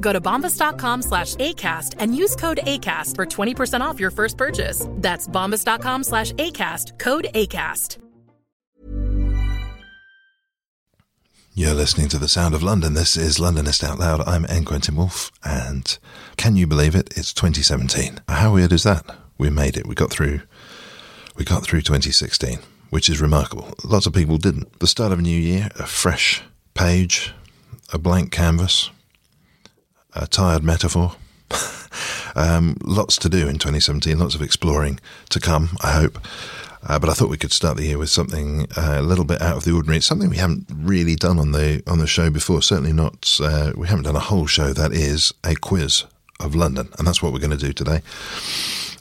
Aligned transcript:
Go 0.00 0.12
to 0.12 0.20
bombas.com 0.20 1.02
slash 1.02 1.36
ACAST 1.36 1.94
and 1.98 2.16
use 2.16 2.36
code 2.36 2.60
ACAST 2.64 3.16
for 3.16 3.26
20% 3.26 3.80
off 3.80 4.00
your 4.00 4.10
first 4.10 4.36
purchase. 4.36 4.86
That's 4.96 5.28
bombas.com 5.28 6.04
slash 6.04 6.32
ACAST, 6.32 6.98
code 6.98 7.28
ACAST. 7.34 7.98
You're 11.52 11.74
listening 11.74 12.08
to 12.10 12.18
The 12.18 12.28
Sound 12.28 12.54
of 12.54 12.62
London. 12.62 12.94
This 12.94 13.16
is 13.16 13.38
Londonist 13.38 13.82
Out 13.82 13.98
Loud. 13.98 14.20
I'm 14.26 14.46
N. 14.48 14.64
Quentin 14.64 14.96
Woolf, 14.96 15.30
and 15.44 15.98
can 16.36 16.56
you 16.56 16.66
believe 16.66 16.94
it? 16.94 17.12
It's 17.16 17.34
2017. 17.34 18.20
How 18.28 18.54
weird 18.54 18.72
is 18.72 18.84
that? 18.84 19.04
We 19.36 19.50
made 19.50 19.76
it. 19.76 19.86
We 19.86 19.94
got 19.94 20.10
through. 20.10 20.40
We 21.36 21.44
got 21.44 21.64
through 21.64 21.82
2016, 21.82 22.60
which 22.90 23.10
is 23.10 23.20
remarkable. 23.20 23.74
Lots 23.84 24.06
of 24.06 24.14
people 24.14 24.38
didn't. 24.38 24.78
The 24.78 24.86
start 24.86 25.12
of 25.12 25.18
a 25.18 25.22
new 25.22 25.38
year, 25.38 25.68
a 25.78 25.86
fresh 25.86 26.40
page, 26.74 27.34
a 27.92 27.98
blank 27.98 28.30
canvas, 28.30 28.90
a 30.14 30.26
tired 30.26 30.62
metaphor. 30.62 31.16
um, 32.34 32.76
lots 32.82 33.16
to 33.18 33.28
do 33.28 33.48
in 33.48 33.58
2017. 33.58 34.18
Lots 34.18 34.34
of 34.34 34.42
exploring 34.42 35.00
to 35.30 35.40
come. 35.40 35.70
I 35.82 35.92
hope. 35.92 36.18
Uh, 36.82 36.98
but 36.98 37.10
I 37.10 37.12
thought 37.12 37.28
we 37.28 37.36
could 37.36 37.52
start 37.52 37.76
the 37.76 37.86
year 37.86 37.98
with 37.98 38.08
something 38.08 38.66
uh, 38.76 38.96
a 38.98 39.02
little 39.02 39.24
bit 39.24 39.42
out 39.42 39.56
of 39.56 39.64
the 39.64 39.72
ordinary. 39.72 39.98
It's 39.98 40.06
something 40.06 40.30
we 40.30 40.38
haven't 40.38 40.66
really 40.74 41.14
done 41.14 41.38
on 41.38 41.52
the 41.52 41.82
on 41.86 41.98
the 41.98 42.06
show 42.06 42.30
before. 42.30 42.62
Certainly 42.62 42.94
not. 42.94 43.38
Uh, 43.42 43.72
we 43.76 43.88
haven't 43.88 44.04
done 44.04 44.16
a 44.16 44.20
whole 44.20 44.46
show 44.46 44.72
that 44.72 44.92
is 44.92 45.34
a 45.44 45.54
quiz 45.54 46.04
of 46.40 46.54
London, 46.54 46.88
and 46.98 47.06
that's 47.06 47.22
what 47.22 47.32
we're 47.32 47.38
going 47.38 47.56
to 47.56 47.66
do 47.66 47.72
today. 47.72 48.02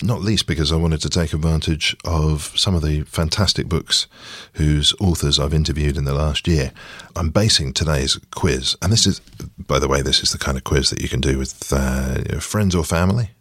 Not 0.02 0.22
least 0.22 0.48
because 0.48 0.72
I 0.72 0.78
wanted 0.78 1.02
to 1.02 1.10
take 1.10 1.34
advantage 1.34 1.96
of 2.06 2.54
some 2.56 2.74
of 2.74 2.82
the 2.82 3.02
fantastic 3.02 3.68
books 3.68 4.08
whose 4.54 4.94
authors 5.02 5.40
I've 5.40 5.54
interviewed 5.54 5.98
in 5.98 6.06
the 6.06 6.14
last 6.14 6.48
year. 6.48 6.72
I'm 7.18 7.32
basing 7.32 7.74
today's 7.74 8.18
quiz, 8.32 8.78
and 8.82 8.94
this 8.94 9.06
is, 9.06 9.20
by 9.58 9.78
the 9.78 9.90
way, 9.90 10.02
this 10.02 10.24
is 10.24 10.32
the 10.32 10.38
kind 10.38 10.58
of 10.58 10.64
quiz 10.64 10.90
that 10.90 11.02
you 11.02 11.10
can 11.10 11.20
do 11.20 11.38
with 11.38 11.74
uh, 11.74 12.40
friends 12.40 12.76
or 12.76 12.84
family 12.84 13.32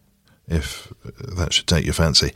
if 0.49 0.93
that 1.19 1.53
should 1.53 1.67
take 1.67 1.85
your 1.85 1.95
fancy. 1.95 2.33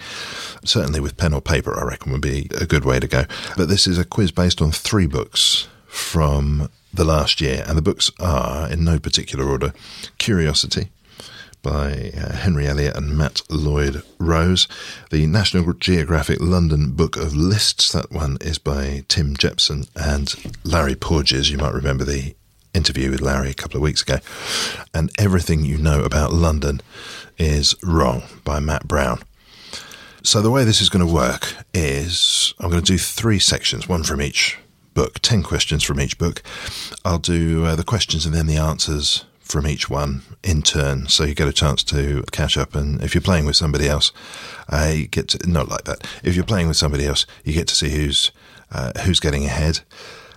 Certainly 0.65 1.01
with 1.01 1.17
pen 1.17 1.33
or 1.33 1.41
paper, 1.41 1.79
I 1.79 1.85
reckon 1.85 2.13
would 2.13 2.21
be 2.21 2.49
a 2.61 2.67
good 2.67 2.85
way 2.85 3.01
to 3.01 3.09
go. 3.09 3.25
But 3.57 3.69
this 3.69 3.87
is 3.87 3.99
a 3.99 4.05
quiz 4.05 4.31
based 4.31 4.61
on 4.61 4.71
three 4.71 5.07
books 5.07 5.67
from 5.87 6.69
the 6.93 7.05
last 7.05 7.41
year, 7.41 7.65
and 7.67 7.77
the 7.77 7.83
books 7.83 8.11
are, 8.21 8.71
in 8.71 8.85
no 8.85 8.99
particular 8.99 9.49
order, 9.49 9.73
Curiosity 10.19 10.91
by 11.63 12.13
uh, 12.17 12.33
Henry 12.33 12.67
Elliott 12.67 12.97
and 12.97 13.17
Matt 13.17 13.43
Lloyd 13.49 14.03
Rose, 14.19 14.67
the 15.11 15.27
National 15.27 15.73
Geographic 15.73 16.41
London 16.41 16.93
Book 16.93 17.17
of 17.17 17.35
Lists, 17.35 17.93
that 17.93 18.11
one 18.11 18.37
is 18.41 18.59
by 18.59 19.05
Tim 19.09 19.37
Jepson 19.37 19.85
and 19.95 20.35
Larry 20.65 20.97
Porges. 20.97 21.51
You 21.51 21.59
might 21.59 21.73
remember 21.73 22.05
the 22.05 22.35
interview 22.75 23.11
with 23.11 23.21
Larry 23.21 23.51
a 23.51 23.55
couple 23.55 23.77
of 23.77 23.83
weeks 23.83 24.03
ago. 24.03 24.19
And 24.93 25.11
Everything 25.19 25.65
You 25.65 25.79
Know 25.79 26.03
About 26.05 26.33
London 26.33 26.81
is 27.39 27.75
Wrong 27.83 28.25
by 28.45 28.61
Matt 28.61 28.89
Brown. 28.89 29.23
So, 30.25 30.41
the 30.41 30.51
way 30.51 30.65
this 30.65 30.81
is 30.81 30.89
going 30.89 31.07
to 31.07 31.13
work 31.13 31.55
is 31.75 32.55
I'm 32.61 32.71
going 32.71 32.83
to 32.83 32.93
do 32.93 32.99
three 32.99 33.39
sections, 33.39 33.89
one 33.89 34.05
from 34.05 34.23
each 34.23 34.59
book, 34.95 35.19
10 35.21 35.43
questions 35.43 35.83
from 35.83 36.01
each 36.01 36.19
book. 36.19 36.43
I'll 37.05 37.19
do 37.19 37.65
uh, 37.65 37.77
the 37.77 37.85
questions 37.85 38.27
and 38.27 38.35
then 38.35 38.47
the 38.47 38.57
answers 38.57 39.25
from 39.43 39.67
each 39.67 39.91
one 39.91 40.23
in 40.43 40.63
turn, 40.63 41.09
so 41.09 41.25
you 41.25 41.35
get 41.35 41.49
a 41.49 41.53
chance 41.53 41.83
to 41.85 42.25
catch 42.33 42.57
up. 42.57 42.75
And 42.75 43.03
if 43.03 43.15
you're 43.15 43.23
playing 43.23 43.47
with 43.47 43.57
somebody 43.57 43.89
else, 43.89 44.13
uh, 44.69 44.93
you 44.95 45.07
get 45.07 45.29
to, 45.29 45.51
not 45.51 45.69
like 45.69 45.85
that. 45.85 46.07
If 46.23 46.35
you're 46.35 46.45
playing 46.45 46.69
with 46.69 46.77
somebody 46.77 47.07
else, 47.07 47.27
you 47.45 47.53
get 47.53 47.69
to 47.69 47.75
see 47.75 47.91
who's 47.91 48.31
uh, 48.71 48.93
who's 49.01 49.21
getting 49.21 49.45
ahead. 49.45 49.81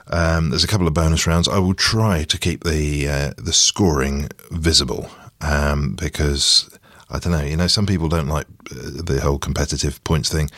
Um, 0.07 0.49
there's 0.49 0.63
a 0.63 0.67
couple 0.67 0.87
of 0.87 0.93
bonus 0.93 1.25
rounds. 1.25 1.47
I 1.47 1.59
will 1.59 1.73
try 1.73 2.23
to 2.25 2.37
keep 2.37 2.63
the 2.63 3.07
uh, 3.07 3.33
the 3.37 3.53
scoring 3.53 4.29
visible 4.51 5.09
um, 5.41 5.95
because 5.95 6.69
I 7.09 7.19
don't 7.19 7.31
know. 7.31 7.43
You 7.43 7.57
know, 7.57 7.67
some 7.67 7.85
people 7.85 8.09
don't 8.09 8.27
like 8.27 8.47
uh, 8.71 9.01
the 9.03 9.21
whole 9.21 9.39
competitive 9.39 10.03
points 10.03 10.29
thing, 10.29 10.49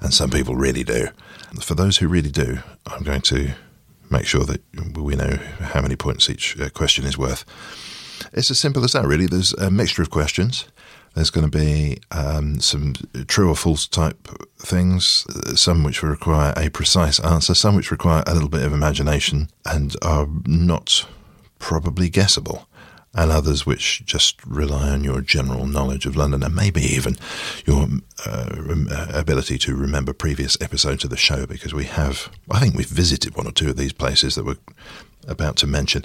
and 0.00 0.12
some 0.12 0.30
people 0.30 0.56
really 0.56 0.84
do. 0.84 1.08
For 1.60 1.74
those 1.74 1.98
who 1.98 2.08
really 2.08 2.30
do, 2.30 2.58
I'm 2.86 3.02
going 3.02 3.22
to 3.22 3.54
make 4.10 4.26
sure 4.26 4.44
that 4.44 4.62
we 4.96 5.16
know 5.16 5.38
how 5.60 5.80
many 5.80 5.96
points 5.96 6.28
each 6.28 6.58
uh, 6.60 6.68
question 6.70 7.04
is 7.04 7.18
worth. 7.18 7.44
It's 8.34 8.50
as 8.50 8.58
simple 8.58 8.84
as 8.84 8.92
that, 8.92 9.06
really. 9.06 9.26
There's 9.26 9.52
a 9.54 9.70
mixture 9.70 10.02
of 10.02 10.10
questions. 10.10 10.66
There's 11.14 11.30
going 11.30 11.48
to 11.48 11.58
be 11.58 11.98
um, 12.10 12.58
some 12.58 12.94
true 13.28 13.48
or 13.48 13.54
false 13.54 13.86
type 13.86 14.26
things, 14.58 15.24
some 15.54 15.84
which 15.84 16.02
require 16.02 16.52
a 16.56 16.68
precise 16.70 17.20
answer, 17.20 17.54
some 17.54 17.76
which 17.76 17.92
require 17.92 18.24
a 18.26 18.34
little 18.34 18.48
bit 18.48 18.64
of 18.64 18.72
imagination 18.72 19.48
and 19.64 19.94
are 20.02 20.26
not 20.44 21.06
probably 21.60 22.08
guessable, 22.08 22.66
and 23.14 23.30
others 23.30 23.64
which 23.64 24.04
just 24.04 24.44
rely 24.44 24.90
on 24.90 25.04
your 25.04 25.20
general 25.20 25.66
knowledge 25.66 26.04
of 26.04 26.16
London 26.16 26.42
and 26.42 26.56
maybe 26.56 26.82
even 26.82 27.16
your 27.64 27.86
uh, 28.26 28.50
uh, 28.90 29.06
ability 29.14 29.56
to 29.58 29.76
remember 29.76 30.12
previous 30.12 30.60
episodes 30.60 31.04
of 31.04 31.10
the 31.10 31.16
show 31.16 31.46
because 31.46 31.72
we 31.72 31.84
have, 31.84 32.28
I 32.50 32.58
think 32.58 32.74
we've 32.74 32.88
visited 32.88 33.36
one 33.36 33.46
or 33.46 33.52
two 33.52 33.70
of 33.70 33.76
these 33.76 33.92
places 33.92 34.34
that 34.34 34.44
we're 34.44 34.56
about 35.28 35.54
to 35.58 35.68
mention. 35.68 36.04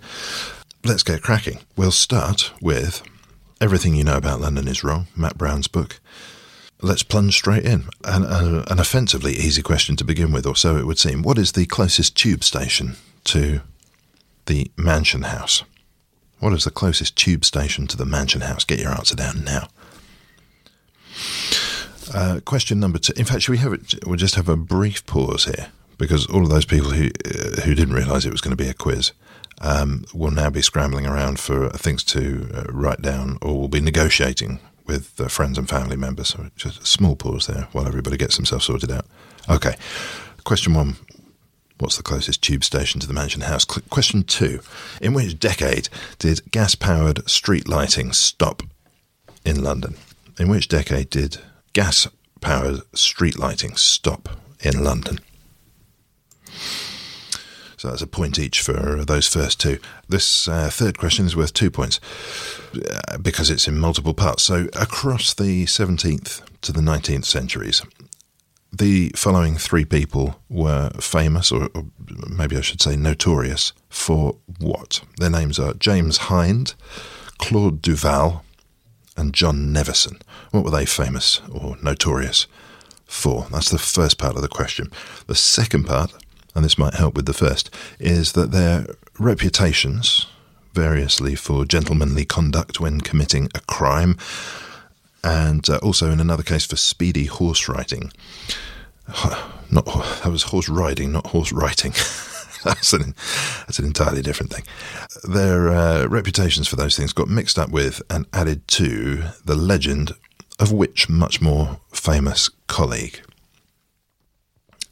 Let's 0.84 1.04
get 1.04 1.22
cracking. 1.22 1.60
We'll 1.76 1.92
start 1.92 2.54
with 2.62 3.04
Everything 3.60 3.96
You 3.96 4.06
Know 4.06 4.16
About 4.16 4.40
London 4.40 4.68
is 4.68 4.84
Wrong, 4.84 5.08
Matt 5.16 5.38
Brown's 5.38 5.68
book. 5.68 6.00
Let's 6.82 7.04
plunge 7.04 7.36
straight 7.36 7.66
in. 7.66 7.90
An, 8.06 8.24
uh, 8.24 8.64
an 8.70 8.80
offensively 8.80 9.34
easy 9.34 9.62
question 9.62 9.98
to 9.98 10.06
begin 10.06 10.32
with, 10.32 10.46
or 10.46 10.56
so 10.56 10.78
it 10.78 10.86
would 10.86 10.98
seem. 10.98 11.22
What 11.22 11.38
is 11.38 11.52
the 11.52 11.66
closest 11.66 12.16
tube 12.16 12.46
station 12.46 12.96
to 13.26 13.62
the 14.46 14.72
Mansion 14.78 15.24
House? 15.24 15.64
What 16.40 16.54
is 16.54 16.64
the 16.64 16.72
closest 16.72 17.18
tube 17.18 17.44
station 17.44 17.86
to 17.88 17.98
the 17.98 18.06
Mansion 18.06 18.42
House? 18.42 18.64
Get 18.64 18.80
your 18.80 18.92
answer 18.92 19.16
down 19.16 19.44
now. 19.44 19.68
Uh, 22.14 22.40
question 22.46 22.80
number 22.80 23.00
two. 23.00 23.12
In 23.18 23.26
fact, 23.26 23.42
should 23.42 23.52
we 23.52 23.58
have 23.58 23.74
it? 23.74 23.96
We'll 24.06 24.16
just 24.16 24.36
have 24.36 24.48
a 24.48 24.56
brief 24.56 25.06
pause 25.06 25.44
here 25.44 25.68
because 25.98 26.26
all 26.28 26.44
of 26.44 26.50
those 26.50 26.66
people 26.66 26.92
who 26.92 27.10
uh, 27.26 27.62
who 27.64 27.76
didn't 27.76 27.94
realise 27.94 28.26
it 28.26 28.32
was 28.32 28.42
going 28.42 28.56
to 28.56 28.64
be 28.64 28.70
a 28.70 28.74
quiz 28.74 29.12
um, 29.62 30.06
will 30.14 30.32
now 30.32 30.50
be 30.50 30.62
scrambling 30.62 31.06
around 31.06 31.40
for 31.40 31.70
things 31.70 32.04
to 32.06 32.50
uh, 32.54 32.64
write 32.70 33.02
down 33.02 33.38
or 33.42 33.60
will 33.60 33.68
be 33.68 33.82
negotiating 33.82 34.60
with 34.86 35.20
uh, 35.20 35.28
friends 35.28 35.58
and 35.58 35.70
family 35.70 35.96
members. 35.96 36.30
So 36.30 36.50
just 36.56 36.82
a 36.82 36.86
small 36.86 37.16
pause 37.16 37.48
there 37.48 37.68
while 37.72 37.88
everybody 37.88 38.18
gets 38.18 38.36
themselves 38.36 38.66
sorted 38.66 38.92
out. 38.92 39.06
Okay, 39.50 39.76
question 40.44 40.74
one. 40.74 40.96
What's 41.80 41.96
the 41.96 42.04
closest 42.04 42.42
tube 42.42 42.66
station 42.66 43.00
to 43.00 43.08
the 43.08 43.14
Mansion 43.14 43.42
House? 43.42 43.64
question 43.64 44.24
two. 44.24 44.60
In 45.02 45.14
which 45.14 45.40
decade 45.40 45.88
did 46.18 46.52
gas 46.52 46.76
powered 46.76 47.28
street 47.30 47.70
lighting 47.70 48.12
stop 48.12 48.64
in 49.46 49.64
London? 49.64 49.96
In 50.38 50.50
which 50.50 50.68
decade 50.68 51.10
did 51.10 51.38
gas 51.72 52.08
powered 52.42 52.82
street 52.94 53.40
lighting 53.40 53.78
stop 53.78 54.28
in 54.60 54.84
London? 54.84 55.20
So 57.80 57.88
that's 57.88 58.02
a 58.02 58.08
point 58.08 58.38
each 58.38 58.62
for 58.62 59.06
those 59.06 59.26
first 59.26 59.62
two. 59.62 59.80
This 60.10 60.50
uh, 60.50 60.70
third 60.70 60.98
question 60.98 61.26
is 61.26 61.34
worth 61.34 61.54
two 61.54 61.72
points 61.72 62.02
uh, 62.76 63.18
because 63.20 63.50
it's 63.50 63.70
in 63.70 63.80
multiple 63.80 64.14
parts. 64.14 64.44
So 64.44 64.68
across 64.74 65.34
the 65.34 65.64
17th 65.64 66.42
to 66.60 66.74
the 66.74 66.82
19th 66.82 67.24
centuries, 67.24 67.82
the 68.74 69.14
following 69.16 69.56
three 69.56 69.86
people 69.86 70.42
were 70.50 70.90
famous, 71.00 71.54
or, 71.54 71.70
or, 71.74 71.86
maybe 72.28 72.58
I 72.58 72.62
should 72.62 72.82
say 72.82 72.98
notorious, 72.98 73.72
for 73.88 74.36
what? 74.60 75.00
Their 75.18 75.30
names 75.30 75.58
are 75.58 75.74
James 75.74 76.18
Hind, 76.18 76.74
Claude 77.38 77.82
Duval, 77.82 78.44
and 79.16 79.34
John 79.34 79.74
Nevison. 79.74 80.22
What 80.52 80.66
were 80.66 80.72
they 80.72 80.86
famous 80.86 81.40
or 81.50 81.78
notorious 81.82 82.46
for? 83.06 83.48
That's 83.50 83.70
the 83.70 83.78
first 83.78 84.18
part 84.18 84.36
of 84.36 84.42
the 84.42 84.50
question. 84.50 84.92
The 85.28 85.36
second 85.36 85.86
part, 85.86 86.14
and 86.56 86.66
this 86.66 86.78
might 86.78 86.96
help 86.96 87.16
with 87.16 87.26
the 87.26 87.34
first, 87.34 87.70
is 88.00 88.34
that 88.34 88.52
their 88.52 88.88
reputations, 89.18 90.28
variously 90.74 91.36
for 91.36 91.66
gentlemanly 91.66 92.26
conduct 92.26 92.80
when 92.80 93.02
committing 93.02 93.50
a 93.56 93.60
crime, 93.62 94.18
and 95.24 95.70
uh, 95.70 95.78
also 95.84 96.12
in 96.12 96.20
another 96.20 96.44
case 96.44 96.66
for 96.66 96.76
speedy 96.76 97.26
horse 97.26 97.68
riding. 97.68 98.12
Not 99.72 99.86
that 100.24 100.32
was 100.32 100.44
horse 100.44 100.68
riding, 100.68 101.12
not 101.12 101.28
horse 101.28 101.52
writing. 101.52 101.92
that's 102.64 102.92
an 102.92 103.14
that's 103.68 103.78
an 103.78 103.86
entirely 103.86 104.24
different 104.24 104.52
thing. 104.52 104.64
Their 105.24 105.70
uh, 105.70 106.08
reputations 106.08 106.68
for 106.68 106.76
those 106.76 106.98
things 106.98 107.14
got 107.14 107.28
mixed 107.28 107.60
up 107.60 107.70
with 107.70 108.02
and 108.10 108.26
added 108.34 108.68
to 108.70 109.26
the 109.46 109.56
legend 109.56 110.14
of 110.60 110.72
which 110.72 111.08
much 111.08 111.42
more 111.42 111.80
famous 111.92 112.50
colleague. 112.68 113.22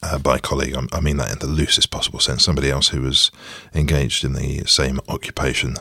Uh, 0.03 0.19
by 0.19 0.37
colleague, 0.37 0.75
I 0.93 0.99
mean 1.01 1.17
that 1.17 1.31
in 1.31 1.39
the 1.39 1.47
loosest 1.47 1.89
possible 1.89 2.19
sense. 2.19 2.43
Somebody 2.43 2.69
else 2.69 2.89
who 2.89 3.01
was 3.01 3.31
engaged 3.73 4.23
in 4.23 4.33
the 4.33 4.63
same 4.65 4.99
occupation 5.07 5.75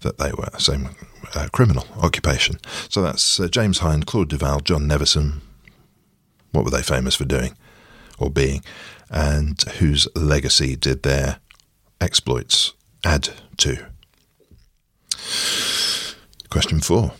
that 0.00 0.16
they 0.18 0.32
were, 0.32 0.48
same 0.58 0.88
uh, 1.34 1.48
criminal 1.52 1.86
occupation. 2.00 2.56
So 2.88 3.02
that's 3.02 3.38
uh, 3.38 3.48
James 3.48 3.80
Hind, 3.80 4.06
Claude 4.06 4.30
Duval, 4.30 4.60
John 4.60 4.88
Nevison. 4.88 5.40
What 6.52 6.64
were 6.64 6.70
they 6.70 6.82
famous 6.82 7.14
for 7.14 7.26
doing 7.26 7.54
or 8.18 8.30
being? 8.30 8.64
And 9.10 9.60
whose 9.78 10.08
legacy 10.16 10.74
did 10.74 11.02
their 11.02 11.38
exploits 12.00 12.72
add 13.04 13.28
to? 13.58 13.86
Question 16.48 16.80
four. 16.80 17.12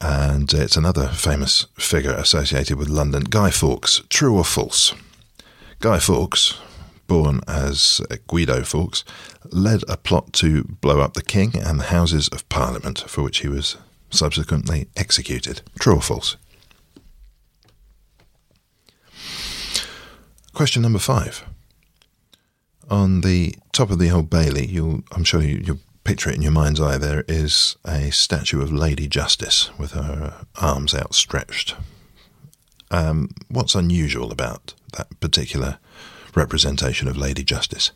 And 0.00 0.52
it's 0.52 0.76
another 0.76 1.08
famous 1.08 1.66
figure 1.78 2.12
associated 2.12 2.76
with 2.76 2.88
London, 2.88 3.24
Guy 3.24 3.50
Fawkes. 3.50 4.02
True 4.10 4.36
or 4.36 4.44
false? 4.44 4.92
Guy 5.80 5.98
Fawkes, 5.98 6.58
born 7.06 7.40
as 7.46 8.00
Guido 8.28 8.62
Fawkes, 8.62 9.04
led 9.50 9.82
a 9.88 9.96
plot 9.96 10.32
to 10.34 10.64
blow 10.64 11.00
up 11.00 11.12
the 11.14 11.22
king 11.22 11.52
and 11.54 11.78
the 11.78 11.84
Houses 11.84 12.28
of 12.28 12.48
Parliament, 12.48 13.04
for 13.06 13.22
which 13.22 13.38
he 13.38 13.48
was 13.48 13.76
subsequently 14.10 14.88
executed. 14.96 15.60
True 15.78 15.96
or 15.96 16.02
false? 16.02 16.36
Question 20.54 20.80
number 20.80 20.98
five. 20.98 21.44
On 22.88 23.20
the 23.20 23.54
top 23.72 23.90
of 23.90 23.98
the 23.98 24.10
Old 24.10 24.30
Bailey, 24.30 24.74
I'm 25.12 25.24
sure 25.24 25.42
you, 25.42 25.62
you'll 25.62 25.80
picture 26.04 26.30
it 26.30 26.36
in 26.36 26.42
your 26.42 26.52
mind's 26.52 26.80
eye. 26.80 26.96
There 26.96 27.24
is 27.28 27.76
a 27.84 28.10
statue 28.10 28.62
of 28.62 28.72
Lady 28.72 29.08
Justice 29.08 29.76
with 29.78 29.90
her 29.90 30.46
arms 30.58 30.94
outstretched. 30.94 31.74
Um, 32.90 33.30
what's 33.48 33.74
unusual 33.74 34.32
about 34.32 34.72
that 34.92 35.20
particular 35.20 35.78
representation 36.34 37.08
of 37.08 37.16
Lady 37.16 37.42
Justice? 37.42 37.92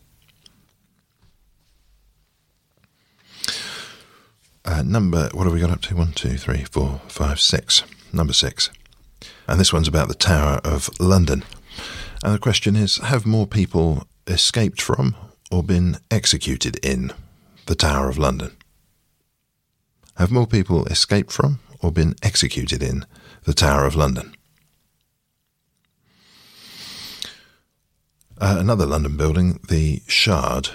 Uh, 4.64 4.82
number, 4.82 5.28
what 5.32 5.44
have 5.44 5.52
we 5.52 5.60
got 5.60 5.70
up 5.70 5.80
to? 5.82 5.96
One, 5.96 6.12
two, 6.12 6.36
three, 6.36 6.64
four, 6.64 7.00
five, 7.08 7.40
six. 7.40 7.82
Number 8.12 8.32
six. 8.32 8.70
And 9.48 9.58
this 9.58 9.72
one's 9.72 9.88
about 9.88 10.08
the 10.08 10.14
Tower 10.14 10.60
of 10.64 10.90
London. 11.00 11.44
And 12.22 12.34
the 12.34 12.38
question 12.38 12.76
is 12.76 12.96
Have 12.98 13.26
more 13.26 13.46
people 13.46 14.06
escaped 14.26 14.80
from 14.80 15.16
or 15.50 15.62
been 15.62 15.96
executed 16.10 16.84
in 16.84 17.12
the 17.66 17.74
Tower 17.74 18.08
of 18.08 18.18
London? 18.18 18.56
Have 20.16 20.30
more 20.30 20.46
people 20.46 20.84
escaped 20.86 21.32
from 21.32 21.60
or 21.80 21.90
been 21.90 22.14
executed 22.22 22.82
in 22.82 23.06
the 23.44 23.54
Tower 23.54 23.86
of 23.86 23.96
London? 23.96 24.34
Uh, 28.40 28.56
another 28.58 28.86
London 28.86 29.18
building, 29.18 29.60
the 29.68 30.00
Shard. 30.06 30.70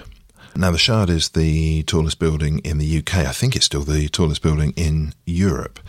Now, 0.56 0.70
the 0.70 0.78
Shard 0.78 1.10
is 1.10 1.30
the 1.30 1.82
tallest 1.84 2.20
building 2.20 2.60
in 2.60 2.78
the 2.78 3.00
UK. 3.00 3.16
I 3.26 3.32
think 3.32 3.56
it's 3.56 3.66
still 3.66 3.82
the 3.82 4.08
tallest 4.08 4.44
building 4.44 4.72
in 4.76 5.14
Europe, 5.26 5.80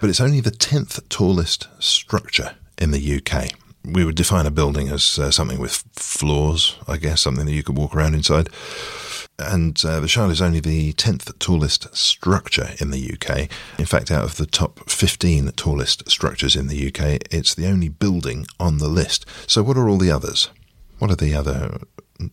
but 0.00 0.10
it's 0.10 0.20
only 0.20 0.40
the 0.40 0.50
10th 0.50 1.08
tallest 1.08 1.68
structure 1.78 2.56
in 2.78 2.90
the 2.90 3.20
UK. 3.22 3.50
We 3.84 4.04
would 4.04 4.16
define 4.16 4.44
a 4.44 4.50
building 4.50 4.88
as 4.88 5.20
uh, 5.20 5.30
something 5.30 5.60
with 5.60 5.84
floors, 5.92 6.76
I 6.88 6.96
guess, 6.96 7.22
something 7.22 7.46
that 7.46 7.52
you 7.52 7.62
could 7.62 7.78
walk 7.78 7.94
around 7.94 8.16
inside. 8.16 8.50
And 9.38 9.80
uh, 9.84 10.00
the 10.00 10.08
Shard 10.08 10.32
is 10.32 10.42
only 10.42 10.58
the 10.58 10.94
10th 10.94 11.38
tallest 11.38 11.96
structure 11.96 12.70
in 12.80 12.90
the 12.90 13.12
UK. 13.12 13.48
In 13.78 13.86
fact, 13.86 14.10
out 14.10 14.24
of 14.24 14.36
the 14.36 14.46
top 14.46 14.90
15 14.90 15.52
tallest 15.52 16.10
structures 16.10 16.56
in 16.56 16.66
the 16.66 16.88
UK, 16.88 17.22
it's 17.30 17.54
the 17.54 17.68
only 17.68 17.88
building 17.88 18.46
on 18.58 18.78
the 18.78 18.88
list. 18.88 19.26
So, 19.46 19.62
what 19.62 19.76
are 19.76 19.88
all 19.88 19.96
the 19.96 20.10
others? 20.10 20.50
What 21.00 21.10
are 21.10 21.16
the 21.16 21.34
other 21.34 21.78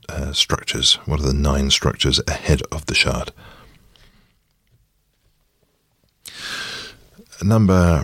uh, 0.09 0.33
structures? 0.33 0.95
What 1.05 1.21
are 1.21 1.27
the 1.27 1.33
nine 1.33 1.71
structures 1.71 2.19
ahead 2.27 2.61
of 2.69 2.85
the 2.85 2.93
shard? 2.93 3.31
Number. 7.41 8.03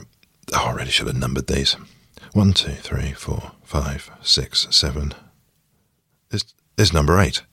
Oh, 0.53 0.65
I 0.67 0.71
really 0.71 0.89
should 0.89 1.07
have 1.07 1.17
numbered 1.17 1.47
these. 1.47 1.75
One, 2.31 2.53
two, 2.53 2.71
three, 2.71 3.11
four, 3.11 3.51
five, 3.63 4.09
six, 4.21 4.67
seven. 4.71 5.13
Is 6.75 6.91
number 6.91 7.19
eight, 7.19 7.43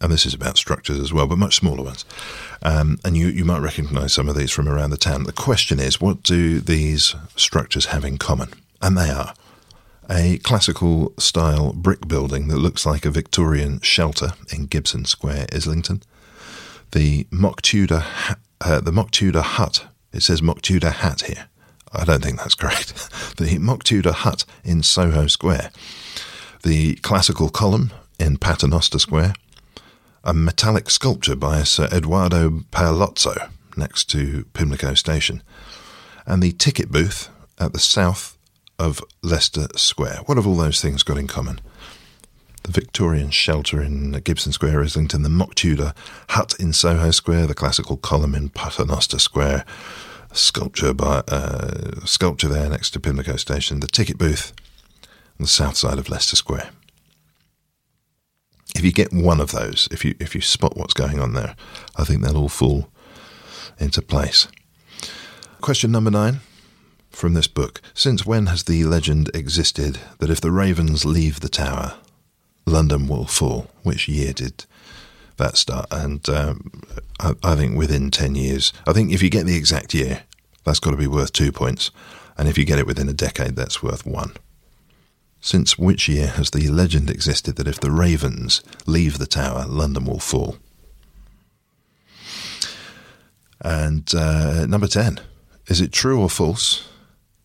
and 0.00 0.10
this 0.10 0.26
is 0.26 0.34
about 0.34 0.56
structures 0.56 0.98
as 0.98 1.12
well, 1.12 1.28
but 1.28 1.38
much 1.38 1.54
smaller 1.54 1.84
ones. 1.84 2.04
Um, 2.62 2.98
and 3.04 3.16
you 3.16 3.28
you 3.28 3.44
might 3.44 3.60
recognise 3.60 4.12
some 4.12 4.28
of 4.28 4.34
these 4.34 4.50
from 4.50 4.66
around 4.66 4.90
the 4.90 4.96
town. 4.96 5.22
The 5.22 5.32
question 5.32 5.78
is, 5.78 6.00
what 6.00 6.24
do 6.24 6.58
these 6.58 7.14
structures 7.36 7.86
have 7.86 8.04
in 8.04 8.18
common? 8.18 8.48
And 8.82 8.96
they 8.96 9.10
are 9.10 9.34
a 10.10 10.38
classical 10.38 11.14
style 11.18 11.72
brick 11.72 12.08
building 12.08 12.48
that 12.48 12.58
looks 12.58 12.84
like 12.84 13.04
a 13.04 13.10
Victorian 13.10 13.80
shelter 13.80 14.32
in 14.52 14.66
Gibson 14.66 15.04
Square, 15.04 15.46
Islington. 15.54 16.02
The 16.90 17.28
mock 17.30 17.62
Tudor, 17.62 18.04
uh, 18.60 18.80
the 18.80 18.90
mock 18.90 19.12
Tudor 19.12 19.42
hut. 19.42 19.86
It 20.12 20.22
says 20.22 20.42
mock 20.42 20.62
Tudor 20.62 20.90
hat 20.90 21.22
here. 21.22 21.46
I 21.92 22.04
don't 22.04 22.22
think 22.22 22.38
that's 22.38 22.56
correct. 22.56 23.36
the 23.36 23.58
mock 23.58 23.84
Tudor 23.84 24.12
hut 24.12 24.44
in 24.64 24.82
Soho 24.82 25.28
Square. 25.28 25.70
The 26.64 26.96
classical 26.96 27.48
column 27.48 27.92
in 28.18 28.36
Paternoster 28.36 28.98
Square. 28.98 29.34
A 30.24 30.34
metallic 30.34 30.90
sculpture 30.90 31.36
by 31.36 31.62
Sir 31.62 31.88
Eduardo 31.92 32.50
Paolozzi 32.72 33.50
next 33.76 34.10
to 34.10 34.44
Pimlico 34.52 34.94
Station. 34.94 35.42
And 36.26 36.42
the 36.42 36.52
ticket 36.52 36.90
booth 36.90 37.30
at 37.58 37.72
the 37.72 37.78
south 37.78 38.36
of 38.80 39.04
Leicester 39.22 39.68
Square. 39.76 40.20
What 40.24 40.38
have 40.38 40.46
all 40.46 40.56
those 40.56 40.80
things 40.80 41.02
got 41.02 41.18
in 41.18 41.26
common? 41.26 41.60
The 42.62 42.72
Victorian 42.72 43.30
shelter 43.30 43.82
in 43.82 44.12
Gibson 44.12 44.52
Square, 44.52 44.82
Islington, 44.82 45.22
the 45.22 45.28
mock 45.28 45.54
Tudor 45.54 45.92
hut 46.30 46.54
in 46.58 46.72
Soho 46.72 47.10
Square, 47.10 47.46
the 47.46 47.54
classical 47.54 47.98
column 47.98 48.34
in 48.34 48.48
Paternoster 48.48 49.18
Square, 49.18 49.66
sculpture 50.32 50.94
by 50.94 51.22
uh, 51.28 52.04
sculpture 52.06 52.48
there 52.48 52.70
next 52.70 52.90
to 52.92 53.00
Pimlico 53.00 53.36
Station, 53.36 53.80
the 53.80 53.86
ticket 53.86 54.16
booth 54.16 54.52
on 55.02 55.44
the 55.44 55.46
south 55.46 55.76
side 55.76 55.98
of 55.98 56.08
Leicester 56.08 56.36
Square. 56.36 56.70
If 58.74 58.84
you 58.84 58.92
get 58.92 59.12
one 59.12 59.40
of 59.40 59.50
those, 59.50 59.88
if 59.90 60.04
you 60.04 60.14
if 60.20 60.34
you 60.34 60.40
spot 60.40 60.76
what's 60.76 60.94
going 60.94 61.20
on 61.20 61.34
there, 61.34 61.54
I 61.96 62.04
think 62.04 62.22
they'll 62.22 62.36
all 62.36 62.48
fall 62.48 62.88
into 63.78 64.00
place. 64.00 64.48
Question 65.60 65.92
number 65.92 66.10
nine 66.10 66.40
from 67.10 67.34
this 67.34 67.46
book. 67.46 67.80
Since 67.94 68.24
when 68.24 68.46
has 68.46 68.64
the 68.64 68.84
legend 68.84 69.30
existed 69.34 69.98
that 70.18 70.30
if 70.30 70.40
the 70.40 70.50
ravens 70.50 71.04
leave 71.04 71.40
the 71.40 71.48
tower, 71.48 71.94
London 72.66 73.08
will 73.08 73.26
fall? 73.26 73.70
Which 73.82 74.08
year 74.08 74.32
did 74.32 74.64
that 75.36 75.56
start? 75.56 75.86
And 75.90 76.26
um, 76.28 76.82
I, 77.18 77.34
I, 77.42 77.54
think 77.56 77.76
within 77.76 78.10
10 78.10 78.34
years. 78.34 78.72
I 78.86 78.92
think 78.92 79.12
if 79.12 79.22
you 79.22 79.30
get 79.30 79.46
the 79.46 79.56
exact 79.56 79.92
year, 79.92 80.22
that's 80.64 80.80
got 80.80 80.92
to 80.92 80.96
be 80.96 81.06
worth 81.06 81.32
two 81.32 81.52
points. 81.52 81.90
And 82.38 82.48
if 82.48 82.56
you 82.56 82.64
get 82.64 82.78
it 82.78 82.86
within 82.86 83.08
a 83.08 83.14
decade, 83.14 83.56
that's 83.56 83.82
worth 83.82 84.06
one. 84.06 84.32
Since 85.40 85.78
which 85.78 86.08
year 86.08 86.28
has 86.28 86.50
the 86.50 86.68
legend 86.68 87.10
existed 87.10 87.56
that 87.56 87.68
if 87.68 87.80
the 87.80 87.90
ravens 87.90 88.62
leave 88.86 89.18
the 89.18 89.26
tower, 89.26 89.66
London 89.66 90.04
will 90.04 90.18
fall? 90.18 90.58
And 93.62 94.10
uh, 94.14 94.66
number 94.66 94.86
10. 94.86 95.20
Is 95.66 95.80
it 95.80 95.92
true 95.92 96.20
or 96.20 96.28
false 96.28 96.89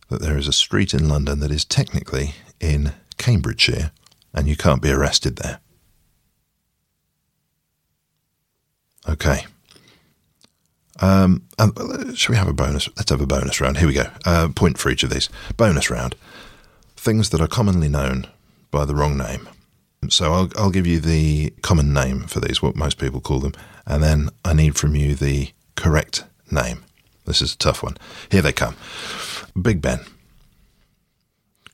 that 0.09 0.21
there 0.21 0.37
is 0.37 0.47
a 0.47 0.53
street 0.53 0.93
in 0.93 1.09
London 1.09 1.39
that 1.39 1.51
is 1.51 1.65
technically 1.65 2.35
in 2.59 2.93
Cambridgeshire 3.17 3.91
and 4.33 4.47
you 4.47 4.55
can't 4.55 4.81
be 4.81 4.91
arrested 4.91 5.37
there. 5.37 5.59
Okay. 9.07 9.45
Um, 10.99 11.43
and 11.59 11.77
uh, 11.77 12.13
should 12.15 12.31
we 12.31 12.37
have 12.37 12.47
a 12.47 12.53
bonus? 12.53 12.89
Let's 12.95 13.09
have 13.09 13.21
a 13.21 13.27
bonus 13.27 13.59
round. 13.59 13.77
Here 13.77 13.87
we 13.87 13.93
go. 13.93 14.09
Uh, 14.25 14.49
point 14.55 14.77
for 14.77 14.89
each 14.89 15.03
of 15.03 15.09
these. 15.09 15.29
Bonus 15.57 15.89
round. 15.89 16.15
Things 16.95 17.29
that 17.29 17.41
are 17.41 17.47
commonly 17.47 17.89
known 17.89 18.27
by 18.71 18.85
the 18.85 18.95
wrong 18.95 19.17
name. 19.17 19.47
So 20.09 20.33
I'll, 20.33 20.49
I'll 20.57 20.71
give 20.71 20.87
you 20.87 20.99
the 20.99 21.51
common 21.61 21.93
name 21.93 22.21
for 22.23 22.39
these, 22.39 22.61
what 22.61 22.75
most 22.75 22.97
people 22.97 23.21
call 23.21 23.39
them, 23.39 23.53
and 23.85 24.03
then 24.03 24.29
I 24.43 24.53
need 24.53 24.75
from 24.75 24.95
you 24.95 25.15
the 25.15 25.51
correct 25.75 26.23
name. 26.51 26.83
This 27.25 27.41
is 27.41 27.53
a 27.53 27.57
tough 27.57 27.81
one. 27.81 27.97
Here 28.29 28.41
they 28.41 28.53
come. 28.53 28.75
Big 29.61 29.81
Ben. 29.81 29.99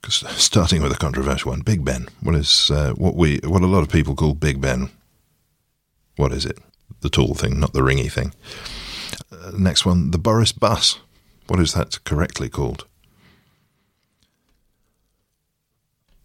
Starting 0.07 0.81
with 0.81 0.91
a 0.91 0.97
controversial 0.97 1.51
one, 1.51 1.61
Big 1.61 1.85
Ben. 1.85 2.07
What 2.21 2.35
is 2.35 2.71
uh, 2.71 2.93
what 2.93 3.15
we 3.15 3.39
what 3.43 3.61
a 3.61 3.67
lot 3.67 3.81
of 3.81 3.89
people 3.89 4.15
call 4.15 4.33
Big 4.33 4.59
Ben? 4.59 4.89
What 6.15 6.31
is 6.31 6.45
it? 6.45 6.57
The 7.01 7.09
tall 7.09 7.33
thing, 7.33 7.59
not 7.59 7.73
the 7.73 7.81
ringy 7.81 8.11
thing. 8.11 8.33
Uh, 9.31 9.51
next 9.57 9.85
one, 9.85 10.11
the 10.11 10.17
Boris 10.17 10.51
Bus. 10.51 10.99
What 11.47 11.59
is 11.59 11.73
that 11.73 12.03
correctly 12.03 12.49
called? 12.49 12.85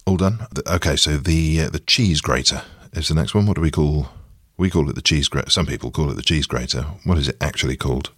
All 0.06 0.16
done. 0.16 0.46
Okay, 0.66 0.96
so 0.96 1.16
the 1.16 1.62
uh, 1.62 1.70
the 1.70 1.80
cheese 1.80 2.20
grater 2.20 2.62
is 2.92 3.08
the 3.08 3.14
next 3.14 3.34
one. 3.34 3.46
What 3.46 3.56
do 3.56 3.60
we 3.60 3.70
call? 3.70 4.08
We 4.56 4.70
call 4.70 4.88
it 4.88 4.94
the 4.94 5.02
cheese 5.02 5.28
grater. 5.28 5.50
Some 5.50 5.66
people 5.66 5.90
call 5.90 6.10
it 6.10 6.14
the 6.14 6.22
cheese 6.22 6.46
grater. 6.46 6.82
What 7.04 7.18
is 7.18 7.28
it 7.28 7.36
actually 7.40 7.76
called? 7.76 8.10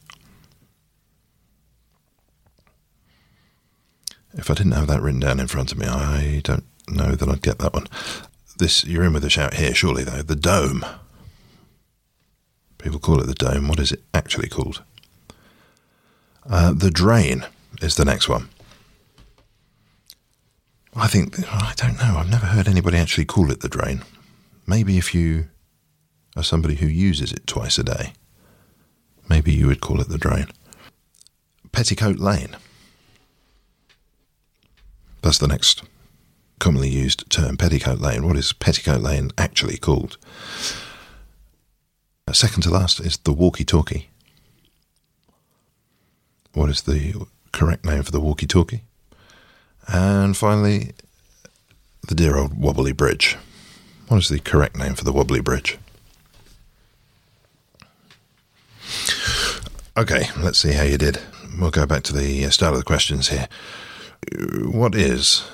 If 4.35 4.51
I 4.51 4.55
didn't 4.55 4.73
have 4.73 4.87
that 4.89 5.01
written 5.03 5.21
down 5.21 5.41
in 5.41 5.47
front 5.47 5.73
of 5.73 5.79
me, 5.79 5.87
I 5.87 6.41
don't 6.45 6.65
know 6.89 7.15
that 7.15 7.29
I'd 7.29 7.43
get 7.43 7.59
that 7.59 7.75
one. 7.75 7.87
This 8.59 8.85
you're 8.85 9.05
in 9.05 9.13
with 9.13 9.25
a 9.25 9.31
shout 9.31 9.55
here, 9.55 9.75
surely 9.75 10.05
though. 10.05 10.23
The 10.23 10.37
dome. 10.37 10.85
People 12.79 12.99
call 12.99 13.21
it 13.21 13.27
the 13.27 13.35
dome. 13.35 13.69
What 13.69 13.81
is 13.81 13.93
it 13.93 14.03
actually 14.15 14.49
called? 14.49 14.83
Uh, 16.49 16.73
the 16.73 16.91
drain 16.91 17.45
is 17.83 17.97
the 17.97 18.05
next 18.05 18.29
one. 18.29 18.49
I 20.95 21.07
think, 21.07 21.39
I 21.53 21.75
don't 21.77 21.99
know, 21.99 22.17
I've 22.17 22.31
never 22.31 22.47
heard 22.47 22.67
anybody 22.67 22.97
actually 22.99 23.27
call 23.27 23.51
it 23.51 23.61
the 23.61 23.69
drain. 23.69 24.03
Maybe 24.67 24.99
if 24.99 25.15
you 25.15 25.49
are 26.37 26.43
somebody 26.43 26.77
who 26.77 26.87
uses 26.87 27.33
it 27.33 27.47
twice 27.47 27.79
a 27.79 27.85
day, 27.85 28.15
maybe 29.29 29.53
you 29.53 29.67
would 29.67 29.81
call 29.81 30.01
it 30.01 30.09
the 30.09 30.19
drain. 30.19 30.47
Petticoat 31.71 32.19
Lane. 32.19 32.57
That's 35.23 35.39
the 35.39 35.49
next 35.49 35.83
commonly 36.59 36.89
used 36.89 37.29
term, 37.31 37.57
Petticoat 37.57 38.01
Lane. 38.01 38.27
What 38.27 38.37
is 38.37 38.53
Petticoat 38.53 39.01
Lane 39.01 39.31
actually 39.39 39.77
called? 39.77 40.17
Uh, 42.27 42.33
second 42.33 42.63
to 42.63 42.71
last 42.71 43.01
is 43.01 43.17
the 43.19 43.33
walkie 43.33 43.65
talkie. 43.65 44.09
What 46.53 46.71
is 46.71 46.83
the 46.83 47.27
correct 47.53 47.85
name 47.85 48.03
for 48.03 48.11
the 48.11 48.21
walkie 48.21 48.47
talkie? 48.47 48.83
And 49.87 50.37
finally, 50.37 50.93
the 52.07 52.15
dear 52.15 52.37
old 52.37 52.59
Wobbly 52.59 52.93
Bridge. 52.93 53.37
What 54.09 54.19
is 54.19 54.29
the 54.29 54.41
correct 54.41 54.77
name 54.77 54.95
for 54.95 55.05
the 55.05 55.13
Wobbly 55.13 55.41
Bridge? 55.41 55.79
Okay, 59.97 60.29
let's 60.39 60.59
see 60.59 60.73
how 60.73 60.85
you 60.85 60.97
did. 60.99 61.21
We'll 61.59 61.71
go 61.71 61.87
back 61.87 62.03
to 62.05 62.13
the 62.15 62.49
start 62.51 62.73
of 62.73 62.79
the 62.79 62.85
questions 62.85 63.29
here. 63.29 63.49
What 64.65 64.95
is 64.95 65.49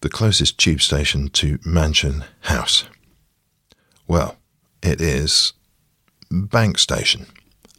the 0.00 0.08
closest 0.08 0.58
tube 0.58 0.80
station 0.80 1.28
to 1.30 1.58
Mansion 1.64 2.24
House? 2.42 2.84
Well, 4.06 4.36
it 4.82 5.00
is 5.00 5.52
Bank 6.30 6.78
Station, 6.78 7.26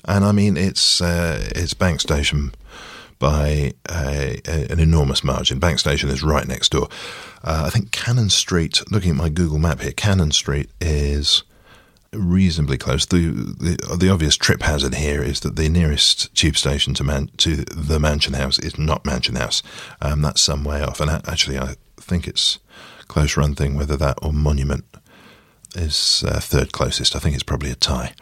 and 0.06 0.24
I 0.26 0.32
mean 0.32 0.58
it's 0.58 1.02
uh, 1.02 1.50
it's 1.56 1.74
Bank 1.74 2.02
Station 2.02 2.54
by 3.20 3.74
a, 3.90 4.42
a, 4.48 4.72
an 4.72 4.80
enormous 4.80 5.24
margin. 5.24 5.60
Bank 5.60 5.80
Station 5.80 6.10
is 6.10 6.24
right 6.24 6.48
next 6.48 6.72
door. 6.72 6.90
Uh, 7.44 7.64
I 7.68 7.70
think 7.70 7.92
Cannon 7.92 8.30
Street. 8.30 8.82
Looking 8.92 9.12
at 9.12 9.16
my 9.18 9.30
Google 9.30 9.60
map 9.60 9.82
here, 9.82 9.92
Cannon 9.92 10.32
Street 10.32 10.70
is 10.82 11.44
reasonably 12.14 12.78
close. 12.78 13.06
The, 13.06 13.30
the, 13.30 13.98
the 13.98 14.10
obvious 14.10 14.36
trip 14.36 14.62
hazard 14.62 14.96
here 14.96 15.22
is 15.22 15.40
that 15.42 15.56
the 15.56 15.70
nearest 15.70 16.34
tube 16.36 16.58
station 16.58 16.94
to 16.96 17.04
man, 17.04 17.30
to 17.38 17.58
the 17.58 18.00
Mansion 18.00 18.34
House 18.34 18.60
is 18.60 18.78
not 18.78 19.06
Mansion 19.06 19.36
House. 19.36 19.64
Um, 20.02 20.22
that's 20.22 20.42
some 20.42 20.64
way 20.64 20.82
off, 20.82 21.00
and 21.00 21.10
actually, 21.10 21.58
I 21.58 21.76
think 21.98 22.28
it's 22.28 22.60
close 23.08 23.36
run 23.38 23.56
thing 23.56 23.76
whether 23.76 23.98
that 23.98 24.18
or 24.22 24.32
Monument 24.32 24.86
is 25.76 26.24
uh, 26.28 26.40
third 26.40 26.72
closest. 26.72 27.16
I 27.16 27.20
think 27.20 27.36
it's 27.36 27.44
probably 27.44 27.72
a 27.72 27.76
tie. 27.76 28.14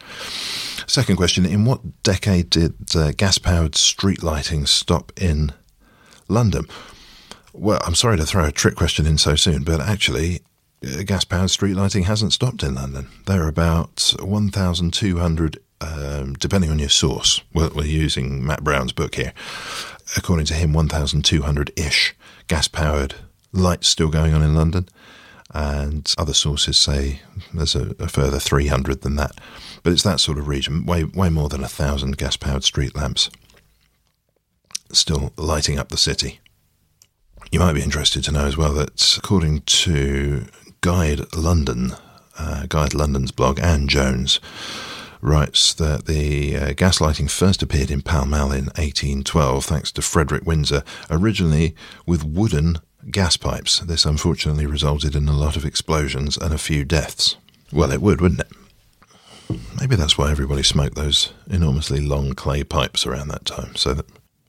Second 0.86 1.16
question 1.16 1.44
In 1.46 1.64
what 1.64 2.02
decade 2.02 2.50
did 2.50 2.74
uh, 2.94 3.12
gas 3.16 3.38
powered 3.38 3.74
street 3.74 4.22
lighting 4.22 4.66
stop 4.66 5.12
in 5.16 5.52
London? 6.28 6.66
Well, 7.52 7.80
I'm 7.84 7.96
sorry 7.96 8.16
to 8.16 8.26
throw 8.26 8.44
a 8.44 8.52
trick 8.52 8.76
question 8.76 9.06
in 9.06 9.18
so 9.18 9.34
soon, 9.34 9.64
but 9.64 9.80
actually, 9.80 10.42
gas 11.04 11.24
powered 11.24 11.50
street 11.50 11.74
lighting 11.74 12.04
hasn't 12.04 12.32
stopped 12.32 12.62
in 12.62 12.74
London. 12.74 13.08
There 13.26 13.42
are 13.42 13.48
about 13.48 14.14
1,200, 14.20 15.58
um, 15.80 16.34
depending 16.34 16.70
on 16.70 16.78
your 16.78 16.88
source. 16.88 17.42
We're, 17.52 17.70
we're 17.70 17.84
using 17.84 18.44
Matt 18.44 18.64
Brown's 18.64 18.92
book 18.92 19.14
here. 19.14 19.32
According 20.16 20.46
to 20.46 20.54
him, 20.54 20.72
1,200 20.72 21.72
ish 21.76 22.16
gas 22.48 22.68
powered 22.68 23.14
lights 23.52 23.88
still 23.88 24.08
going 24.08 24.34
on 24.34 24.42
in 24.42 24.54
London 24.54 24.88
and 25.52 26.14
other 26.16 26.34
sources 26.34 26.76
say 26.76 27.20
there's 27.52 27.74
a, 27.74 27.94
a, 27.98 28.08
further 28.08 28.38
300 28.38 29.02
than 29.02 29.16
that. 29.16 29.32
But 29.82 29.92
it's 29.92 30.02
that 30.04 30.20
sort 30.20 30.38
of 30.38 30.46
region, 30.46 30.86
way, 30.86 31.04
way 31.04 31.28
more 31.28 31.48
than 31.48 31.64
a 31.64 31.68
thousand 31.68 32.16
gas 32.16 32.36
powered 32.36 32.64
street 32.64 32.94
lamps 32.94 33.30
still 34.92 35.32
lighting 35.36 35.78
up 35.78 35.88
the 35.88 35.96
city. 35.96 36.40
You 37.50 37.58
might 37.58 37.72
be 37.72 37.82
interested 37.82 38.22
to 38.24 38.32
know 38.32 38.46
as 38.46 38.56
well 38.56 38.72
that 38.74 39.16
according 39.18 39.62
to 39.62 40.46
Guide 40.80 41.36
London, 41.36 41.92
uh, 42.38 42.64
Guide 42.66 42.94
London's 42.94 43.32
blog, 43.32 43.60
Anne 43.60 43.86
Jones 43.86 44.40
writes 45.20 45.74
that 45.74 46.06
the 46.06 46.56
uh, 46.56 46.68
gaslighting 46.68 47.30
first 47.30 47.62
appeared 47.62 47.90
in 47.90 48.00
Pall 48.00 48.24
Mall 48.24 48.52
in 48.52 48.66
1812 48.66 49.64
thanks 49.64 49.92
to 49.92 50.00
Frederick 50.02 50.46
Winsor, 50.46 50.82
originally 51.10 51.74
with 52.06 52.24
wooden 52.24 52.78
gas 53.10 53.36
pipes. 53.36 53.80
This 53.80 54.06
unfortunately 54.06 54.64
resulted 54.64 55.14
in 55.14 55.28
a 55.28 55.36
lot 55.36 55.56
of 55.56 55.66
explosions 55.66 56.38
and 56.38 56.54
a 56.54 56.58
few 56.58 56.86
deaths. 56.86 57.36
Well, 57.70 57.92
it 57.92 58.00
would, 58.00 58.22
wouldn't 58.22 58.40
it? 58.40 59.58
Maybe 59.78 59.96
that's 59.96 60.16
why 60.16 60.30
everybody 60.30 60.62
smoked 60.62 60.94
those 60.94 61.32
enormously 61.50 62.00
long 62.00 62.32
clay 62.32 62.64
pipes 62.64 63.04
around 63.04 63.28
that 63.28 63.44
time, 63.44 63.76
so 63.76 63.92
that 63.92 64.06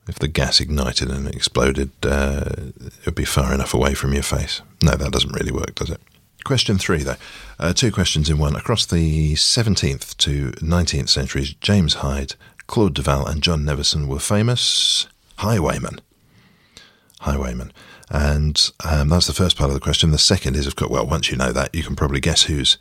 if 0.07 0.19
the 0.19 0.27
gas 0.27 0.61
ignited 0.61 1.09
and 1.09 1.27
exploded, 1.27 1.91
uh, 2.03 2.45
it 2.57 3.05
would 3.05 3.15
be 3.15 3.25
far 3.25 3.53
enough 3.53 3.73
away 3.73 3.93
from 3.95 4.13
your 4.13 4.23
face. 4.23 4.61
No, 4.81 4.91
that 4.91 5.11
doesn't 5.11 5.33
really 5.33 5.51
work, 5.51 5.75
does 5.75 5.89
it? 5.89 6.01
Question 6.43 6.77
three, 6.77 7.03
though. 7.03 7.15
Uh, 7.59 7.73
two 7.73 7.91
questions 7.91 8.29
in 8.29 8.37
one. 8.37 8.55
Across 8.55 8.87
the 8.87 9.33
17th 9.33 10.17
to 10.17 10.51
19th 10.53 11.09
centuries, 11.09 11.53
James 11.53 11.95
Hind, 11.95 12.35
Claude 12.67 12.93
Duval, 12.93 13.27
and 13.27 13.43
John 13.43 13.63
Nevison 13.63 14.07
were 14.07 14.19
famous 14.19 15.07
highwaymen. 15.37 16.01
Highwaymen. 17.21 17.71
And 18.09 18.71
um, 18.83 19.09
that's 19.09 19.27
the 19.27 19.33
first 19.33 19.57
part 19.57 19.69
of 19.69 19.73
the 19.73 19.79
question. 19.79 20.11
The 20.11 20.17
second 20.17 20.55
is, 20.55 20.67
of 20.67 20.75
course, 20.75 20.91
well, 20.91 21.05
once 21.05 21.31
you 21.31 21.37
know 21.37 21.51
that, 21.51 21.73
you 21.73 21.83
can 21.83 21.95
probably 21.95 22.19
guess 22.19 22.43
whose 22.43 22.77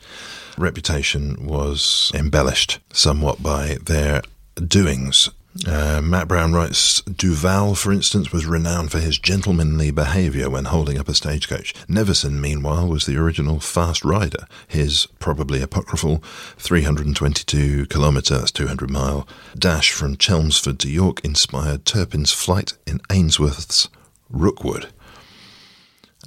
reputation 0.58 1.46
was 1.46 2.10
embellished 2.14 2.80
somewhat 2.92 3.42
by 3.42 3.76
their 3.84 4.22
doings. 4.66 5.30
Uh, 5.66 6.00
Matt 6.00 6.28
Brown 6.28 6.52
writes 6.52 7.00
Duval, 7.02 7.74
for 7.74 7.90
instance, 7.92 8.30
was 8.30 8.46
renowned 8.46 8.92
for 8.92 9.00
his 9.00 9.18
gentlemanly 9.18 9.90
behaviour 9.90 10.48
when 10.48 10.66
holding 10.66 10.96
up 10.96 11.08
a 11.08 11.14
stagecoach. 11.14 11.74
Nevison, 11.88 12.38
meanwhile, 12.40 12.86
was 12.86 13.04
the 13.04 13.16
original 13.16 13.58
fast 13.58 14.04
rider. 14.04 14.46
His 14.68 15.06
probably 15.18 15.60
apocryphal 15.60 16.18
322 16.58 17.86
kilometre, 17.86 18.38
that's 18.38 18.52
200 18.52 18.90
mile, 18.90 19.26
dash 19.58 19.90
from 19.90 20.16
Chelmsford 20.16 20.78
to 20.80 20.88
York 20.88 21.20
inspired 21.24 21.84
Turpin's 21.84 22.32
flight 22.32 22.74
in 22.86 23.00
Ainsworth's 23.10 23.88
Rookwood. 24.28 24.88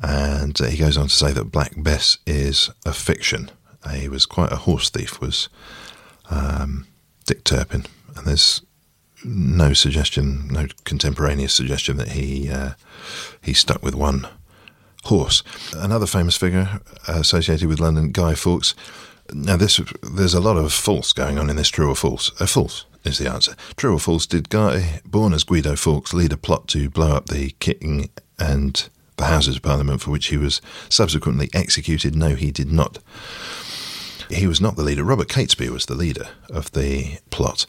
And 0.01 0.59
uh, 0.59 0.65
he 0.65 0.77
goes 0.77 0.97
on 0.97 1.07
to 1.07 1.13
say 1.13 1.31
that 1.31 1.51
Black 1.51 1.71
Bess 1.77 2.17
is 2.27 2.71
a 2.85 2.91
fiction. 2.91 3.51
Uh, 3.83 3.91
he 3.91 4.09
was 4.09 4.25
quite 4.25 4.51
a 4.51 4.57
horse 4.57 4.89
thief, 4.89 5.21
was 5.21 5.47
um, 6.29 6.87
Dick 7.25 7.45
Turpin. 7.45 7.85
And 8.17 8.27
there's 8.27 8.61
no 9.23 9.73
suggestion, 9.73 10.47
no 10.49 10.67
contemporaneous 10.83 11.53
suggestion 11.53 11.97
that 11.97 12.09
he 12.09 12.49
uh, 12.49 12.71
he 13.41 13.53
stuck 13.53 13.83
with 13.83 13.95
one 13.95 14.27
horse. 15.05 15.43
Another 15.75 16.07
famous 16.07 16.37
figure 16.37 16.81
associated 17.07 17.67
with 17.67 17.79
London, 17.79 18.11
Guy 18.11 18.35
Fawkes. 18.35 18.73
Now, 19.33 19.57
this 19.57 19.79
there's 20.01 20.33
a 20.33 20.39
lot 20.39 20.57
of 20.57 20.73
false 20.73 21.13
going 21.13 21.37
on 21.37 21.49
in 21.49 21.55
this. 21.55 21.69
True 21.69 21.89
or 21.89 21.95
false? 21.95 22.31
A 22.39 22.43
uh, 22.43 22.47
false 22.47 22.85
is 23.03 23.17
the 23.17 23.29
answer. 23.29 23.55
True 23.75 23.95
or 23.95 23.99
false? 23.99 24.25
Did 24.25 24.49
Guy, 24.49 25.01
born 25.05 25.33
as 25.33 25.43
Guido 25.43 25.75
Fawkes, 25.75 26.13
lead 26.13 26.33
a 26.33 26.37
plot 26.37 26.67
to 26.69 26.89
blow 26.89 27.15
up 27.15 27.27
the 27.27 27.51
King 27.59 28.09
and 28.39 28.89
the 29.17 29.25
Houses 29.25 29.57
of 29.57 29.61
Parliament 29.61 30.01
for 30.01 30.11
which 30.11 30.27
he 30.27 30.37
was 30.37 30.61
subsequently 30.89 31.49
executed. 31.53 32.15
No, 32.15 32.35
he 32.35 32.51
did 32.51 32.71
not. 32.71 32.99
He 34.29 34.47
was 34.47 34.61
not 34.61 34.75
the 34.75 34.83
leader. 34.83 35.03
Robert 35.03 35.27
Catesby 35.27 35.69
was 35.69 35.85
the 35.85 35.95
leader 35.95 36.29
of 36.49 36.71
the 36.71 37.19
plot. 37.29 37.65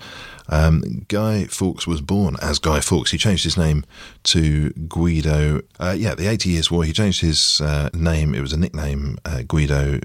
Um, 0.48 1.06
Guy 1.08 1.44
Fawkes 1.44 1.86
was 1.86 2.00
born 2.00 2.36
as 2.42 2.58
Guy 2.58 2.80
Fawkes. 2.80 3.10
He 3.10 3.18
changed 3.18 3.44
his 3.44 3.56
name 3.56 3.84
to 4.24 4.70
Guido. 4.70 5.62
Uh, 5.78 5.94
yeah, 5.96 6.14
the 6.14 6.26
Eighty 6.26 6.50
Years' 6.50 6.70
War. 6.70 6.84
He 6.84 6.92
changed 6.92 7.20
his 7.20 7.60
uh, 7.60 7.90
name. 7.94 8.34
It 8.34 8.40
was 8.40 8.52
a 8.52 8.58
nickname, 8.58 9.18
uh, 9.24 9.42
Guido, 9.46 10.00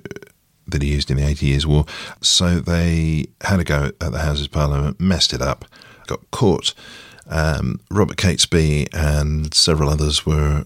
that 0.68 0.82
he 0.82 0.94
used 0.94 1.12
in 1.12 1.18
the 1.18 1.28
Eighty 1.28 1.48
Years' 1.48 1.68
War. 1.68 1.86
So 2.22 2.60
they 2.60 3.28
had 3.42 3.60
a 3.60 3.64
go 3.64 3.92
at 4.00 4.12
the 4.12 4.20
Houses 4.20 4.46
of 4.46 4.52
Parliament, 4.52 5.00
messed 5.00 5.34
it 5.34 5.42
up, 5.42 5.66
got 6.08 6.32
caught. 6.32 6.74
Um, 7.28 7.80
Robert 7.92 8.18
Catesby 8.18 8.88
and 8.94 9.54
several 9.54 9.90
others 9.90 10.26
were 10.26 10.66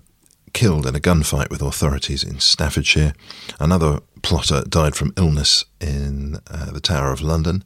killed 0.53 0.85
in 0.85 0.95
a 0.95 0.99
gunfight 0.99 1.49
with 1.49 1.61
authorities 1.61 2.23
in 2.23 2.39
Staffordshire. 2.39 3.13
Another 3.59 3.99
plotter 4.21 4.63
died 4.69 4.95
from 4.95 5.13
illness 5.17 5.65
in 5.81 6.37
uh, 6.49 6.71
the 6.71 6.79
Tower 6.79 7.11
of 7.11 7.21
London 7.21 7.63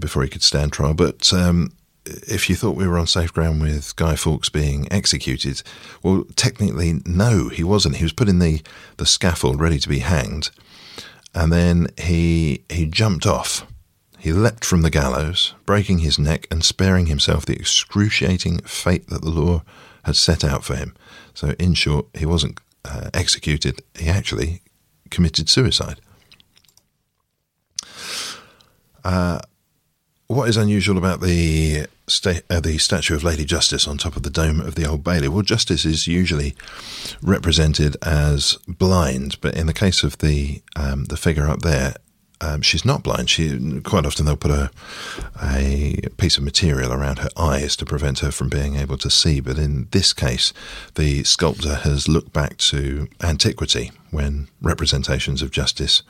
before 0.00 0.22
he 0.22 0.28
could 0.28 0.42
stand 0.42 0.72
trial. 0.72 0.94
But 0.94 1.32
um, 1.32 1.72
if 2.04 2.48
you 2.48 2.56
thought 2.56 2.76
we 2.76 2.86
were 2.86 2.98
on 2.98 3.06
safe 3.06 3.32
ground 3.32 3.60
with 3.60 3.94
Guy 3.96 4.16
Fawkes 4.16 4.48
being 4.48 4.86
executed, 4.90 5.62
well, 6.02 6.24
technically, 6.36 7.00
no, 7.04 7.48
he 7.48 7.64
wasn't. 7.64 7.96
He 7.96 8.04
was 8.04 8.12
put 8.12 8.28
in 8.28 8.38
the, 8.38 8.62
the 8.96 9.06
scaffold 9.06 9.60
ready 9.60 9.78
to 9.78 9.88
be 9.88 10.00
hanged, 10.00 10.50
and 11.34 11.52
then 11.52 11.88
he 11.98 12.64
he 12.68 12.86
jumped 12.86 13.26
off. 13.26 13.66
He 14.18 14.32
leapt 14.32 14.64
from 14.64 14.82
the 14.82 14.90
gallows, 14.90 15.54
breaking 15.66 15.98
his 15.98 16.18
neck 16.18 16.48
and 16.50 16.64
sparing 16.64 17.06
himself 17.06 17.46
the 17.46 17.54
excruciating 17.54 18.58
fate 18.60 19.08
that 19.08 19.22
the 19.22 19.30
law 19.30 19.62
had 20.04 20.16
set 20.16 20.42
out 20.42 20.64
for 20.64 20.74
him. 20.74 20.94
So, 21.34 21.54
in 21.58 21.74
short, 21.74 22.06
he 22.14 22.26
wasn't 22.26 22.58
uh, 22.84 23.10
executed, 23.12 23.82
he 23.94 24.08
actually 24.08 24.62
committed 25.10 25.48
suicide. 25.48 26.00
Uh, 29.04 29.40
what 30.26 30.48
is 30.48 30.56
unusual 30.56 30.98
about 30.98 31.20
the 31.20 31.86
sta- 32.06 32.42
uh, 32.50 32.60
the 32.60 32.78
statue 32.78 33.14
of 33.14 33.22
Lady 33.24 33.44
Justice 33.44 33.86
on 33.86 33.98
top 33.98 34.16
of 34.16 34.22
the 34.22 34.30
dome 34.30 34.60
of 34.60 34.74
the 34.74 34.86
Old 34.86 35.04
Bailey? 35.04 35.28
Well, 35.28 35.42
Justice 35.42 35.84
is 35.84 36.06
usually 36.06 36.54
represented 37.22 37.96
as 38.02 38.58
blind, 38.66 39.40
but 39.40 39.56
in 39.56 39.66
the 39.66 39.72
case 39.72 40.02
of 40.02 40.18
the 40.18 40.62
um, 40.74 41.04
the 41.04 41.16
figure 41.16 41.48
up 41.48 41.62
there, 41.62 41.94
um, 42.40 42.60
she's 42.60 42.84
not 42.84 43.02
blind. 43.02 43.30
She 43.30 43.80
quite 43.80 44.04
often 44.04 44.26
they'll 44.26 44.36
put 44.36 44.50
a 44.50 44.70
a 45.40 45.96
piece 46.16 46.36
of 46.36 46.44
material 46.44 46.92
around 46.92 47.20
her 47.20 47.30
eyes 47.36 47.76
to 47.76 47.84
prevent 47.84 48.18
her 48.18 48.32
from 48.32 48.48
being 48.48 48.76
able 48.76 48.98
to 48.98 49.10
see. 49.10 49.40
But 49.40 49.58
in 49.58 49.86
this 49.92 50.12
case, 50.12 50.52
the 50.96 51.22
sculptor 51.22 51.76
has 51.76 52.08
looked 52.08 52.32
back 52.32 52.56
to 52.58 53.08
antiquity 53.22 53.92
when 54.10 54.48
representations 54.60 55.40
of 55.40 55.50
justice 55.50 56.02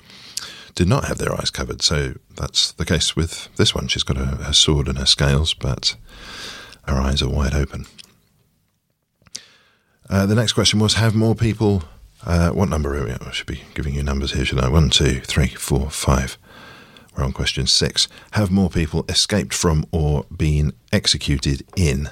did 0.77 0.87
not 0.87 1.07
have 1.07 1.19
their 1.19 1.35
eyes 1.35 1.51
covered. 1.51 1.83
So 1.83 2.15
that's 2.37 2.71
the 2.71 2.85
case 2.85 3.17
with 3.17 3.49
this 3.57 3.75
one. 3.75 3.89
She's 3.89 4.05
got 4.05 4.17
a, 4.17 4.55
sword 4.55 4.87
and 4.87 4.99
her 4.99 5.07
scales, 5.07 5.53
but 5.53 5.97
her 6.87 6.95
eyes 6.95 7.21
are 7.21 7.29
wide 7.29 7.55
open. 7.55 7.87
Uh, 10.09 10.27
the 10.27 10.37
next 10.37 10.53
question 10.53 10.79
was: 10.79 10.95
Have 10.95 11.17
more 11.17 11.35
people 11.35 11.83
uh, 12.27 12.51
what 12.51 12.69
number 12.69 12.97
are 12.97 13.05
we? 13.05 13.13
I 13.13 13.31
should 13.31 13.47
be 13.47 13.63
giving 13.75 13.95
you 13.95 14.03
numbers 14.03 14.33
here, 14.33 14.45
should 14.45 14.61
I? 14.61 14.69
One, 14.69 14.91
two, 14.91 15.21
three, 15.21 15.49
four, 15.49 15.91
five. 15.91 16.37
We're 17.17 17.25
on 17.25 17.33
question 17.33 17.67
six. 17.67 18.09
Have 18.33 18.51
more 18.51 18.69
people 18.69 19.05
escaped 19.09 19.55
from 19.55 19.87
or 19.93 20.27
been 20.35 20.73
executed 20.93 21.65
in 21.77 22.11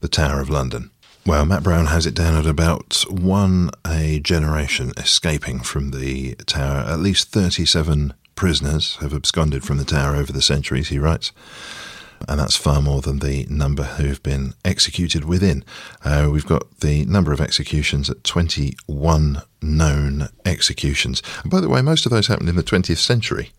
the 0.00 0.08
Tower 0.08 0.40
of 0.40 0.48
London? 0.48 0.90
Well, 1.24 1.46
Matt 1.46 1.62
Brown 1.62 1.86
has 1.86 2.04
it 2.04 2.14
down 2.14 2.34
at 2.34 2.46
about 2.46 3.04
one 3.08 3.70
a 3.86 4.18
generation 4.20 4.92
escaping 4.96 5.60
from 5.60 5.92
the 5.92 6.34
tower. 6.46 6.78
At 6.78 6.98
least 6.98 7.28
37 7.30 8.12
prisoners 8.34 8.96
have 8.96 9.14
absconded 9.14 9.62
from 9.62 9.76
the 9.76 9.84
tower 9.84 10.16
over 10.16 10.32
the 10.32 10.42
centuries, 10.42 10.88
he 10.88 10.98
writes 10.98 11.32
and 12.28 12.38
that's 12.38 12.56
far 12.56 12.80
more 12.80 13.00
than 13.00 13.18
the 13.18 13.46
number 13.48 13.84
who 13.84 14.06
have 14.06 14.22
been 14.22 14.54
executed 14.64 15.24
within. 15.24 15.64
Uh, 16.04 16.28
we've 16.30 16.46
got 16.46 16.80
the 16.80 17.04
number 17.06 17.32
of 17.32 17.40
executions 17.40 18.10
at 18.10 18.24
21 18.24 19.42
known 19.60 20.28
executions. 20.44 21.22
And 21.42 21.50
by 21.50 21.60
the 21.60 21.68
way, 21.68 21.82
most 21.82 22.06
of 22.06 22.10
those 22.10 22.26
happened 22.26 22.48
in 22.48 22.56
the 22.56 22.62
20th 22.62 22.98
century. 22.98 23.50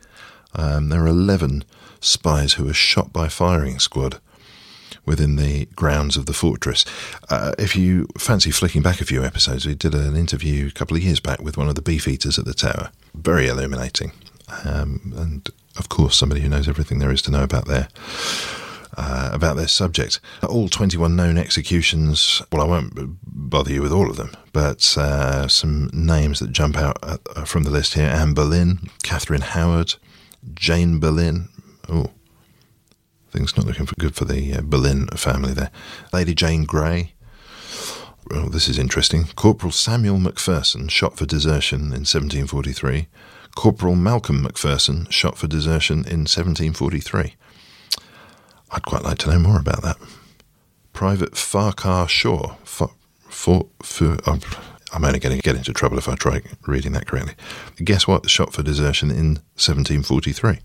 Um, 0.55 0.89
there 0.89 1.03
are 1.03 1.08
11 1.08 1.63
spies 2.00 2.53
who 2.53 2.65
were 2.65 2.74
shot 2.74 3.12
by 3.12 3.27
firing 3.27 3.79
squad 3.79 4.20
within 5.05 5.36
the 5.36 5.65
grounds 5.75 6.17
of 6.17 6.25
the 6.25 6.33
fortress. 6.33 6.86
Uh, 7.29 7.53
if 7.57 7.75
you 7.75 8.07
fancy 8.17 8.51
flicking 8.51 8.81
back 8.81 9.01
a 9.01 9.05
few 9.05 9.24
episodes, 9.24 9.65
we 9.65 9.75
did 9.75 9.93
an 9.93 10.15
interview 10.15 10.67
a 10.67 10.72
couple 10.72 10.95
of 10.98 11.03
years 11.03 11.19
back 11.19 11.41
with 11.41 11.57
one 11.57 11.67
of 11.67 11.75
the 11.75 11.81
beefeaters 11.81 12.39
at 12.39 12.45
the 12.45 12.53
tower. 12.53 12.91
Very 13.13 13.48
illuminating. 13.48 14.12
Um, 14.65 15.13
and 15.17 15.50
of 15.77 15.89
course, 15.89 16.15
somebody 16.15 16.41
who 16.41 16.50
knows 16.50 16.67
everything 16.67 17.00
there 17.00 17.12
is 17.12 17.22
to 17.24 17.31
know 17.31 17.43
about 17.43 17.65
their 17.65 17.88
uh, 18.95 19.32
about 19.34 19.56
their 19.56 19.67
subject. 19.67 20.19
All 20.47 20.69
21 20.69 21.15
known 21.15 21.38
executions. 21.38 22.41
Well, 22.51 22.62
I 22.62 22.65
won't 22.65 23.17
bother 23.23 23.71
you 23.71 23.82
with 23.82 23.91
all 23.91 24.10
of 24.10 24.17
them, 24.17 24.32
but 24.51 24.95
uh, 24.97 25.47
some 25.47 25.89
names 25.93 26.39
that 26.39 26.51
jump 26.51 26.78
out 26.78 26.97
uh, 27.01 27.17
from 27.45 27.63
the 27.63 27.71
list 27.71 27.95
here: 27.95 28.08
Anne 28.08 28.34
Boleyn, 28.34 28.89
Catherine 29.01 29.41
Howard, 29.41 29.95
Jane 30.54 30.99
Boleyn. 30.99 31.49
Oh, 31.89 32.12
things 33.34 33.58
not 33.58 33.65
looking 33.65 33.88
for 33.88 33.96
good 33.96 34.15
for 34.15 34.26
the 34.26 34.54
uh, 34.54 34.62
Boleyn 34.62 35.08
family 35.08 35.54
there. 35.54 35.72
Lady 36.13 36.34
Jane 36.36 36.63
Grey. 36.63 37.13
Oh, 38.32 38.48
this 38.48 38.69
is 38.69 38.78
interesting. 38.78 39.26
Corporal 39.36 39.72
Samuel 39.72 40.19
Macpherson, 40.19 40.88
shot 40.88 41.17
for 41.17 41.26
desertion 41.26 41.82
in 41.82 42.06
1743. 42.06 43.08
Corporal 43.56 43.96
Malcolm 43.96 44.41
Macpherson 44.41 45.08
shot 45.10 45.38
for 45.38 45.48
desertion 45.48 46.00
in 46.00 46.22
1743. 46.26 47.36
I'd 48.72 48.84
quite 48.84 49.04
like 49.04 49.17
to 49.19 49.32
know 49.32 49.39
more 49.39 49.60
about 49.60 49.82
that. 49.82 49.98
Private 50.93 51.36
Farquhar 51.36 52.08
Shaw. 52.08 52.56
For, 52.63 52.91
for, 53.28 53.67
for, 53.82 54.17
I'm 54.93 55.04
only 55.04 55.19
going 55.19 55.36
to 55.36 55.41
get 55.41 55.56
into 55.56 55.74
trouble 55.74 55.98
if 55.98 56.08
I 56.08 56.15
try 56.15 56.41
reading 56.67 56.93
that 56.93 57.08
correctly. 57.08 57.34
Guess 57.84 58.08
what? 58.08 58.30
Shot 58.30 58.54
for 58.54 58.63
desertion 58.63 59.10
in 59.10 59.36
1743. 59.58 60.60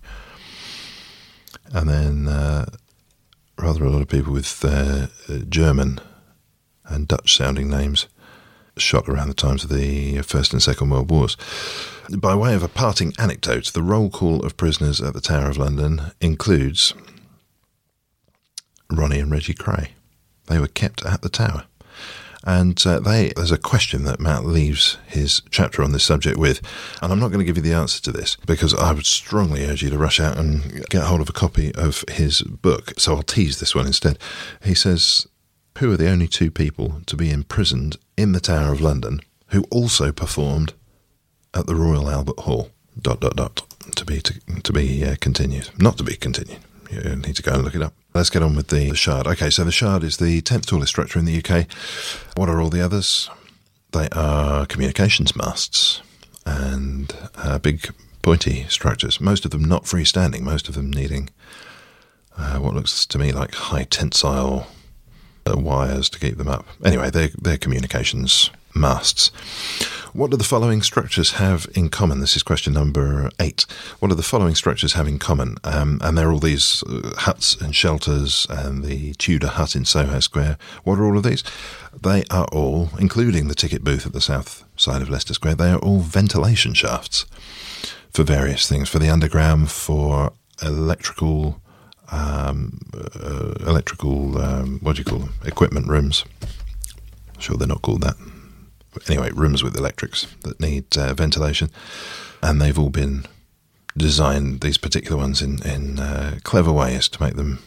And 1.73 1.89
then 1.89 2.29
uh, 2.29 2.67
rather 3.59 3.85
a 3.85 3.91
lot 3.91 4.03
of 4.03 4.09
people 4.09 4.33
with 4.33 4.65
uh, 4.65 5.09
German 5.49 6.01
and 6.85 7.07
Dutch 7.07 7.37
sounding 7.37 7.69
names 7.69 8.07
shot 8.77 9.09
around 9.09 9.29
the 9.29 9.35
times 9.35 9.65
of 9.65 9.71
the 9.71 10.23
First 10.23 10.53
and 10.53 10.63
Second 10.63 10.91
World 10.91 11.11
Wars. 11.11 11.37
By 12.11 12.35
way 12.35 12.55
of 12.55 12.63
a 12.63 12.69
parting 12.69 13.13
anecdote, 13.19 13.73
the 13.73 13.83
roll 13.83 14.09
call 14.09 14.45
of 14.45 14.57
prisoners 14.57 15.01
at 15.01 15.15
the 15.15 15.21
Tower 15.21 15.51
of 15.51 15.59
London 15.59 16.13
includes 16.21 16.95
Ronnie 18.91 19.19
and 19.19 19.31
Reggie 19.31 19.55
Kray. 19.55 19.89
They 20.47 20.59
were 20.59 20.69
kept 20.69 21.05
at 21.05 21.23
the 21.23 21.29
Tower. 21.29 21.65
And 22.45 22.81
uh, 22.87 23.01
they, 23.01 23.33
there's 23.35 23.51
a 23.51 23.59
question 23.59 24.05
that 24.05 24.21
Matt 24.21 24.45
leaves 24.45 24.97
his 25.07 25.43
chapter 25.51 25.83
on 25.83 25.93
this 25.93 26.05
subject 26.05 26.39
with, 26.39 26.63
and 27.03 27.13
I'm 27.13 27.19
not 27.19 27.29
going 27.29 27.41
to 27.41 27.45
give 27.45 27.57
you 27.57 27.63
the 27.63 27.77
answer 27.77 28.01
to 28.03 28.13
this 28.13 28.37
because 28.47 28.73
I 28.75 28.93
would 28.93 29.07
strongly 29.07 29.67
urge 29.67 29.83
you 29.83 29.91
to 29.91 29.99
rush 29.99 30.21
out 30.21 30.39
and 30.39 30.87
get 30.89 31.05
hold 31.05 31.21
of 31.21 31.29
a 31.29 31.33
copy 31.33 31.75
of 31.75 32.05
his 32.09 32.43
book. 32.43 32.93
So 32.97 33.17
I'll 33.17 33.23
tease 33.23 33.59
this 33.59 33.75
one 33.75 33.87
instead. 33.87 34.19
He 34.63 34.75
says, 34.75 35.27
Who 35.79 35.93
are 35.93 35.97
the 35.97 36.11
only 36.11 36.29
two 36.29 36.51
people 36.51 37.03
to 37.07 37.17
be 37.17 37.31
imprisoned 37.31 37.97
in 38.17 38.33
the 38.33 38.41
Tower 38.41 38.73
of 38.73 38.81
London 38.81 39.21
who 39.49 39.65
also 39.71 40.13
performed 40.13 40.75
at 41.55 41.67
the 41.67 41.75
Royal 41.75 42.09
Albert 42.09 42.41
Hall. 42.41 42.71
Dot 43.01 43.21
dot 43.21 43.37
dot. 43.37 43.63
To 43.95 44.05
be 44.05 44.21
to, 44.21 44.41
to 44.63 44.73
be 44.73 45.05
uh, 45.05 45.17
continued, 45.21 45.71
not 45.79 45.97
to 45.99 46.05
be 46.05 46.17
continued. 46.17 46.59
You 46.91 47.17
need 47.17 47.37
to 47.37 47.43
go 47.43 47.53
and 47.53 47.65
look 47.65 47.75
it 47.75 47.83
up. 47.83 47.95
Let's 48.19 48.31
get 48.31 48.43
on 48.43 48.57
with 48.57 48.67
the 48.67 48.97
Shard. 48.97 49.29
Okay, 49.29 49.49
so 49.49 49.63
the 49.63 49.71
Shard 49.71 50.03
is 50.03 50.17
the 50.17 50.41
tenth 50.41 50.67
tallest 50.67 50.91
structure 50.91 51.21
in 51.21 51.25
the 51.25 51.39
UK. 51.39 51.67
What 52.35 52.49
are 52.49 52.61
all 52.61 52.69
the 52.69 52.81
others? 52.81 53.31
They 53.93 54.09
are 54.11 54.67
communications 54.67 55.37
masts 55.37 56.03
and 56.45 57.17
uh, 57.37 57.61
big 57.61 57.95
pointy 58.23 58.67
structures. 58.69 59.21
Most 59.21 59.45
of 59.45 59.53
them 59.53 59.65
not 59.65 59.85
freestanding. 59.85 60.41
Most 60.41 60.69
of 60.69 60.75
them 60.75 60.91
needing 60.91 61.31
uh, 62.37 62.59
what 62.59 62.75
looks 62.75 63.07
to 63.07 63.21
me 63.21 63.31
like 63.31 63.55
high 63.55 63.85
tensile 63.85 64.67
uh, 65.49 65.57
wires 65.57 66.09
to 66.09 66.19
keep 66.19 66.39
them 66.39 66.49
up. 66.49 66.67
Anyway, 66.85 67.11
they're, 67.11 67.31
they're 67.41 67.57
communications 67.57 68.51
masts. 68.75 69.31
What 70.15 70.31
do 70.31 70.37
the 70.37 70.45
following 70.45 70.83
structures 70.83 71.33
have 71.33 71.69
in 71.75 71.91
common? 71.91 72.21
This 72.21 72.35
is 72.35 72.43
question 72.43 72.73
number 72.73 73.31
eight. 73.39 73.67
What 73.99 74.09
do 74.09 74.15
the 74.15 74.23
following 74.23 74.55
structures 74.55 74.95
have 74.95 75.07
in 75.07 75.19
common? 75.19 75.57
Um, 75.65 76.01
and 76.03 76.17
there 76.17 76.29
are 76.29 76.33
all 76.33 76.39
these 76.39 76.83
uh, 76.85 77.15
huts 77.19 77.55
and 77.57 77.77
shelters 77.77 78.47
and 78.49 78.83
the 78.83 79.13
Tudor 79.15 79.49
hut 79.49 79.77
in 79.77 79.85
Soho 79.85 80.19
Square. 80.21 80.57
What 80.85 80.99
are 80.99 81.05
all 81.05 81.19
of 81.19 81.25
these? 81.25 81.45
They 82.01 82.25
are 82.31 82.47
all, 82.47 82.91
including 82.99 83.49
the 83.49 83.55
ticket 83.55 83.85
booth 83.85 84.07
at 84.07 84.13
the 84.13 84.21
south 84.21 84.65
side 84.77 85.03
of 85.03 85.11
Leicester 85.11 85.35
Square, 85.35 85.57
they 85.57 85.71
are 85.71 85.79
all 85.79 86.01
ventilation 86.01 86.73
shafts 86.73 87.27
for 88.11 88.23
various 88.23 88.69
things, 88.69 88.89
for 88.89 88.99
the 88.99 89.11
underground, 89.11 89.71
for 89.71 90.33
electrical. 90.63 91.61
Um, 92.11 92.81
uh, 92.95 93.53
electrical, 93.67 94.39
um, 94.39 94.79
what 94.81 94.97
do 94.97 95.01
you 95.01 95.05
call 95.05 95.19
them? 95.19 95.35
Equipment 95.45 95.89
rooms. 95.89 96.25
Sure, 97.39 97.59
they're 97.59 97.69
not 97.69 97.83
called 97.83 98.01
that 98.01 98.17
anyway, 99.09 99.31
rooms 99.33 99.63
with 99.63 99.77
electrics 99.77 100.27
that 100.43 100.61
need 100.61 100.97
uh, 100.97 101.15
ventilation, 101.15 101.71
and 102.43 102.61
they've 102.61 102.79
all 102.79 102.91
been 102.91 103.27
designed 103.97 104.61
these 104.61 104.79
particular 104.79 105.17
ones 105.17 105.43
in 105.43 105.63
in 105.67 105.99
uh, 105.99 106.39
clever 106.45 106.73
ways 106.73 107.09
to 107.09 107.23
make 107.23 107.35
them 107.35 107.59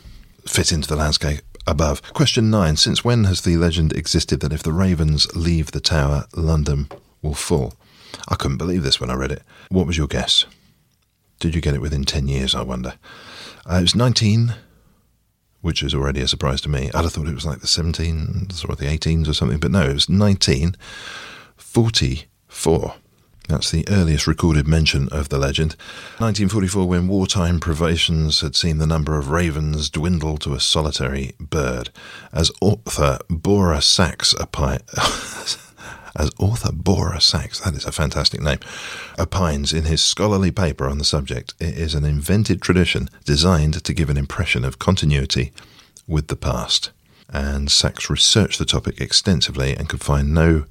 fit 0.48 0.72
into 0.72 0.88
the 0.88 0.96
landscape 0.96 1.42
above. 1.68 2.02
Question 2.14 2.50
nine: 2.50 2.76
Since 2.76 3.04
when 3.04 3.26
has 3.26 3.42
the 3.42 3.58
legend 3.58 3.94
existed 3.94 4.40
that 4.40 4.54
if 4.54 4.64
the 4.64 4.74
ravens 4.74 5.34
leave 5.36 5.72
the 5.72 5.82
tower, 5.82 6.26
London 6.36 6.88
will 7.22 7.34
fall? 7.34 7.74
I 8.28 8.36
couldn't 8.36 8.58
believe 8.58 8.84
this 8.84 9.00
when 9.00 9.10
I 9.10 9.16
read 9.16 9.32
it. 9.32 9.44
What 9.70 9.88
was 9.88 9.98
your 9.98 10.08
guess? 10.08 10.46
Did 11.40 11.56
you 11.56 11.62
get 11.62 11.74
it 11.74 11.82
within 11.82 12.04
ten 12.04 12.28
years? 12.28 12.54
I 12.54 12.62
wonder. 12.62 12.94
Uh, 13.70 13.76
it 13.76 13.82
was 13.82 13.96
nineteen 13.96 14.56
which 15.62 15.84
is 15.84 15.94
already 15.94 16.22
a 16.22 16.28
surprise 16.28 16.62
to 16.62 16.70
me. 16.70 16.90
I'd 16.94 17.04
have 17.04 17.14
thought 17.14 17.28
it 17.28 17.36
was 17.36 17.46
like 17.46 17.62
the 17.62 17.68
17s 17.68 18.68
or 18.68 18.76
the 18.76 18.86
18s 18.86 19.28
or 19.28 19.34
something, 19.34 19.60
but 19.60 19.72
no, 19.72 19.82
it 19.82 19.94
was 19.94 20.10
1944. 20.10 22.94
That's 23.48 23.72
the 23.72 23.86
earliest 23.90 24.28
recorded 24.28 24.68
mention 24.68 25.10
of 25.10 25.30
the 25.30 25.38
legend. 25.38 25.72
1944, 26.20 26.88
when 26.88 27.08
wartime 27.08 27.60
privations 27.60 28.42
had 28.42 28.56
seen 28.56 28.78
the 28.78 28.88
number 28.88 29.18
of 29.18 29.30
ravens 29.30 29.90
dwindle 29.90 30.38
to 30.38 30.54
a 30.54 30.60
solitary 30.60 31.34
bird. 31.40 31.90
As 32.32 32.52
author 32.62 33.18
Boria 33.30 33.82
Sax 33.82 34.34
as 36.16 36.32
author 36.40 36.72
Boria 36.72 37.22
Sax, 37.22 37.60
that 37.62 37.76
is 37.76 37.86
a 37.86 37.92
fantastic 37.92 38.42
name, 38.42 38.60
opines 39.18 39.74
in 39.74 39.86
his 39.86 40.02
scholarly 40.02 40.52
paper 40.52 40.88
on 40.88 40.98
the 40.98 41.06
subject, 41.06 41.54
it 41.60 41.78
is 41.78 41.96
an 41.96 42.06
invented 42.06 42.62
tradition 42.62 43.10
designed 43.26 43.84
to 43.84 43.94
give 43.94 44.10
an 44.10 44.18
impression 44.18 44.66
of 44.66 44.80
continuity 44.80 45.52
with 46.08 46.28
the 46.28 46.36
past. 46.36 46.92
And 47.30 47.72
Sachs 47.72 48.10
researched 48.10 48.60
the 48.60 48.66
topic 48.66 49.00
extensively 49.00 49.76
and 49.76 49.88
could 49.88 50.02
find 50.02 50.34
no 50.34 50.66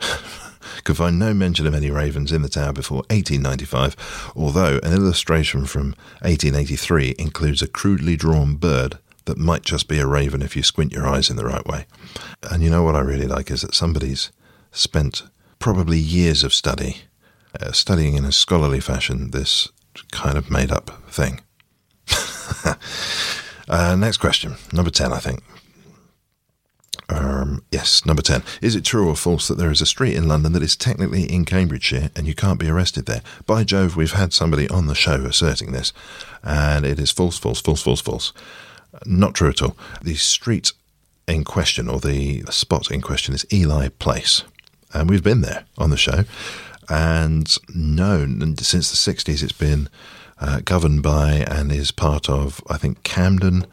could 0.84 0.96
find 0.96 1.18
no 1.18 1.32
mention 1.32 1.66
of 1.66 1.74
any 1.74 1.90
ravens 1.90 2.32
in 2.32 2.42
the 2.42 2.48
tower 2.48 2.72
before 2.72 2.98
1895, 3.10 4.32
although 4.34 4.80
an 4.82 4.92
illustration 4.92 5.64
from 5.64 5.94
1883 6.22 7.14
includes 7.18 7.62
a 7.62 7.68
crudely 7.68 8.16
drawn 8.16 8.56
bird 8.56 8.98
that 9.26 9.38
might 9.38 9.62
just 9.62 9.88
be 9.88 9.98
a 9.98 10.06
raven 10.06 10.42
if 10.42 10.56
you 10.56 10.62
squint 10.62 10.92
your 10.92 11.06
eyes 11.06 11.30
in 11.30 11.36
the 11.36 11.44
right 11.44 11.66
way. 11.66 11.86
And 12.50 12.62
you 12.62 12.70
know 12.70 12.82
what 12.82 12.96
I 12.96 13.00
really 13.00 13.26
like 13.26 13.50
is 13.50 13.62
that 13.62 13.74
somebody's 13.74 14.30
spent 14.72 15.22
probably 15.58 15.98
years 15.98 16.42
of 16.42 16.52
study 16.52 17.02
uh, 17.60 17.72
studying 17.72 18.14
in 18.16 18.24
a 18.24 18.32
scholarly 18.32 18.80
fashion 18.80 19.30
this 19.30 19.68
kind 20.10 20.36
of 20.36 20.50
made 20.50 20.72
up 20.72 20.90
thing. 21.10 21.40
uh, 23.68 23.94
next 23.96 24.16
question, 24.16 24.56
number 24.72 24.90
10, 24.90 25.12
I 25.12 25.18
think. 25.18 25.42
Um, 27.08 27.62
yes, 27.70 28.06
number 28.06 28.22
10. 28.22 28.42
Is 28.62 28.74
it 28.74 28.84
true 28.84 29.08
or 29.08 29.16
false 29.16 29.48
that 29.48 29.58
there 29.58 29.70
is 29.70 29.82
a 29.82 29.86
street 29.86 30.16
in 30.16 30.28
London 30.28 30.52
that 30.52 30.62
is 30.62 30.76
technically 30.76 31.24
in 31.24 31.44
Cambridgeshire 31.44 32.10
and 32.16 32.26
you 32.26 32.34
can't 32.34 32.58
be 32.58 32.70
arrested 32.70 33.06
there? 33.06 33.22
By 33.46 33.64
Jove, 33.64 33.96
we've 33.96 34.12
had 34.12 34.32
somebody 34.32 34.68
on 34.68 34.86
the 34.86 34.94
show 34.94 35.24
asserting 35.24 35.72
this, 35.72 35.92
and 36.42 36.86
it 36.86 36.98
is 36.98 37.10
false, 37.10 37.38
false, 37.38 37.60
false, 37.60 37.82
false, 37.82 38.00
false. 38.00 38.32
Not 39.04 39.34
true 39.34 39.50
at 39.50 39.62
all. 39.62 39.76
The 40.02 40.14
street 40.14 40.72
in 41.28 41.44
question, 41.44 41.88
or 41.88 42.00
the, 42.00 42.42
spot 42.50 42.90
in 42.90 43.00
question, 43.00 43.34
is 43.34 43.46
Ely 43.52 43.88
Place. 43.88 44.44
And 44.94 45.08
we've 45.08 45.22
been 45.22 45.40
there 45.40 45.64
on 45.78 45.90
the 45.90 45.96
show 45.96 46.24
and 46.88 47.56
known 47.74 48.42
and 48.42 48.58
since 48.58 48.90
the 48.90 49.12
60s 49.12 49.42
it's 49.42 49.52
been 49.52 49.88
uh, 50.40 50.60
governed 50.64 51.02
by 51.02 51.44
and 51.48 51.70
is 51.70 51.92
part 51.92 52.28
of, 52.28 52.60
I 52.68 52.76
think, 52.76 53.02
Camden 53.04 53.66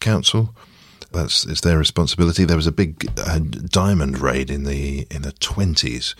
Council 0.00 0.54
that's 1.12 1.46
it's 1.46 1.60
their 1.62 1.78
responsibility. 1.78 2.44
There 2.44 2.56
was 2.56 2.66
a 2.66 2.72
big 2.72 3.10
uh, 3.18 3.38
diamond 3.38 4.18
raid 4.18 4.50
in 4.50 4.64
the 4.64 5.06
in 5.10 5.22
the 5.22 5.32
twenties 5.32 6.14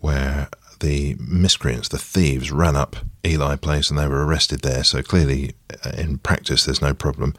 where 0.00 0.48
the 0.80 1.16
miscreants, 1.18 1.88
the 1.88 1.98
thieves, 1.98 2.50
ran 2.50 2.76
up 2.76 2.96
Ely 3.24 3.56
Place 3.56 3.90
and 3.90 3.98
they 3.98 4.08
were 4.08 4.26
arrested 4.26 4.60
there. 4.60 4.84
So 4.84 5.02
clearly, 5.02 5.54
uh, 5.84 5.90
in 5.96 6.18
practice, 6.18 6.64
there's 6.64 6.82
no 6.82 6.92
problem 6.92 7.34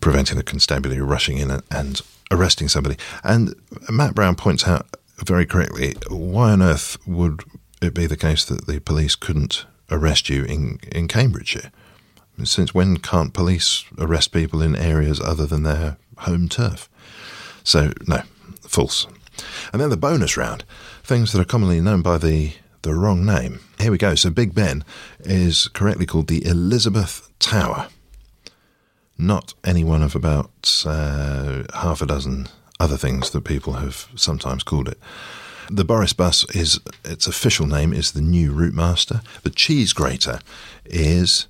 preventing 0.00 0.36
the 0.36 0.42
constabulary 0.42 1.02
rushing 1.02 1.36
in 1.36 1.50
and, 1.50 1.62
and 1.70 2.00
arresting 2.30 2.68
somebody. 2.68 2.96
And 3.22 3.54
Matt 3.88 4.14
Brown 4.14 4.34
points 4.34 4.66
out 4.66 4.86
very 5.26 5.46
correctly 5.46 5.94
why 6.08 6.50
on 6.50 6.62
earth 6.62 6.96
would 7.06 7.42
it 7.82 7.94
be 7.94 8.06
the 8.06 8.16
case 8.16 8.44
that 8.44 8.66
the 8.66 8.80
police 8.80 9.14
couldn't 9.14 9.66
arrest 9.90 10.28
you 10.28 10.44
in, 10.44 10.78
in 10.92 11.08
Cambridgeshire? 11.08 11.70
Since 12.44 12.74
when 12.74 12.96
can't 12.98 13.34
police 13.34 13.84
arrest 13.98 14.32
people 14.32 14.62
in 14.62 14.74
areas 14.74 15.20
other 15.20 15.46
than 15.46 15.62
their 15.62 15.98
home 16.18 16.48
turf. 16.48 16.88
So, 17.64 17.92
no, 18.06 18.22
false. 18.62 19.06
And 19.72 19.80
then 19.80 19.90
the 19.90 19.96
bonus 19.96 20.36
round 20.36 20.64
things 21.02 21.32
that 21.32 21.40
are 21.40 21.44
commonly 21.44 21.80
known 21.80 22.02
by 22.02 22.18
the, 22.18 22.52
the 22.82 22.94
wrong 22.94 23.26
name. 23.26 23.60
Here 23.78 23.90
we 23.90 23.98
go. 23.98 24.14
So, 24.14 24.30
Big 24.30 24.54
Ben 24.54 24.84
is 25.20 25.68
correctly 25.68 26.06
called 26.06 26.28
the 26.28 26.44
Elizabeth 26.46 27.30
Tower, 27.38 27.88
not 29.18 29.54
any 29.64 29.84
one 29.84 30.02
of 30.02 30.14
about 30.14 30.84
uh, 30.86 31.64
half 31.74 32.00
a 32.00 32.06
dozen 32.06 32.48
other 32.80 32.96
things 32.96 33.30
that 33.30 33.44
people 33.44 33.74
have 33.74 34.08
sometimes 34.16 34.64
called 34.64 34.88
it. 34.88 34.98
The 35.70 35.84
Boris 35.84 36.12
bus 36.12 36.44
is 36.52 36.80
its 37.04 37.28
official 37.28 37.66
name 37.66 37.92
is 37.92 38.10
the 38.10 38.20
new 38.20 38.50
Routemaster. 38.52 39.22
The 39.42 39.50
cheese 39.50 39.92
grater 39.92 40.40
is 40.84 41.46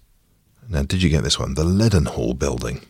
now. 0.68 0.82
Did 0.82 1.02
you 1.02 1.08
get 1.08 1.24
this 1.24 1.38
one? 1.38 1.54
The 1.54 1.64
Leadenhall 1.64 2.38
building. 2.38 2.82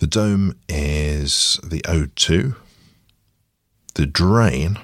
The 0.00 0.08
dome 0.08 0.56
is 0.68 1.60
the 1.62 1.80
O2. 1.82 2.56
The 3.94 4.06
drain, 4.06 4.78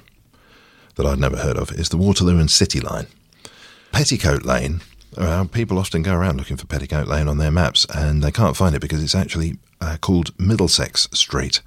that 0.95 1.05
I'd 1.05 1.19
never 1.19 1.37
heard 1.37 1.57
of, 1.57 1.71
is 1.71 1.89
the 1.89 1.97
Waterloo 1.97 2.39
and 2.39 2.49
City 2.49 2.79
line. 2.79 3.07
Petticoat 3.91 4.45
Lane, 4.45 4.81
uh, 5.17 5.43
people 5.45 5.77
often 5.77 6.03
go 6.03 6.15
around 6.15 6.37
looking 6.37 6.55
for 6.55 6.67
Petticoat 6.67 7.07
Lane 7.07 7.27
on 7.27 7.39
their 7.39 7.51
maps 7.51 7.85
and 7.93 8.23
they 8.23 8.31
can't 8.31 8.55
find 8.55 8.75
it 8.75 8.81
because 8.81 9.03
it's 9.03 9.15
actually 9.15 9.57
uh, 9.81 9.97
called 9.99 10.31
Middlesex 10.39 11.09
Street. 11.11 11.61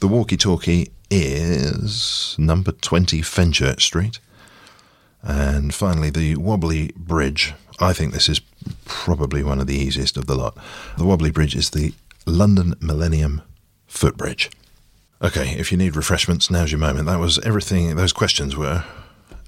The 0.00 0.08
walkie 0.08 0.36
talkie 0.36 0.92
is 1.10 2.34
number 2.38 2.72
20 2.72 3.20
Fenchurch 3.22 3.82
Street. 3.82 4.18
And 5.22 5.72
finally, 5.74 6.10
the 6.10 6.36
Wobbly 6.36 6.92
Bridge. 6.96 7.54
I 7.78 7.92
think 7.92 8.12
this 8.12 8.28
is 8.28 8.40
probably 8.84 9.42
one 9.42 9.60
of 9.60 9.66
the 9.66 9.76
easiest 9.76 10.16
of 10.16 10.26
the 10.26 10.34
lot. 10.34 10.56
The 10.98 11.04
Wobbly 11.04 11.30
Bridge 11.30 11.54
is 11.54 11.70
the 11.70 11.94
London 12.26 12.74
Millennium 12.80 13.42
Footbridge. 13.86 14.50
Okay, 15.22 15.50
if 15.56 15.70
you 15.70 15.78
need 15.78 15.94
refreshments, 15.94 16.50
now's 16.50 16.72
your 16.72 16.80
moment. 16.80 17.06
That 17.06 17.20
was 17.20 17.38
everything, 17.40 17.94
those 17.94 18.12
questions 18.12 18.56
were, 18.56 18.84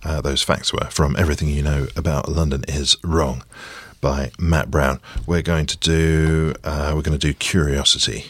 uh, 0.05 0.20
those 0.20 0.42
facts 0.42 0.73
were 0.73 0.88
from 0.90 1.16
Everything 1.16 1.49
You 1.49 1.62
Know 1.62 1.87
About 1.97 2.29
London 2.29 2.64
is 2.68 2.97
Wrong 3.03 3.42
by 4.01 4.31
Matt 4.38 4.70
Brown. 4.70 5.01
We're 5.27 5.42
going 5.42 5.66
to 5.66 5.79
do, 5.79 6.55
uh, 6.62 6.92
we're 6.94 7.03
going 7.03 7.18
to 7.18 7.27
do 7.27 7.35
Curiosity 7.35 8.27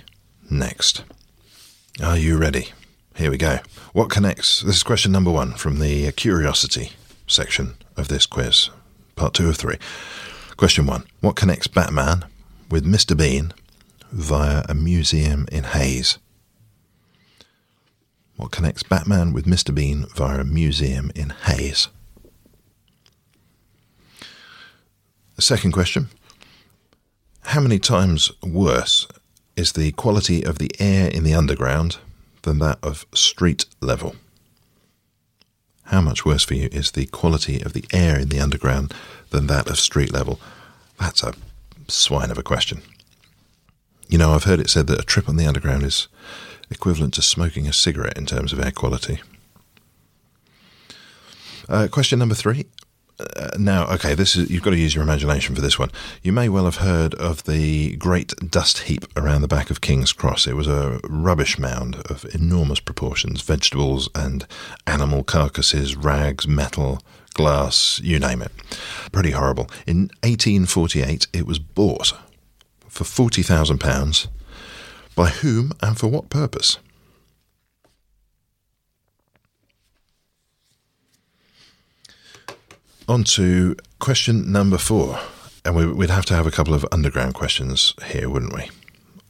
next. 0.50 1.04
Are 2.02 2.18
you 2.18 2.36
ready? 2.36 2.70
Here 3.14 3.30
we 3.30 3.38
go. 3.38 3.60
What 3.92 4.10
connects, 4.10 4.62
this 4.62 4.74
is 4.74 4.82
question 4.82 5.12
number 5.12 5.30
one 5.30 5.52
from 5.52 5.78
the 5.78 6.10
Curiosity 6.10 6.90
section 7.28 7.76
of 7.96 8.08
this 8.08 8.26
quiz, 8.26 8.70
part 9.14 9.32
two 9.32 9.48
of 9.48 9.56
three. 9.56 9.76
Question 10.56 10.86
one 10.86 11.04
What 11.20 11.36
connects 11.36 11.68
Batman 11.68 12.24
with 12.68 12.84
Mr. 12.84 13.16
Bean 13.16 13.52
via 14.10 14.64
a 14.68 14.74
museum 14.74 15.46
in 15.52 15.62
Hayes. 15.62 16.18
What 18.34 18.50
connects 18.50 18.82
Batman 18.82 19.32
with 19.32 19.46
Mr. 19.46 19.72
Bean 19.72 20.06
via 20.16 20.40
a 20.40 20.44
museum 20.44 21.12
in 21.14 21.30
Hayes? 21.46 21.86
The 25.36 25.42
second 25.42 25.70
question 25.70 26.08
How 27.42 27.60
many 27.60 27.78
times 27.78 28.32
worse 28.42 29.06
is 29.56 29.72
the 29.72 29.92
quality 29.92 30.42
of 30.42 30.58
the 30.58 30.70
air 30.78 31.08
in 31.08 31.24
the 31.24 31.34
underground 31.34 31.98
than 32.42 32.58
that 32.58 32.78
of 32.82 33.06
street 33.14 33.66
level? 33.80 34.16
How 35.84 36.00
much 36.00 36.24
worse 36.24 36.44
for 36.44 36.54
you 36.54 36.68
is 36.72 36.92
the 36.92 37.06
quality 37.06 37.60
of 37.60 37.72
the 37.72 37.84
air 37.92 38.18
in 38.18 38.30
the 38.30 38.40
underground 38.40 38.92
than 39.30 39.46
that 39.48 39.68
of 39.68 39.78
street 39.78 40.12
level? 40.12 40.40
That's 40.98 41.22
a 41.22 41.34
swine 41.88 42.30
of 42.30 42.38
a 42.38 42.42
question. 42.42 42.82
You 44.08 44.18
know, 44.18 44.32
I've 44.32 44.44
heard 44.44 44.60
it 44.60 44.70
said 44.70 44.86
that 44.86 45.00
a 45.00 45.04
trip 45.04 45.28
on 45.28 45.36
the 45.36 45.46
underground 45.46 45.82
is 45.82 46.08
equivalent 46.70 47.14
to 47.14 47.22
smoking 47.22 47.66
a 47.66 47.72
cigarette 47.72 48.16
in 48.18 48.26
terms 48.26 48.52
of 48.52 48.60
air 48.60 48.72
quality. 48.72 49.20
Uh, 51.68 51.88
question 51.90 52.18
number 52.18 52.34
three. 52.34 52.66
Uh, 53.18 53.50
now, 53.58 53.86
okay, 53.86 54.14
this 54.14 54.34
is 54.34 54.50
you've 54.50 54.62
got 54.62 54.70
to 54.70 54.76
use 54.76 54.94
your 54.94 55.04
imagination 55.04 55.54
for 55.54 55.60
this 55.60 55.78
one. 55.78 55.90
You 56.22 56.32
may 56.32 56.48
well 56.48 56.64
have 56.64 56.76
heard 56.76 57.14
of 57.14 57.44
the 57.44 57.96
great 57.96 58.34
dust 58.50 58.80
heap 58.80 59.06
around 59.16 59.42
the 59.42 59.48
back 59.48 59.70
of 59.70 59.80
King's 59.80 60.12
Cross. 60.12 60.46
It 60.46 60.54
was 60.54 60.66
a 60.66 61.00
rubbish 61.08 61.58
mound 61.58 61.96
of 62.10 62.26
enormous 62.34 62.80
proportions, 62.80 63.40
vegetables 63.40 64.08
and 64.14 64.46
animal 64.86 65.22
carcasses, 65.22 65.94
rags, 65.94 66.48
metal, 66.48 67.00
glass, 67.34 68.00
you 68.02 68.18
name 68.18 68.42
it. 68.42 68.52
Pretty 69.12 69.30
horrible. 69.30 69.70
In 69.86 70.10
1848, 70.22 71.28
it 71.32 71.46
was 71.46 71.58
bought 71.58 72.14
for 72.88 73.04
£40,000 73.04 74.28
by 75.14 75.28
whom 75.28 75.72
and 75.80 75.98
for 75.98 76.08
what 76.08 76.30
purpose? 76.30 76.78
On 83.06 83.22
to 83.24 83.76
question 83.98 84.50
number 84.50 84.78
four. 84.78 85.18
And 85.64 85.96
we'd 85.96 86.10
have 86.10 86.26
to 86.26 86.34
have 86.34 86.46
a 86.46 86.50
couple 86.50 86.74
of 86.74 86.86
underground 86.92 87.34
questions 87.34 87.94
here, 88.06 88.28
wouldn't 88.28 88.54
we? 88.54 88.70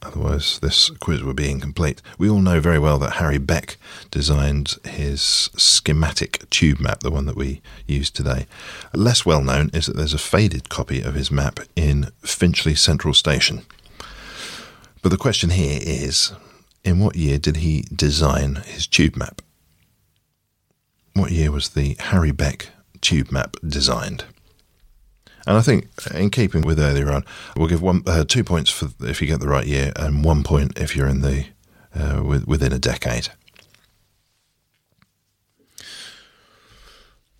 Otherwise, 0.01 0.59
this 0.59 0.89
quiz 0.89 1.23
would 1.23 1.35
be 1.35 1.49
incomplete. 1.49 2.01
We 2.17 2.29
all 2.29 2.39
know 2.39 2.59
very 2.59 2.77
well 2.79 2.99
that 2.99 3.13
Harry 3.13 3.37
Beck 3.37 3.77
designed 4.11 4.75
his 4.83 5.21
schematic 5.57 6.49
tube 6.49 6.79
map, 6.79 6.99
the 6.99 7.11
one 7.11 7.25
that 7.25 7.35
we 7.35 7.61
use 7.87 8.09
today. 8.09 8.45
Less 8.93 9.25
well 9.25 9.41
known 9.41 9.71
is 9.73 9.87
that 9.87 9.95
there's 9.95 10.13
a 10.13 10.19
faded 10.19 10.69
copy 10.69 11.01
of 11.01 11.15
his 11.15 11.31
map 11.31 11.59
in 11.75 12.11
Finchley 12.21 12.75
Central 12.75 13.13
Station. 13.13 13.65
But 15.01 15.09
the 15.09 15.17
question 15.17 15.49
here 15.49 15.79
is 15.81 16.33
in 16.83 16.99
what 16.99 17.15
year 17.15 17.39
did 17.39 17.57
he 17.57 17.85
design 17.93 18.55
his 18.65 18.87
tube 18.87 19.15
map? 19.15 19.41
what 21.15 21.31
year 21.31 21.49
was 21.49 21.69
the 21.69 21.95
Harry 21.99 22.31
Beck 22.31 22.69
tube 23.05 23.31
map 23.31 23.55
designed? 23.65 24.25
And 25.47 25.57
I 25.57 25.61
think, 25.61 25.89
in 26.13 26.31
keeping 26.31 26.63
with 26.63 26.79
earlier 26.79 27.11
on, 27.11 27.23
we'll 27.55 27.67
give 27.67 27.81
one 27.81 28.01
uh, 28.07 28.25
two 28.25 28.43
points 28.43 28.71
for 28.71 28.89
if 29.01 29.21
you 29.21 29.27
get 29.27 29.39
the 29.39 29.47
right 29.47 29.67
year, 29.67 29.91
and 29.95 30.25
one 30.25 30.43
point 30.43 30.77
if 30.77 30.95
you're 30.95 31.07
in 31.07 31.21
the 31.21 31.45
uh, 31.93 32.41
within 32.45 32.73
a 32.73 32.79
decade. 32.79 33.29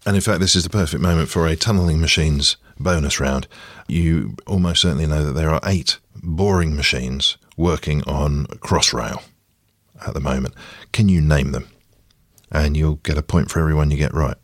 And 0.06 0.16
in 0.16 0.22
fact, 0.22 0.40
this 0.40 0.56
is 0.56 0.64
the 0.64 0.70
perfect 0.70 1.02
moment 1.02 1.30
for 1.30 1.48
a 1.48 1.56
tunnelling 1.56 2.00
machines 2.00 2.58
bonus 2.80 3.20
round. 3.20 3.48
You 3.88 4.36
almost 4.46 4.82
certainly 4.82 5.08
know 5.08 5.24
that 5.26 5.34
there 5.34 5.50
are 5.50 5.62
eight 5.64 5.98
boring 6.16 6.76
machines 6.76 7.38
working 7.58 8.04
on 8.04 8.46
Crossrail 8.62 9.24
at 10.06 10.14
the 10.14 10.20
moment. 10.20 10.54
Can 10.92 11.10
you 11.10 11.22
name 11.22 11.54
them? 11.54 11.68
And 12.52 12.78
you'll 12.78 12.96
get 12.98 13.18
a 13.18 13.24
point 13.24 13.50
for 13.50 13.60
everyone 13.60 13.90
you 13.90 13.98
get 13.98 14.14
right. 14.14 14.38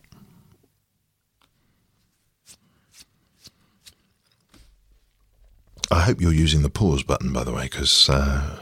I 5.92 6.00
hope 6.00 6.22
you're 6.22 6.34
using 6.34 6.62
the 6.62 6.70
pause 6.70 7.04
button, 7.04 7.34
by 7.34 7.44
the 7.44 7.52
way, 7.52 7.64
because 7.64 8.10
uh, 8.10 8.60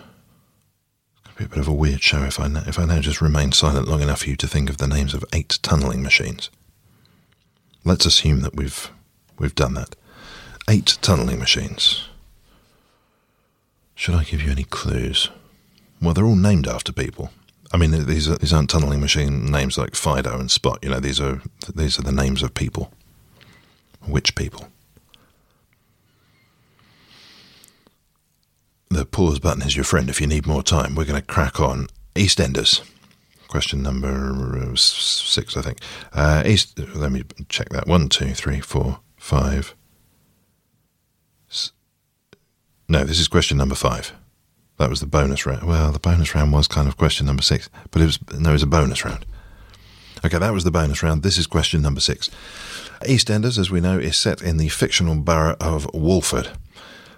it's 1.14 1.22
going 1.22 1.36
to 1.36 1.38
be 1.38 1.46
a 1.46 1.50
bit 1.50 1.60
of 1.60 1.68
a 1.68 1.74
weird 1.74 2.02
show 2.02 2.24
if 2.24 2.40
I 2.40 2.48
if 2.68 2.80
I 2.80 2.86
now 2.86 3.00
just 3.00 3.22
remain 3.22 3.52
silent 3.52 3.88
long 3.88 4.02
enough 4.02 4.22
for 4.22 4.30
you 4.30 4.36
to 4.38 4.48
think 4.48 4.68
of 4.68 4.78
the 4.78 4.88
names 4.88 5.14
of 5.14 5.24
eight 5.32 5.60
tunnelling 5.62 6.02
machines. 6.02 6.50
Let's 7.86 8.08
assume 8.08 8.42
that 8.42 8.56
we've 8.56 8.90
we've 9.38 9.54
done 9.54 9.76
that. 9.76 9.96
Eight 10.68 10.98
tunnelling 11.02 11.38
machines. 11.38 12.10
Should 13.94 14.16
I 14.16 14.24
give 14.24 14.42
you 14.42 14.52
any 14.52 14.64
clues? 14.64 15.30
Well, 16.02 16.16
they're 16.16 16.26
all 16.26 16.36
named 16.36 16.68
after 16.68 16.92
people. 16.92 17.32
I 17.72 17.78
mean, 17.78 17.92
these 18.08 18.28
are 18.28 18.38
these 18.38 18.54
aren't 18.54 18.72
tunnelling 18.72 19.02
machine 19.02 19.46
names 19.52 19.78
like 19.78 19.94
Fido 19.94 20.40
and 20.40 20.50
Spot. 20.50 20.80
You 20.82 20.90
know, 20.90 21.00
these 21.00 21.22
are 21.22 21.44
these 21.76 22.00
are 22.00 22.04
the 22.04 22.12
names 22.12 22.42
of 22.42 22.56
people. 22.56 22.92
Which 24.08 24.34
people? 24.34 24.70
The 28.90 29.06
pause 29.06 29.40
button 29.40 29.62
is 29.62 29.76
your 29.76 29.86
friend 29.86 30.10
if 30.10 30.20
you 30.20 30.26
need 30.26 30.48
more 30.48 30.64
time. 30.64 30.96
We're 30.96 31.06
going 31.06 31.22
to 31.22 31.26
crack 31.26 31.60
on. 31.60 31.88
EastEnders. 32.16 32.82
Question 33.48 33.84
number 33.84 34.76
six, 34.76 35.56
I 35.56 35.62
think. 35.62 35.80
Uh, 36.12 36.44
East. 36.46 36.78
Let 36.96 37.12
me 37.12 37.24
check 37.50 37.70
that. 37.70 37.88
One, 37.88 38.10
two, 38.10 38.34
three, 38.34 38.60
four, 38.60 39.00
five. 39.18 39.76
No, 42.88 43.04
this 43.04 43.20
is 43.20 43.28
question 43.28 43.58
number 43.58 43.76
five. 43.76 44.14
That 44.78 44.90
was 44.90 45.00
the 45.00 45.06
bonus 45.06 45.46
round. 45.46 45.68
Well, 45.68 45.92
the 45.92 46.00
bonus 46.00 46.34
round 46.34 46.52
was 46.52 46.68
kind 46.68 46.88
of 46.88 46.98
question 46.98 47.28
number 47.28 47.44
six, 47.44 47.70
but 47.92 48.02
it 48.02 48.06
was 48.06 48.20
no, 48.34 48.50
it 48.50 48.54
was 48.54 48.64
a 48.64 48.68
bonus 48.68 49.06
round. 49.06 49.26
Okay, 50.26 50.40
that 50.40 50.54
was 50.54 50.64
the 50.64 50.72
bonus 50.72 51.04
round. 51.04 51.22
This 51.22 51.38
is 51.38 51.46
question 51.46 51.84
number 51.84 52.02
six. 52.02 52.30
EastEnders, 53.04 53.60
as 53.60 53.70
we 53.70 53.82
know, 53.82 54.00
is 54.00 54.18
set 54.18 54.42
in 54.42 54.58
the 54.58 54.70
fictional 54.70 55.16
borough 55.16 55.56
of 55.60 55.88
Walford. 55.94 56.50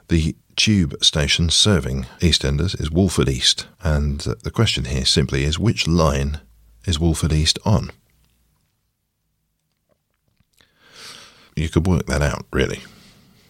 The 0.10 0.36
tube 0.56 1.04
station 1.04 1.50
serving 1.50 2.06
EastEnders 2.20 2.80
is 2.80 2.92
Walford 2.92 3.30
East, 3.30 3.68
and 3.84 4.20
the 4.20 4.52
question 4.52 4.86
here 4.86 5.06
simply 5.06 5.44
is 5.44 5.60
which 5.60 5.88
line 5.88 6.40
is 6.86 7.00
Walford 7.00 7.34
East 7.34 7.60
on? 7.66 7.92
You 11.56 11.70
could 11.70 11.86
work 11.86 12.06
that 12.08 12.22
out, 12.22 12.46
really, 12.52 12.82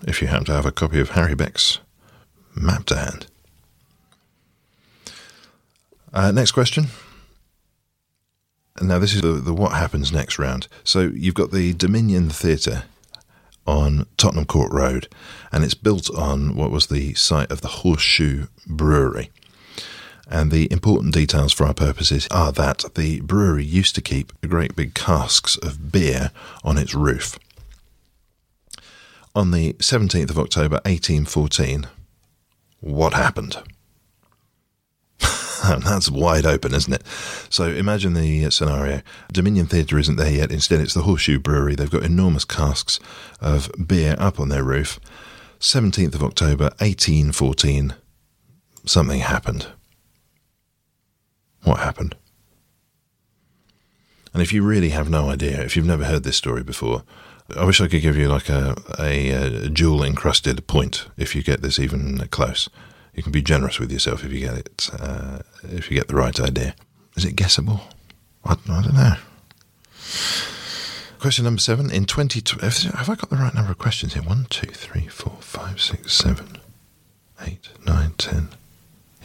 if 0.07 0.21
you 0.21 0.27
happen 0.27 0.45
to 0.45 0.53
have 0.53 0.65
a 0.65 0.71
copy 0.71 0.99
of 0.99 1.11
Harry 1.11 1.35
Beck's 1.35 1.79
map 2.55 2.85
to 2.85 2.97
hand. 2.97 3.27
Uh, 6.13 6.31
next 6.31 6.51
question. 6.51 6.87
Now, 8.81 8.99
this 8.99 9.13
is 9.13 9.21
the, 9.21 9.33
the 9.33 9.53
what 9.53 9.73
happens 9.73 10.11
next 10.11 10.39
round. 10.39 10.67
So, 10.83 11.11
you've 11.13 11.35
got 11.35 11.51
the 11.51 11.73
Dominion 11.73 12.29
Theatre 12.29 12.83
on 13.65 14.05
Tottenham 14.17 14.45
Court 14.45 14.71
Road, 14.71 15.07
and 15.51 15.63
it's 15.63 15.73
built 15.73 16.09
on 16.15 16.55
what 16.55 16.71
was 16.71 16.87
the 16.87 17.13
site 17.13 17.51
of 17.51 17.61
the 17.61 17.67
Horseshoe 17.67 18.47
Brewery. 18.67 19.29
And 20.27 20.49
the 20.49 20.71
important 20.71 21.13
details 21.13 21.51
for 21.51 21.65
our 21.65 21.73
purposes 21.73 22.27
are 22.31 22.51
that 22.53 22.85
the 22.95 23.19
brewery 23.21 23.65
used 23.65 23.95
to 23.95 24.01
keep 24.01 24.31
great 24.41 24.75
big 24.75 24.93
casks 24.93 25.57
of 25.57 25.91
beer 25.91 26.31
on 26.63 26.77
its 26.77 26.95
roof. 26.95 27.37
On 29.35 29.51
the 29.51 29.73
17th 29.73 30.29
of 30.29 30.39
October 30.39 30.75
1814, 30.85 31.87
what 32.79 33.13
happened? 33.13 33.57
That's 35.83 36.09
wide 36.09 36.45
open, 36.45 36.73
isn't 36.73 36.93
it? 36.93 37.05
So 37.49 37.65
imagine 37.65 38.13
the 38.13 38.45
uh, 38.45 38.49
scenario. 38.49 39.01
Dominion 39.31 39.67
Theatre 39.67 39.99
isn't 39.99 40.15
there 40.15 40.31
yet. 40.31 40.51
Instead, 40.51 40.79
it's 40.79 40.93
the 40.93 41.03
Horseshoe 41.03 41.39
Brewery. 41.39 41.75
They've 41.75 41.89
got 41.89 42.03
enormous 42.03 42.45
casks 42.45 42.99
of 43.39 43.71
beer 43.85 44.15
up 44.17 44.39
on 44.39 44.49
their 44.49 44.63
roof. 44.63 44.99
17th 45.59 46.15
of 46.15 46.23
October, 46.23 46.65
1814. 46.79 47.93
Something 48.85 49.19
happened. 49.19 49.67
What 51.63 51.79
happened? 51.79 52.15
And 54.33 54.41
if 54.41 54.51
you 54.51 54.63
really 54.63 54.89
have 54.89 55.09
no 55.09 55.29
idea, 55.29 55.61
if 55.61 55.75
you've 55.75 55.85
never 55.85 56.05
heard 56.05 56.23
this 56.23 56.37
story 56.37 56.63
before, 56.63 57.03
I 57.55 57.65
wish 57.65 57.81
I 57.81 57.87
could 57.87 58.01
give 58.01 58.17
you 58.17 58.29
like 58.29 58.49
a, 58.49 58.75
a, 58.97 59.29
a 59.29 59.69
jewel 59.69 60.03
encrusted 60.03 60.65
point 60.65 61.07
if 61.17 61.35
you 61.35 61.43
get 61.43 61.61
this 61.61 61.77
even 61.77 62.17
close. 62.29 62.69
You 63.13 63.23
can 63.23 63.31
be 63.31 63.41
generous 63.41 63.79
with 63.79 63.91
yourself 63.91 64.23
if 64.23 64.31
you 64.31 64.39
get 64.39 64.57
it, 64.57 64.89
uh, 64.97 65.39
if 65.63 65.91
you 65.91 65.97
get 65.97 66.07
the 66.07 66.15
right 66.15 66.39
idea. 66.39 66.75
Is 67.15 67.25
it 67.25 67.35
guessable? 67.35 67.81
I, 68.45 68.53
I 68.53 68.81
don't 68.81 68.93
know. 68.93 69.15
Question 71.19 71.45
number 71.45 71.59
seven. 71.59 71.91
In 71.91 72.05
20, 72.05 72.41
have 72.61 73.09
I 73.09 73.15
got 73.15 73.29
the 73.29 73.35
right 73.35 73.53
number 73.53 73.71
of 73.71 73.77
questions 73.77 74.13
here? 74.13 74.23
One, 74.23 74.47
two, 74.49 74.71
three, 74.71 75.07
four, 75.07 75.37
five, 75.39 75.79
six, 75.79 76.13
seven, 76.13 76.57
eight, 77.45 77.69
nine, 77.85 78.11
ten. 78.17 78.49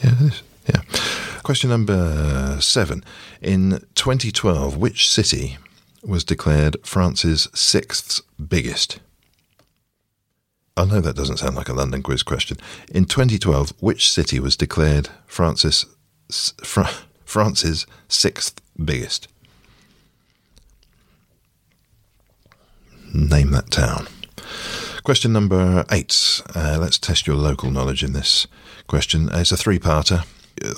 Yeah. 0.05 0.31
Yeah. 0.69 0.83
Question 1.43 1.71
number 1.71 2.59
seven. 2.61 3.05
In 3.41 3.85
2012, 3.95 4.77
which 4.77 5.09
city 5.09 5.59
was 6.03 6.25
declared 6.25 6.77
France's 6.83 7.49
sixth 7.55 8.21
biggest? 8.47 8.99
I 10.77 10.85
know 10.85 11.01
that 11.01 11.17
doesn't 11.17 11.39
sound 11.39 11.57
like 11.57 11.71
a 11.71 11.75
London 11.75 12.03
quiz 12.03 12.23
question. 12.23 12.59
In 12.93 13.07
2012, 13.07 13.73
which 13.81 14.11
city 14.11 14.39
was 14.39 14.57
declared 14.57 15.09
France's, 15.27 15.87
Fra- 16.63 16.91
France's 17.25 17.87
sixth 18.09 18.61
biggest? 18.83 19.29
Name 23.15 23.53
that 23.53 23.71
town. 23.71 24.07
Question 25.03 25.33
number 25.33 25.87
eight. 25.91 26.43
Uh, 26.55 26.77
let's 26.79 26.99
test 26.99 27.27
your 27.27 27.37
local 27.37 27.71
knowledge 27.71 28.03
in 28.05 28.13
this 28.13 28.47
question. 28.87 29.31
It's 29.33 29.53
a 29.53 29.57
three 29.57 29.79
parter. 29.79 30.27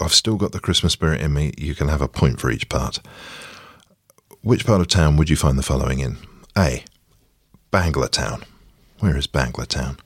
I've 0.00 0.14
still 0.14 0.36
got 0.36 0.52
the 0.52 0.60
Christmas 0.60 0.92
spirit 0.92 1.20
in 1.20 1.32
me. 1.32 1.52
You 1.56 1.74
can 1.74 1.88
have 1.88 2.02
a 2.02 2.08
point 2.08 2.38
for 2.38 2.50
each 2.50 2.68
part. 2.68 3.00
Which 4.42 4.64
part 4.64 4.80
of 4.80 4.86
town 4.86 5.16
would 5.16 5.30
you 5.30 5.36
find 5.36 5.58
the 5.58 5.62
following 5.62 5.98
in? 5.98 6.18
A. 6.56 6.84
Bangla 7.72 8.10
Town. 8.10 8.44
Where 9.00 9.16
is 9.16 9.28
Bangla 9.28 9.66
Town? 9.66 9.98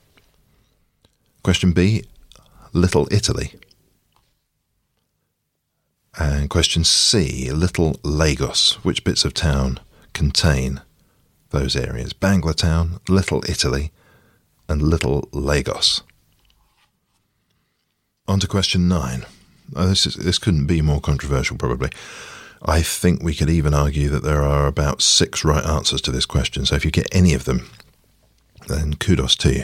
Question 1.41 1.71
B, 1.71 2.03
Little 2.73 3.07
Italy. 3.11 3.53
And 6.19 6.47
question 6.49 6.83
C, 6.83 7.51
Little 7.51 7.99
Lagos. 8.03 8.83
Which 8.83 9.03
bits 9.03 9.25
of 9.25 9.33
town 9.33 9.79
contain 10.13 10.81
those 11.49 11.75
areas? 11.75 12.13
Bangla 12.13 12.53
Town, 12.53 12.99
Little 13.09 13.43
Italy, 13.49 13.91
and 14.69 14.81
Little 14.81 15.27
Lagos. 15.31 16.03
On 18.27 18.39
to 18.39 18.47
question 18.47 18.87
nine. 18.87 19.25
Oh, 19.75 19.87
this, 19.87 20.05
is, 20.05 20.15
this 20.15 20.37
couldn't 20.37 20.67
be 20.67 20.83
more 20.83 21.01
controversial, 21.01 21.57
probably. 21.57 21.89
I 22.61 22.83
think 22.83 23.23
we 23.23 23.33
could 23.33 23.49
even 23.49 23.73
argue 23.73 24.07
that 24.09 24.23
there 24.23 24.43
are 24.43 24.67
about 24.67 25.01
six 25.01 25.43
right 25.43 25.65
answers 25.65 26.01
to 26.01 26.11
this 26.11 26.27
question. 26.27 26.65
So 26.65 26.75
if 26.75 26.85
you 26.85 26.91
get 26.91 27.07
any 27.11 27.33
of 27.33 27.45
them, 27.45 27.69
then 28.67 28.95
kudos 28.95 29.35
to 29.37 29.53
you, 29.53 29.63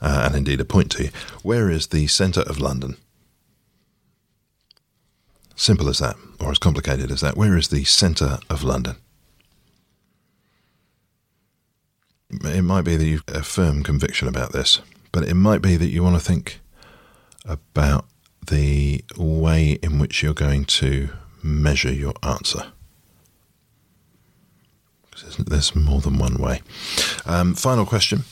uh, 0.00 0.22
and 0.26 0.36
indeed 0.36 0.60
a 0.60 0.64
point 0.64 0.90
to 0.92 1.04
you. 1.04 1.10
Where 1.42 1.70
is 1.70 1.88
the 1.88 2.06
centre 2.06 2.42
of 2.42 2.60
London? 2.60 2.96
Simple 5.54 5.88
as 5.88 5.98
that, 5.98 6.16
or 6.40 6.50
as 6.50 6.58
complicated 6.58 7.10
as 7.10 7.20
that. 7.20 7.36
Where 7.36 7.56
is 7.56 7.68
the 7.68 7.84
centre 7.84 8.38
of 8.50 8.64
London? 8.64 8.96
It 12.30 12.62
might 12.62 12.82
be 12.82 12.96
that 12.96 13.04
you've 13.04 13.24
a 13.28 13.42
firm 13.42 13.82
conviction 13.82 14.26
about 14.26 14.52
this, 14.52 14.80
but 15.12 15.24
it 15.24 15.34
might 15.34 15.60
be 15.60 15.76
that 15.76 15.88
you 15.88 16.02
want 16.02 16.16
to 16.16 16.24
think 16.24 16.60
about 17.44 18.06
the 18.46 19.04
way 19.16 19.78
in 19.82 19.98
which 19.98 20.22
you're 20.22 20.34
going 20.34 20.64
to 20.64 21.10
measure 21.42 21.92
your 21.92 22.14
answer. 22.22 22.72
There's 25.22 25.74
more 25.74 26.00
than 26.00 26.18
one 26.18 26.36
way. 26.36 26.62
Um, 27.26 27.54
final 27.54 27.86
question. 27.86 28.24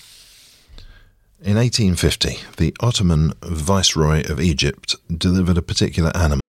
In 1.42 1.57
1850, 1.57 2.37
the 2.59 2.76
Ottoman 2.81 3.33
Viceroy 3.42 4.22
of 4.31 4.40
Egypt 4.40 4.96
delivered 5.09 5.57
a 5.57 5.62
particular 5.62 6.12
animal. 6.14 6.40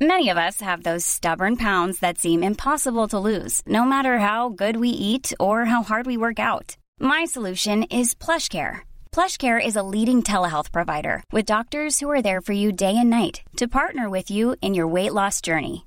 Many 0.00 0.30
of 0.30 0.36
us 0.36 0.60
have 0.60 0.82
those 0.82 1.04
stubborn 1.04 1.56
pounds 1.56 2.00
that 2.00 2.18
seem 2.18 2.42
impossible 2.42 3.06
to 3.08 3.18
lose, 3.18 3.62
no 3.66 3.84
matter 3.84 4.18
how 4.18 4.48
good 4.48 4.76
we 4.76 4.88
eat 4.88 5.32
or 5.38 5.64
how 5.66 5.82
hard 5.82 6.06
we 6.06 6.16
work 6.16 6.40
out. 6.40 6.76
My 6.98 7.24
solution 7.24 7.84
is 7.84 8.14
PlushCare. 8.14 8.80
PlushCare 9.12 9.64
is 9.64 9.76
a 9.76 9.82
leading 9.94 10.22
telehealth 10.22 10.72
provider 10.72 11.22
with 11.30 11.46
doctors 11.46 12.00
who 12.00 12.10
are 12.10 12.22
there 12.22 12.40
for 12.40 12.52
you 12.52 12.72
day 12.72 12.96
and 12.96 13.10
night 13.10 13.42
to 13.58 13.68
partner 13.68 14.10
with 14.10 14.28
you 14.28 14.56
in 14.60 14.74
your 14.74 14.88
weight 14.88 15.12
loss 15.12 15.40
journey. 15.40 15.86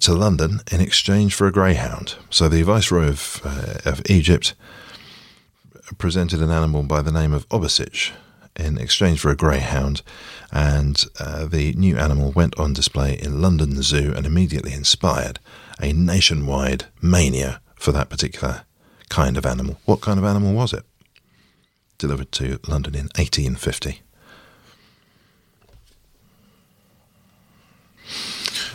to 0.00 0.12
London 0.12 0.60
in 0.70 0.80
exchange 0.80 1.34
for 1.34 1.46
a 1.46 1.52
greyhound. 1.52 2.16
So 2.30 2.48
the 2.48 2.62
Viceroy 2.62 3.08
of, 3.08 3.40
uh, 3.44 3.90
of 3.90 4.02
Egypt 4.08 4.54
presented 5.98 6.42
an 6.42 6.50
animal 6.50 6.82
by 6.82 7.02
the 7.02 7.12
name 7.12 7.32
of 7.32 7.48
Obasich 7.48 8.12
in 8.56 8.78
exchange 8.78 9.20
for 9.20 9.30
a 9.30 9.36
greyhound, 9.36 10.02
and 10.50 11.04
uh, 11.20 11.44
the 11.46 11.72
new 11.74 11.96
animal 11.96 12.32
went 12.32 12.58
on 12.58 12.72
display 12.72 13.18
in 13.18 13.42
London 13.42 13.82
Zoo 13.82 14.12
and 14.16 14.24
immediately 14.24 14.72
inspired 14.72 15.38
a 15.80 15.92
nationwide 15.92 16.86
mania 17.02 17.60
for 17.74 17.92
that 17.92 18.08
particular 18.08 18.62
kind 19.08 19.36
of 19.36 19.44
animal. 19.44 19.78
What 19.84 20.00
kind 20.00 20.18
of 20.18 20.24
animal 20.24 20.54
was 20.54 20.72
it? 20.72 20.84
Delivered 21.98 22.32
to 22.32 22.58
London 22.66 22.94
in 22.94 23.08
1850. 23.16 24.02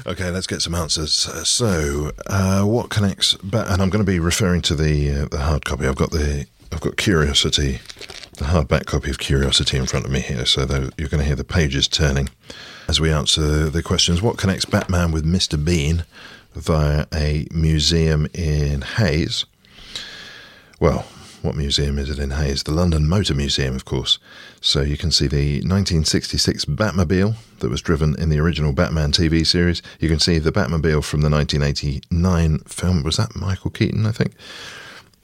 Okay, 0.05 0.31
let's 0.31 0.47
get 0.47 0.61
some 0.61 0.73
answers. 0.73 1.13
So, 1.13 2.11
uh, 2.27 2.63
what 2.63 2.89
connects? 2.89 3.35
Ba- 3.35 3.71
and 3.71 3.81
I'm 3.81 3.89
going 3.89 4.03
to 4.03 4.11
be 4.11 4.19
referring 4.19 4.61
to 4.63 4.75
the 4.75 5.11
uh, 5.11 5.25
the 5.29 5.39
hard 5.39 5.63
copy. 5.63 5.87
I've 5.87 5.95
got 5.95 6.11
the 6.11 6.47
I've 6.71 6.81
got 6.81 6.97
Curiosity, 6.97 7.79
the 8.37 8.45
hardback 8.45 8.85
copy 8.85 9.11
of 9.11 9.19
Curiosity 9.19 9.77
in 9.77 9.85
front 9.85 10.05
of 10.05 10.11
me 10.11 10.21
here. 10.21 10.45
So 10.45 10.61
you're 10.97 11.09
going 11.09 11.19
to 11.19 11.25
hear 11.25 11.35
the 11.35 11.43
pages 11.43 11.87
turning 11.87 12.29
as 12.87 12.99
we 12.99 13.11
answer 13.11 13.69
the 13.69 13.83
questions. 13.83 14.21
What 14.21 14.37
connects 14.37 14.65
Batman 14.65 15.11
with 15.11 15.25
Mr. 15.25 15.63
Bean 15.63 16.05
via 16.55 17.05
a 17.13 17.47
museum 17.51 18.27
in 18.33 18.81
Hayes? 18.81 19.45
Well, 20.79 21.05
what 21.41 21.55
museum 21.55 21.97
is 21.97 22.09
it 22.09 22.19
in 22.19 22.31
Hayes? 22.31 22.63
The 22.63 22.71
London 22.71 23.07
Motor 23.07 23.33
Museum, 23.33 23.75
of 23.75 23.85
course. 23.85 24.19
So 24.59 24.81
you 24.81 24.97
can 24.97 25.11
see 25.11 25.27
the 25.27 25.55
1966 25.61 26.65
Batmobile 26.65 27.35
that 27.59 27.69
was 27.69 27.81
driven 27.81 28.15
in 28.19 28.29
the 28.29 28.39
original 28.39 28.73
Batman 28.73 29.11
TV 29.11 29.45
series. 29.45 29.81
You 29.99 30.09
can 30.09 30.19
see 30.19 30.37
the 30.37 30.51
Batmobile 30.51 31.03
from 31.03 31.21
the 31.21 31.29
1989 31.29 32.59
film. 32.59 33.03
Was 33.03 33.17
that 33.17 33.35
Michael 33.35 33.71
Keaton, 33.71 34.05
I 34.05 34.11
think? 34.11 34.33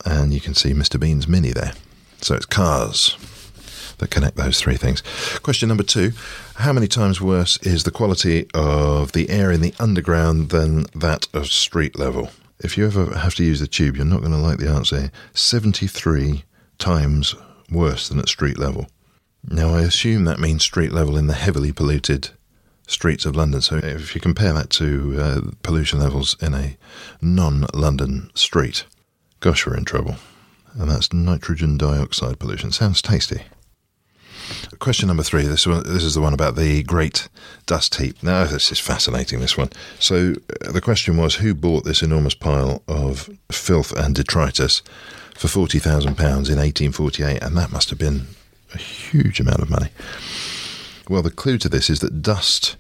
And 0.06 0.34
you 0.34 0.42
can 0.42 0.54
see 0.54 0.74
Mr. 0.74 1.00
Bean's 1.00 1.28
Mini 1.28 1.52
there. 1.52 1.74
So 2.22 2.36
it's 2.36 2.46
cars 2.46 3.16
that 4.00 4.10
connect 4.10 4.38
those 4.38 4.60
three 4.60 4.78
things. 4.78 5.02
Question 5.42 5.68
number 5.70 5.84
two 5.84 6.14
How 6.56 6.74
many 6.74 6.88
times 6.88 7.22
worse 7.22 7.58
is 7.58 7.84
the 7.84 7.92
quality 7.92 8.48
of 8.54 9.12
the 9.12 9.30
air 9.30 9.52
in 9.52 9.62
the 9.62 9.74
underground 9.80 10.50
than 10.50 10.86
that 10.96 11.28
of 11.34 11.48
street 11.48 11.98
level? 11.98 12.32
If 12.60 12.78
you 12.78 12.86
ever 12.86 13.18
have 13.18 13.36
to 13.36 13.44
use 13.44 13.60
the 13.60 13.68
tube, 13.68 13.96
you're 13.96 14.06
not 14.06 14.22
going 14.22 14.32
to 14.32 14.38
like 14.38 14.58
the 14.58 14.70
answer. 14.70 15.12
73 15.34 16.44
times 16.80 17.36
worse 17.72 18.10
than 18.10 18.20
at 18.20 18.30
street 18.30 18.58
level. 18.58 18.88
Now, 19.48 19.76
I 19.76 19.82
assume 19.82 20.24
that 20.26 20.40
means 20.40 20.64
street 20.64 20.92
level 20.92 21.18
in 21.18 21.28
the 21.28 21.34
heavily 21.34 21.72
polluted 21.72 22.30
streets 22.88 23.26
of 23.26 23.36
London. 23.36 23.62
So, 23.62 23.78
if 23.78 24.16
you 24.16 24.22
compare 24.22 24.54
that 24.54 24.70
to 24.72 25.16
uh, 25.20 25.42
pollution 25.62 26.00
levels 26.00 26.36
in 26.42 26.54
a 26.54 26.78
non 27.22 27.66
London 27.74 28.32
street, 28.34 28.86
gosh, 29.40 29.66
we're 29.66 29.78
in 29.78 29.86
trouble. 29.86 30.16
And 30.74 30.90
that's 30.90 31.14
nitrogen 31.14 31.78
dioxide 31.78 32.40
pollution. 32.40 32.72
Sounds 32.72 33.02
tasty. 33.02 33.44
Question 34.80 35.08
number 35.08 35.24
three. 35.24 35.44
This 35.44 35.66
one, 35.66 35.84
this 35.84 36.04
is 36.04 36.14
the 36.16 36.22
one 36.22 36.34
about 36.34 36.56
the 36.56 36.84
Great 36.84 37.28
Dust 37.66 37.96
Heap. 37.96 38.22
Now, 38.24 38.46
this 38.46 38.72
is 38.72 38.80
fascinating. 38.80 39.40
This 39.40 39.58
one. 39.58 39.70
So, 40.00 40.36
uh, 40.66 40.72
the 40.72 40.82
question 40.82 41.18
was, 41.18 41.36
who 41.36 41.54
bought 41.54 41.84
this 41.84 42.02
enormous 42.02 42.36
pile 42.36 42.84
of 42.88 43.30
filth 43.52 43.92
and 43.92 44.16
detritus 44.16 44.82
for 45.36 45.48
forty 45.48 45.80
thousand 45.80 46.16
pounds 46.18 46.50
in 46.50 46.60
eighteen 46.60 46.92
forty-eight? 46.92 47.42
And 47.42 47.58
that 47.58 47.72
must 47.72 47.90
have 47.90 48.00
been 48.00 48.28
a 48.74 48.78
huge 48.78 49.40
amount 49.40 49.62
of 49.62 49.70
money. 49.70 49.90
Well, 51.10 51.22
the 51.22 51.32
clue 51.32 51.58
to 51.60 51.70
this 51.70 51.90
is 51.90 52.00
that 52.00 52.22
dust, 52.22 52.76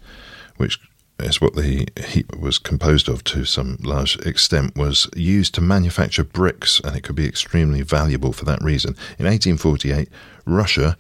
which 0.57 0.79
is 1.19 1.41
what 1.41 1.55
the 1.55 1.87
heap 2.07 2.35
was 2.35 2.59
composed 2.59 3.09
of 3.09 3.23
to 3.23 3.45
some 3.45 3.77
large 3.81 4.17
extent, 4.25 4.75
was 4.75 5.09
used 5.15 5.55
to 5.55 5.61
manufacture 5.61 6.23
bricks, 6.23 6.79
and 6.81 6.95
it 6.95 7.01
could 7.01 7.15
be 7.15 7.27
extremely 7.27 7.81
valuable 7.81 8.33
for 8.33 8.45
that 8.45 8.61
reason. 8.61 8.91
In 9.17 9.25
1848, 9.25 10.09
Russia 10.45 10.97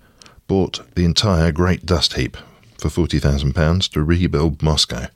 bought 0.47 0.81
the 0.95 1.05
entire 1.05 1.51
Great 1.51 1.85
Dust 1.85 2.13
Heap 2.13 2.37
for 2.77 2.87
£40,000 2.87 3.91
to 3.91 4.03
rebuild 4.03 4.63
Moscow. 4.63 5.07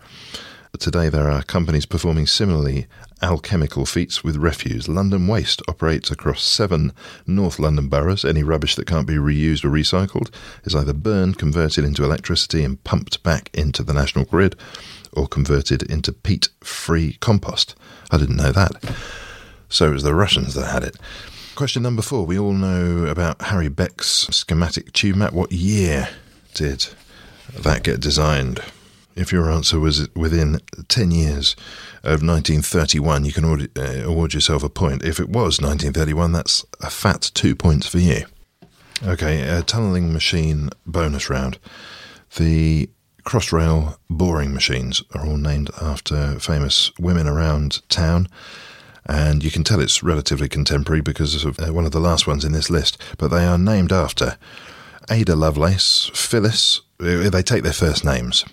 Today, 0.78 1.10
there 1.10 1.30
are 1.30 1.44
companies 1.44 1.86
performing 1.86 2.28
similarly 2.28 2.88
alchemical 3.22 3.86
feats 3.86 4.24
with 4.24 4.38
refuse. 4.38 4.88
London 4.88 5.28
Waste 5.28 5.62
operates 5.68 6.10
across 6.10 6.42
seven 6.44 6.92
North 7.28 7.60
London 7.60 7.88
boroughs. 7.88 8.26
Any 8.26 8.42
rubbish 8.42 8.76
that 8.76 8.88
can't 8.88 9.08
be 9.08 9.16
reused 9.16 9.64
or 9.64 9.70
recycled 9.70 10.34
is 10.64 10.76
either 10.76 10.94
burned, 10.94 11.38
converted 11.38 11.86
into 11.86 12.04
electricity, 12.04 12.64
and 12.64 12.84
pumped 12.84 13.22
back 13.22 13.50
into 13.54 13.84
the 13.84 13.94
national 13.94 14.26
grid, 14.26 14.56
or 15.14 15.28
converted 15.28 15.84
into 15.84 16.12
peat 16.12 16.50
free 16.62 17.18
compost. 17.20 17.76
I 18.10 18.18
didn't 18.18 18.38
know 18.38 18.52
that. 18.52 18.72
So 19.70 19.88
it 19.88 19.94
was 19.94 20.04
the 20.04 20.16
Russians 20.16 20.54
that 20.56 20.72
had 20.72 20.84
it. 20.84 20.98
Question 21.62 21.84
number 21.84 22.02
four. 22.02 22.26
We 22.26 22.40
all 22.40 22.54
know 22.54 23.06
about 23.06 23.40
Harry 23.40 23.70
Beck's 23.70 24.26
schematic 24.32 24.94
tube 24.94 25.16
map. 25.16 25.32
What 25.32 25.52
year 25.52 26.10
did 26.56 26.88
that 27.54 27.84
get 27.84 28.00
designed? 28.00 28.62
If 29.16 29.32
your 29.32 29.52
answer 29.52 29.80
was 29.80 30.10
within 30.16 30.60
10 30.88 31.12
years 31.12 31.56
of 31.98 32.24
1931, 32.24 33.26
you 33.26 33.32
can 33.32 33.44
award, 33.44 33.70
uh, 33.78 34.02
award 34.04 34.34
yourself 34.34 34.64
a 34.64 34.70
point. 34.70 35.06
If 35.06 35.20
it 35.20 35.30
was 35.30 35.62
1931, 35.62 36.32
that's 36.32 36.66
a 36.82 36.90
fat 36.90 37.30
two 37.36 37.56
points 37.56 37.86
for 37.86 38.00
you. 38.00 38.26
Okay, 39.06 39.42
a 39.42 39.62
tunnelling 39.62 40.12
machine 40.12 40.72
bonus 40.88 41.30
round. 41.30 41.60
The 42.38 42.90
Crossrail 43.24 44.00
boring 44.10 44.52
machines 44.52 45.04
are 45.14 45.28
all 45.28 45.38
named 45.38 45.70
after 45.80 46.40
famous 46.40 46.92
women 46.98 47.28
around 47.28 47.88
town 47.88 48.30
and 49.06 49.44
you 49.44 49.52
can 49.52 49.64
tell 49.64 49.80
it's 49.80 50.04
relatively 50.04 50.48
contemporary 50.48 51.02
because 51.02 51.44
of 51.44 51.60
uh, 51.60 51.74
one 51.74 51.86
of 51.86 51.92
the 51.92 52.00
last 52.00 52.28
ones 52.28 52.46
in 52.46 52.52
this 52.52 52.70
list, 52.70 53.02
but 53.18 53.30
they 53.30 53.46
are 53.46 53.58
named 53.58 53.92
after 53.92 54.38
Ada 55.10 55.36
Lovelace, 55.36 56.12
Phyllis, 56.14 56.82
uh, 57.00 57.30
they 57.30 57.42
take 57.42 57.64
their 57.64 57.74
first 57.74 58.06
names, 58.06 58.46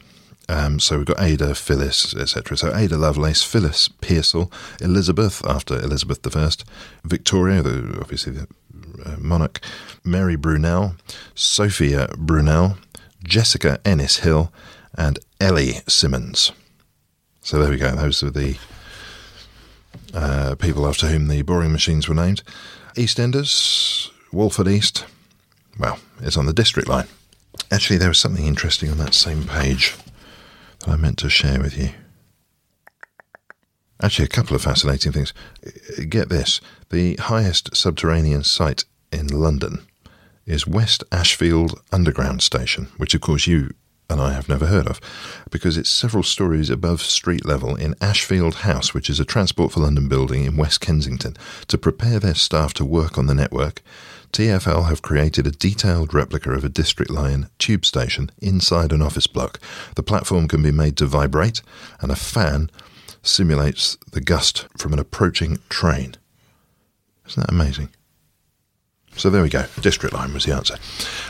Um, 0.51 0.81
so 0.81 0.97
we've 0.97 1.07
got 1.07 1.21
Ada, 1.21 1.55
Phyllis, 1.55 2.17
etc. 2.17 2.57
So 2.57 2.75
Ada 2.75 2.97
Lovelace, 2.97 3.43
Phyllis 3.43 3.89
Pearsall, 3.89 4.51
Elizabeth 4.81 5.45
after 5.47 5.79
Elizabeth 5.79 6.35
I, 6.35 6.51
Victoria, 7.05 7.63
the, 7.63 7.99
obviously 8.01 8.33
the 8.33 8.49
uh, 9.05 9.17
monarch, 9.19 9.61
Mary 10.05 10.37
Brunel, 10.37 10.95
Sophia 11.35 12.09
Brunel, 12.17 12.79
Jessica 13.23 13.79
Ennis 13.85 14.19
Hill, 14.19 14.51
and 14.97 15.19
Ellie 15.39 15.81
Simmonds. 15.87 16.53
So 17.43 17.59
there 17.59 17.71
we 17.71 17.77
go. 17.77 17.95
Those 17.95 18.23
are 18.23 18.31
the 18.31 18.57
uh, 20.15 20.55
people 20.57 20.87
after 20.87 21.07
whom 21.07 21.29
the 21.29 21.43
boring 21.43 21.73
machines 21.73 22.09
were 22.09 22.15
named. 22.15 22.43
EastEnders, 22.95 24.11
Walford 24.33 24.69
East. 24.69 25.05
Well, 25.79 25.99
it's 26.21 26.37
on 26.37 26.47
the 26.47 26.53
district 26.53 26.89
line. 26.89 27.07
Actually, 27.71 27.99
there 27.99 28.09
was 28.09 28.19
something 28.19 28.47
interesting 28.47 28.91
on 28.91 28.99
that 28.99 29.15
same 29.15 29.45
page 29.45 29.95
that 30.81 30.89
I 30.89 30.97
meant 30.97 31.19
to 31.19 31.29
share 31.29 31.61
with 31.61 31.77
you. 31.77 31.91
Actually, 34.01 34.27
a 34.27 34.29
couple 34.29 34.55
of 34.55 34.63
fascinating 34.63 35.13
things. 35.13 35.35
Get 36.09 36.29
this 36.29 36.61
the 36.91 37.17
highest 37.17 37.77
subterranean 37.77 38.45
site 38.45 38.85
in 39.13 39.27
London 39.27 39.87
is 40.47 40.67
West 40.67 41.05
Ashfield 41.13 41.81
Underground 41.93 42.43
Station, 42.43 42.89
which, 42.97 43.15
of 43.15 43.21
course, 43.21 43.47
you 43.47 43.75
and 44.11 44.21
I 44.21 44.33
have 44.33 44.49
never 44.49 44.67
heard 44.67 44.87
of, 44.87 45.01
because 45.51 45.77
it's 45.77 45.91
several 45.91 46.23
stories 46.23 46.71
above 46.71 47.03
street 47.03 47.45
level 47.45 47.77
in 47.77 47.95
Ashfield 48.01 48.57
House, 48.57 48.95
which 48.95 49.11
is 49.11 49.21
a 49.21 49.25
Transport 49.25 49.73
for 49.73 49.81
London 49.81 50.09
building 50.09 50.45
in 50.45 50.57
West 50.57 50.81
Kensington. 50.81 51.37
To 51.67 51.77
prepare 51.77 52.19
their 52.19 52.35
staff 52.35 52.73
to 52.75 52.85
work 52.85 53.19
on 53.19 53.27
the 53.27 53.35
network, 53.35 53.83
TFL 54.33 54.89
have 54.89 55.03
created 55.03 55.47
a 55.47 55.51
detailed 55.51 56.15
replica 56.15 56.53
of 56.53 56.65
a 56.65 56.71
District 56.71 57.11
Line 57.11 57.49
tube 57.59 57.85
station 57.85 58.31
inside 58.41 58.93
an 58.93 59.03
office 59.03 59.27
block. 59.27 59.61
The 59.95 60.03
platform 60.03 60.49
can 60.49 60.63
be 60.63 60.73
made 60.73 60.97
to 60.99 61.07
vibrate, 61.07 61.61
and 62.01 62.11
a 62.11 62.17
fan 62.17 62.71
simulates 63.23 63.99
the 64.11 64.21
gust 64.23 64.67
from 64.77 64.95
an 64.95 64.99
approaching 64.99 65.59
train. 65.69 66.15
Isn't 67.27 67.43
that 67.43 67.53
amazing? 67.53 67.91
So 69.19 69.31
there 69.31 69.43
we 69.43 69.49
go. 69.49 69.65
District 69.81 70.15
line 70.15 70.33
was 70.33 70.45
the 70.45 70.55
answer. 70.55 70.77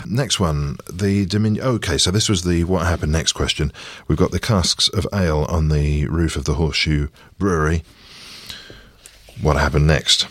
Next 0.07 0.39
one, 0.39 0.77
the 0.93 1.25
Dominion. 1.25 1.65
Okay, 1.65 1.97
so 1.97 2.11
this 2.11 2.29
was 2.29 2.45
the 2.45 2.65
what 2.65 2.87
happened 2.87 3.13
next 3.13 3.33
question. 3.33 3.73
We've 4.07 4.19
got 4.19 4.31
the 4.31 4.39
casks 4.39 4.89
of 4.89 5.07
ale 5.13 5.47
on 5.49 5.71
the 5.71 6.07
roof 6.07 6.37
of 6.37 6.45
the 6.45 6.55
Horseshoe 6.55 7.09
Brewery. 7.39 7.83
What 9.41 9.57
happened 9.57 9.87
next? 9.87 10.29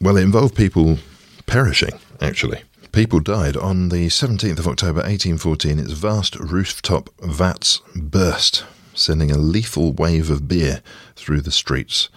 Well, 0.00 0.16
it 0.16 0.22
involved 0.22 0.54
people 0.54 0.98
perishing, 1.46 1.98
actually. 2.20 2.62
People 2.92 3.18
died 3.18 3.56
on 3.56 3.88
the 3.88 4.06
17th 4.06 4.60
of 4.60 4.68
October 4.68 5.00
1814. 5.00 5.80
Its 5.80 5.92
vast 5.92 6.36
rooftop 6.36 7.10
vats 7.20 7.80
burst, 7.96 8.64
sending 8.94 9.32
a 9.32 9.38
lethal 9.38 9.92
wave 9.92 10.30
of 10.30 10.46
beer 10.46 10.82
through 11.16 11.40
the 11.40 11.50
streets. 11.50 12.08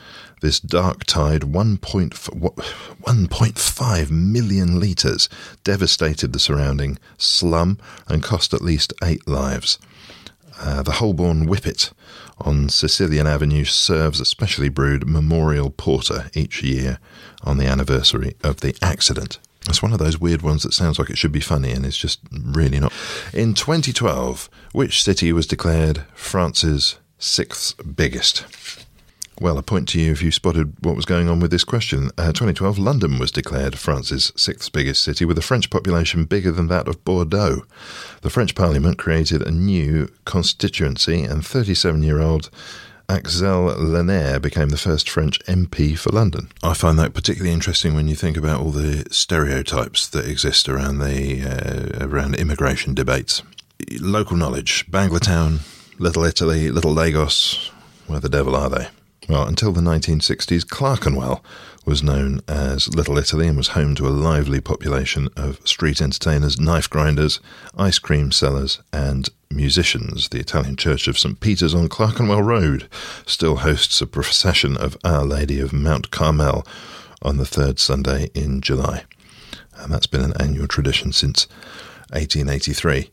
This 0.41 0.59
dark 0.59 1.05
tide, 1.05 1.41
1.5 1.41 4.11
million 4.11 4.79
litres, 4.79 5.27
devastated 5.63 6.31
the 6.31 6.39
surrounding 6.39 6.99
slum 7.17 7.79
and 8.07 8.23
cost 8.23 8.53
at 8.53 8.61
least 8.61 8.93
eight 9.03 9.27
lives. 9.27 9.79
Uh, 10.61 10.81
the 10.81 10.93
Holborn 10.93 11.47
Whippet 11.47 11.91
on 12.39 12.69
Sicilian 12.69 13.27
Avenue 13.27 13.65
serves 13.65 14.19
a 14.19 14.25
specially 14.25 14.69
brewed 14.69 15.07
memorial 15.07 15.69
porter 15.69 16.29
each 16.33 16.63
year 16.63 16.99
on 17.43 17.57
the 17.57 17.65
anniversary 17.65 18.35
of 18.43 18.61
the 18.61 18.77
accident. 18.81 19.39
It's 19.67 19.81
one 19.81 19.93
of 19.93 19.99
those 19.99 20.19
weird 20.19 20.41
ones 20.41 20.63
that 20.63 20.73
sounds 20.73 20.99
like 20.99 21.09
it 21.09 21.17
should 21.17 21.31
be 21.31 21.41
funny 21.41 21.71
and 21.71 21.85
it's 21.85 21.97
just 21.97 22.19
really 22.31 22.79
not. 22.79 22.93
In 23.33 23.53
2012, 23.53 24.49
which 24.71 25.03
city 25.03 25.31
was 25.31 25.47
declared 25.47 26.05
France's 26.13 26.97
sixth 27.17 27.75
biggest? 27.95 28.45
Well, 29.41 29.57
a 29.57 29.63
point 29.63 29.87
to 29.89 30.01
you 30.01 30.11
if 30.11 30.21
you 30.21 30.31
spotted 30.31 30.73
what 30.81 30.97
was 30.97 31.05
going 31.05 31.29
on 31.29 31.39
with 31.39 31.49
this 31.49 31.63
question. 31.63 32.11
Uh, 32.17 32.33
2012, 32.33 32.77
London 32.77 33.17
was 33.19 33.31
declared 33.31 33.79
France's 33.79 34.33
sixth 34.35 34.73
biggest 34.73 35.01
city, 35.01 35.23
with 35.23 35.37
a 35.37 35.41
French 35.41 35.69
population 35.69 36.25
bigger 36.25 36.51
than 36.51 36.67
that 36.67 36.89
of 36.89 37.05
Bordeaux. 37.05 37.65
The 38.21 38.29
French 38.29 38.53
Parliament 38.53 38.97
created 38.97 39.41
a 39.41 39.49
new 39.51 40.11
constituency, 40.25 41.23
and 41.23 41.45
37 41.45 42.03
year 42.03 42.19
old 42.19 42.49
Axelle 43.07 43.77
Lemaire 43.77 44.41
became 44.41 44.69
the 44.69 44.77
first 44.77 45.09
French 45.09 45.39
MP 45.45 45.97
for 45.97 46.09
London. 46.09 46.49
I 46.61 46.73
find 46.73 46.99
that 46.99 47.13
particularly 47.13 47.53
interesting 47.53 47.95
when 47.95 48.09
you 48.09 48.15
think 48.15 48.35
about 48.35 48.59
all 48.59 48.71
the 48.71 49.07
stereotypes 49.09 50.05
that 50.09 50.27
exist 50.27 50.67
around 50.67 50.97
the 50.97 51.43
uh, 52.01 52.05
around 52.05 52.35
immigration 52.35 52.93
debates. 52.93 53.41
Local 54.01 54.35
knowledge: 54.35 54.85
Banglatown, 54.91 55.61
Little 55.97 56.25
Italy, 56.25 56.71
Little 56.71 56.93
Lagos. 56.93 57.71
Where 58.07 58.19
the 58.19 58.27
devil 58.27 58.53
are 58.53 58.69
they? 58.69 58.89
Well, 59.29 59.47
until 59.47 59.71
the 59.71 59.81
1960s, 59.81 60.67
Clerkenwell 60.67 61.43
was 61.85 62.01
known 62.01 62.41
as 62.47 62.95
Little 62.95 63.19
Italy 63.19 63.47
and 63.47 63.57
was 63.57 63.69
home 63.69 63.93
to 63.95 64.07
a 64.07 64.09
lively 64.09 64.59
population 64.59 65.29
of 65.37 65.59
street 65.67 66.01
entertainers, 66.01 66.59
knife 66.59 66.89
grinders, 66.89 67.39
ice 67.77 67.99
cream 67.99 68.31
sellers, 68.31 68.81
and 68.91 69.29
musicians. 69.51 70.29
The 70.29 70.39
Italian 70.39 70.77
Church 70.77 71.07
of 71.07 71.19
St. 71.19 71.39
Peter's 71.39 71.75
on 71.75 71.89
Clerkenwell 71.89 72.41
Road 72.41 72.89
still 73.27 73.57
hosts 73.57 74.01
a 74.01 74.07
procession 74.07 74.75
of 74.75 74.97
Our 75.03 75.23
Lady 75.23 75.59
of 75.59 75.73
Mount 75.73 76.09
Carmel 76.09 76.65
on 77.21 77.37
the 77.37 77.45
third 77.45 77.77
Sunday 77.77 78.31
in 78.33 78.61
July. 78.61 79.03
And 79.77 79.93
that's 79.93 80.07
been 80.07 80.21
an 80.21 80.33
annual 80.39 80.67
tradition 80.67 81.13
since 81.13 81.47
1883. 82.13 83.11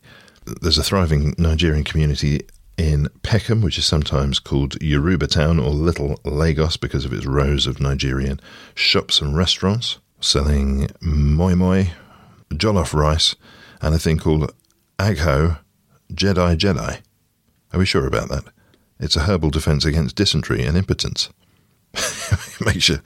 There's 0.61 0.79
a 0.79 0.83
thriving 0.83 1.35
Nigerian 1.37 1.83
community 1.83 2.41
in 2.77 3.09
Peckham, 3.23 3.61
which 3.61 3.77
is 3.77 3.85
sometimes 3.85 4.39
called 4.39 4.81
Yoruba 4.81 5.27
Town 5.27 5.59
or 5.59 5.71
Little 5.71 6.19
Lagos 6.23 6.77
because 6.77 7.05
of 7.05 7.13
its 7.13 7.25
rows 7.25 7.65
of 7.65 7.79
Nigerian 7.79 8.39
shops 8.75 9.19
and 9.19 9.35
restaurants 9.35 9.97
selling 10.19 10.89
moi 11.01 11.55
moi, 11.55 11.85
jollof 12.51 12.93
rice, 12.93 13.35
and 13.81 13.93
a 13.93 13.99
thing 13.99 14.17
called 14.17 14.53
agbo 14.99 15.59
Jedi 16.13 16.55
Jedi. 16.55 17.01
Are 17.73 17.79
we 17.79 17.85
sure 17.85 18.07
about 18.07 18.29
that? 18.29 18.45
It's 18.99 19.15
a 19.15 19.21
herbal 19.21 19.51
defense 19.51 19.85
against 19.85 20.15
dysentery 20.15 20.63
and 20.63 20.77
impotence. 20.77 21.29
it 21.93 22.65
makes 22.65 22.89
you, 22.89 22.99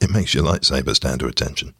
it 0.00 0.10
makes 0.10 0.34
your 0.34 0.44
lightsaber 0.44 0.94
stand 0.94 1.20
to 1.20 1.26
attention. 1.26 1.74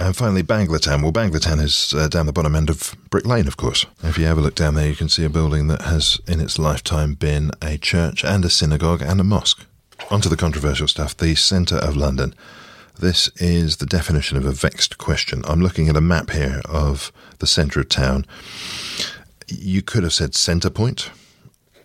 And 0.00 0.16
finally, 0.16 0.42
Banglatown. 0.42 1.02
Well, 1.02 1.12
Banglatown 1.12 1.60
is 1.60 1.92
uh, 1.92 2.08
down 2.08 2.24
the 2.24 2.32
bottom 2.32 2.56
end 2.56 2.70
of 2.70 2.96
Brick 3.10 3.26
Lane, 3.26 3.46
of 3.46 3.58
course. 3.58 3.84
If 4.02 4.16
you 4.16 4.26
a 4.26 4.32
look 4.32 4.54
down 4.54 4.74
there, 4.74 4.88
you 4.88 4.96
can 4.96 5.10
see 5.10 5.24
a 5.26 5.28
building 5.28 5.66
that 5.66 5.82
has, 5.82 6.18
in 6.26 6.40
its 6.40 6.58
lifetime, 6.58 7.12
been 7.12 7.50
a 7.60 7.76
church 7.76 8.24
and 8.24 8.42
a 8.42 8.48
synagogue 8.48 9.02
and 9.02 9.20
a 9.20 9.24
mosque. 9.24 9.66
Onto 10.10 10.30
the 10.30 10.38
controversial 10.38 10.88
stuff. 10.88 11.14
The 11.14 11.34
centre 11.34 11.76
of 11.76 11.98
London. 11.98 12.34
This 12.98 13.28
is 13.36 13.76
the 13.76 13.84
definition 13.84 14.38
of 14.38 14.46
a 14.46 14.52
vexed 14.52 14.96
question. 14.96 15.42
I'm 15.46 15.60
looking 15.60 15.90
at 15.90 15.96
a 15.96 16.00
map 16.00 16.30
here 16.30 16.62
of 16.64 17.12
the 17.38 17.46
centre 17.46 17.80
of 17.80 17.90
town. 17.90 18.24
You 19.48 19.82
could 19.82 20.02
have 20.02 20.14
said 20.14 20.34
centre 20.34 20.70
point. 20.70 21.10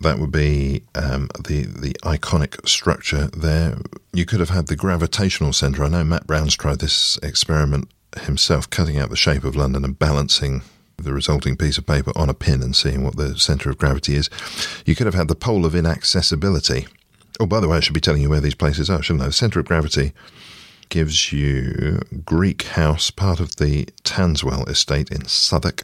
That 0.00 0.18
would 0.18 0.32
be 0.32 0.82
um, 0.94 1.28
the 1.42 1.64
the 1.64 1.92
iconic 2.02 2.66
structure 2.66 3.28
there. 3.28 3.78
You 4.12 4.26
could 4.26 4.40
have 4.40 4.50
had 4.50 4.66
the 4.66 4.76
gravitational 4.76 5.52
centre. 5.52 5.84
I 5.84 5.88
know 5.88 6.04
Matt 6.04 6.26
Brown's 6.26 6.56
tried 6.56 6.80
this 6.80 7.18
experiment 7.22 7.88
himself 8.20 8.68
cutting 8.70 8.98
out 8.98 9.10
the 9.10 9.16
shape 9.16 9.44
of 9.44 9.56
London 9.56 9.84
and 9.84 9.98
balancing 9.98 10.62
the 10.96 11.12
resulting 11.12 11.56
piece 11.56 11.78
of 11.78 11.86
paper 11.86 12.12
on 12.16 12.28
a 12.28 12.34
pin 12.34 12.62
and 12.62 12.74
seeing 12.74 13.04
what 13.04 13.16
the 13.16 13.38
centre 13.38 13.70
of 13.70 13.78
gravity 13.78 14.14
is. 14.14 14.30
You 14.86 14.94
could 14.94 15.06
have 15.06 15.14
had 15.14 15.28
the 15.28 15.34
pole 15.34 15.66
of 15.66 15.74
inaccessibility. 15.74 16.86
Oh, 17.38 17.46
by 17.46 17.60
the 17.60 17.68
way, 17.68 17.76
I 17.76 17.80
should 17.80 17.94
be 17.94 18.00
telling 18.00 18.22
you 18.22 18.30
where 18.30 18.40
these 18.40 18.54
places 18.54 18.88
are, 18.88 19.02
shouldn't 19.02 19.22
I? 19.22 19.26
The 19.26 19.32
centre 19.32 19.60
of 19.60 19.66
gravity 19.66 20.12
gives 20.88 21.32
you 21.32 22.00
Greet 22.24 22.62
House, 22.62 23.10
part 23.10 23.40
of 23.40 23.56
the 23.56 23.86
Tanswell 24.04 24.68
estate 24.68 25.10
in 25.10 25.26
Southwark. 25.26 25.82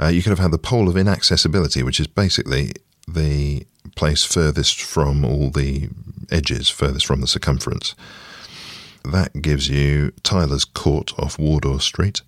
Uh, 0.00 0.06
you 0.06 0.22
could 0.22 0.30
have 0.30 0.38
had 0.38 0.52
the 0.52 0.58
pole 0.58 0.88
of 0.88 0.96
inaccessibility, 0.96 1.82
which 1.82 2.00
is 2.00 2.06
basically 2.06 2.72
the 3.08 3.66
place 3.94 4.24
furthest 4.24 4.82
from 4.82 5.24
all 5.24 5.50
the 5.50 5.88
edges, 6.30 6.68
furthest 6.68 7.06
from 7.06 7.20
the 7.20 7.26
circumference. 7.26 7.94
That 9.12 9.40
gives 9.40 9.68
you 9.68 10.12
Tyler's 10.24 10.64
Court 10.64 11.16
off 11.16 11.38
Wardour 11.38 11.80
Street. 11.80 12.22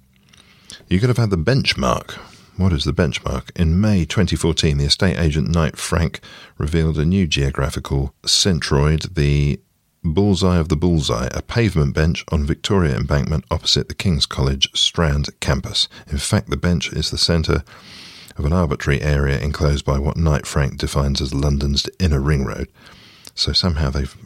You 0.87 1.01
could 1.01 1.09
have 1.09 1.19
had 1.19 1.31
the 1.31 1.37
benchmark. 1.37 2.13
What 2.57 2.73
is 2.73 2.85
the 2.85 2.93
benchmark? 2.93 3.51
In 3.57 3.81
May 3.81 4.05
2014, 4.05 4.79
the 4.79 4.85
estate 4.85 5.19
agent 5.19 5.49
Knight 5.49 5.77
Frank 5.77 6.21
revealed 6.57 6.97
a 6.97 7.05
new 7.05 7.27
geographical 7.27 8.15
centroid, 8.23 9.15
the 9.17 9.61
Bullseye 10.05 10.59
of 10.59 10.69
the 10.69 10.77
Bullseye, 10.77 11.29
a 11.35 11.43
pavement 11.43 11.97
bench 11.97 12.25
on 12.31 12.47
Victoria 12.47 12.95
Embankment 12.95 13.45
opposite 13.51 13.89
the 13.89 13.95
King's 13.97 14.25
College 14.25 14.71
Strand 14.73 15.29
campus. 15.41 15.89
In 16.07 16.19
fact, 16.19 16.49
the 16.49 16.57
bench 16.57 16.93
is 16.93 17.11
the 17.11 17.19
centre 17.19 17.65
of 18.37 18.45
an 18.45 18.53
arbitrary 18.53 19.03
area 19.03 19.41
enclosed 19.41 19.85
by 19.85 19.99
what 19.99 20.17
Knight 20.17 20.47
Frank 20.47 20.79
defines 20.79 21.21
as 21.21 21.35
London's 21.35 21.89
inner 21.99 22.21
ring 22.21 22.45
road. 22.45 22.69
So 23.35 23.53
somehow 23.53 23.91
they've 23.91 24.17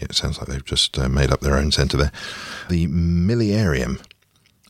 it 0.00 0.14
sounds 0.14 0.38
like 0.38 0.48
they've 0.48 0.64
just 0.64 0.98
uh, 0.98 1.08
made 1.08 1.30
up 1.30 1.40
their 1.40 1.56
own 1.56 1.70
centre 1.70 1.96
there. 1.96 2.12
The 2.68 2.86
Millenarium 2.86 4.00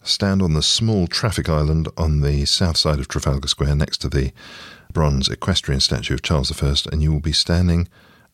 stand 0.02 0.42
on 0.42 0.54
the 0.54 0.62
small 0.62 1.06
traffic 1.06 1.48
island 1.48 1.88
on 1.96 2.20
the 2.20 2.44
south 2.46 2.76
side 2.76 2.98
of 2.98 3.08
Trafalgar 3.08 3.48
Square 3.48 3.76
next 3.76 3.98
to 3.98 4.08
the 4.08 4.32
bronze 4.92 5.28
equestrian 5.28 5.80
statue 5.80 6.14
of 6.14 6.22
Charles 6.22 6.62
I, 6.62 6.74
and 6.90 7.02
you 7.02 7.12
will 7.12 7.20
be 7.20 7.32
standing 7.32 7.88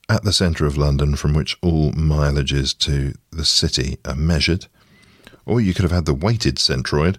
at 0.08 0.22
the 0.22 0.32
centre 0.32 0.66
of 0.66 0.76
London 0.76 1.16
from 1.16 1.34
which 1.34 1.56
all 1.62 1.92
mileages 1.92 2.76
to 2.78 3.14
the 3.30 3.44
city 3.44 3.98
are 4.04 4.14
measured. 4.14 4.66
Or 5.46 5.60
you 5.60 5.74
could 5.74 5.82
have 5.82 5.92
had 5.92 6.06
the 6.06 6.14
weighted 6.14 6.56
centroid. 6.56 7.16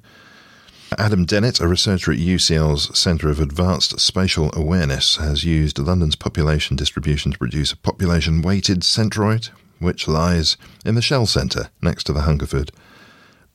Adam 0.98 1.26
Dennett, 1.26 1.60
a 1.60 1.68
researcher 1.68 2.12
at 2.12 2.20
UCL's 2.20 2.98
Centre 2.98 3.30
of 3.30 3.40
Advanced 3.40 4.00
Spatial 4.00 4.52
Awareness, 4.54 5.18
has 5.18 5.44
used 5.44 5.80
London's 5.80 6.16
population 6.16 6.76
distribution 6.76 7.32
to 7.32 7.38
produce 7.38 7.72
a 7.72 7.78
population 7.78 8.42
weighted 8.42 8.82
centroid, 8.82 9.50
which 9.80 10.08
lies 10.08 10.58
in 10.86 10.96
the 10.96 11.02
Shell 11.02 11.26
Centre 11.28 11.70
next 11.82 12.06
to 12.06 12.14
the 12.14 12.22
Hungerford 12.22 12.72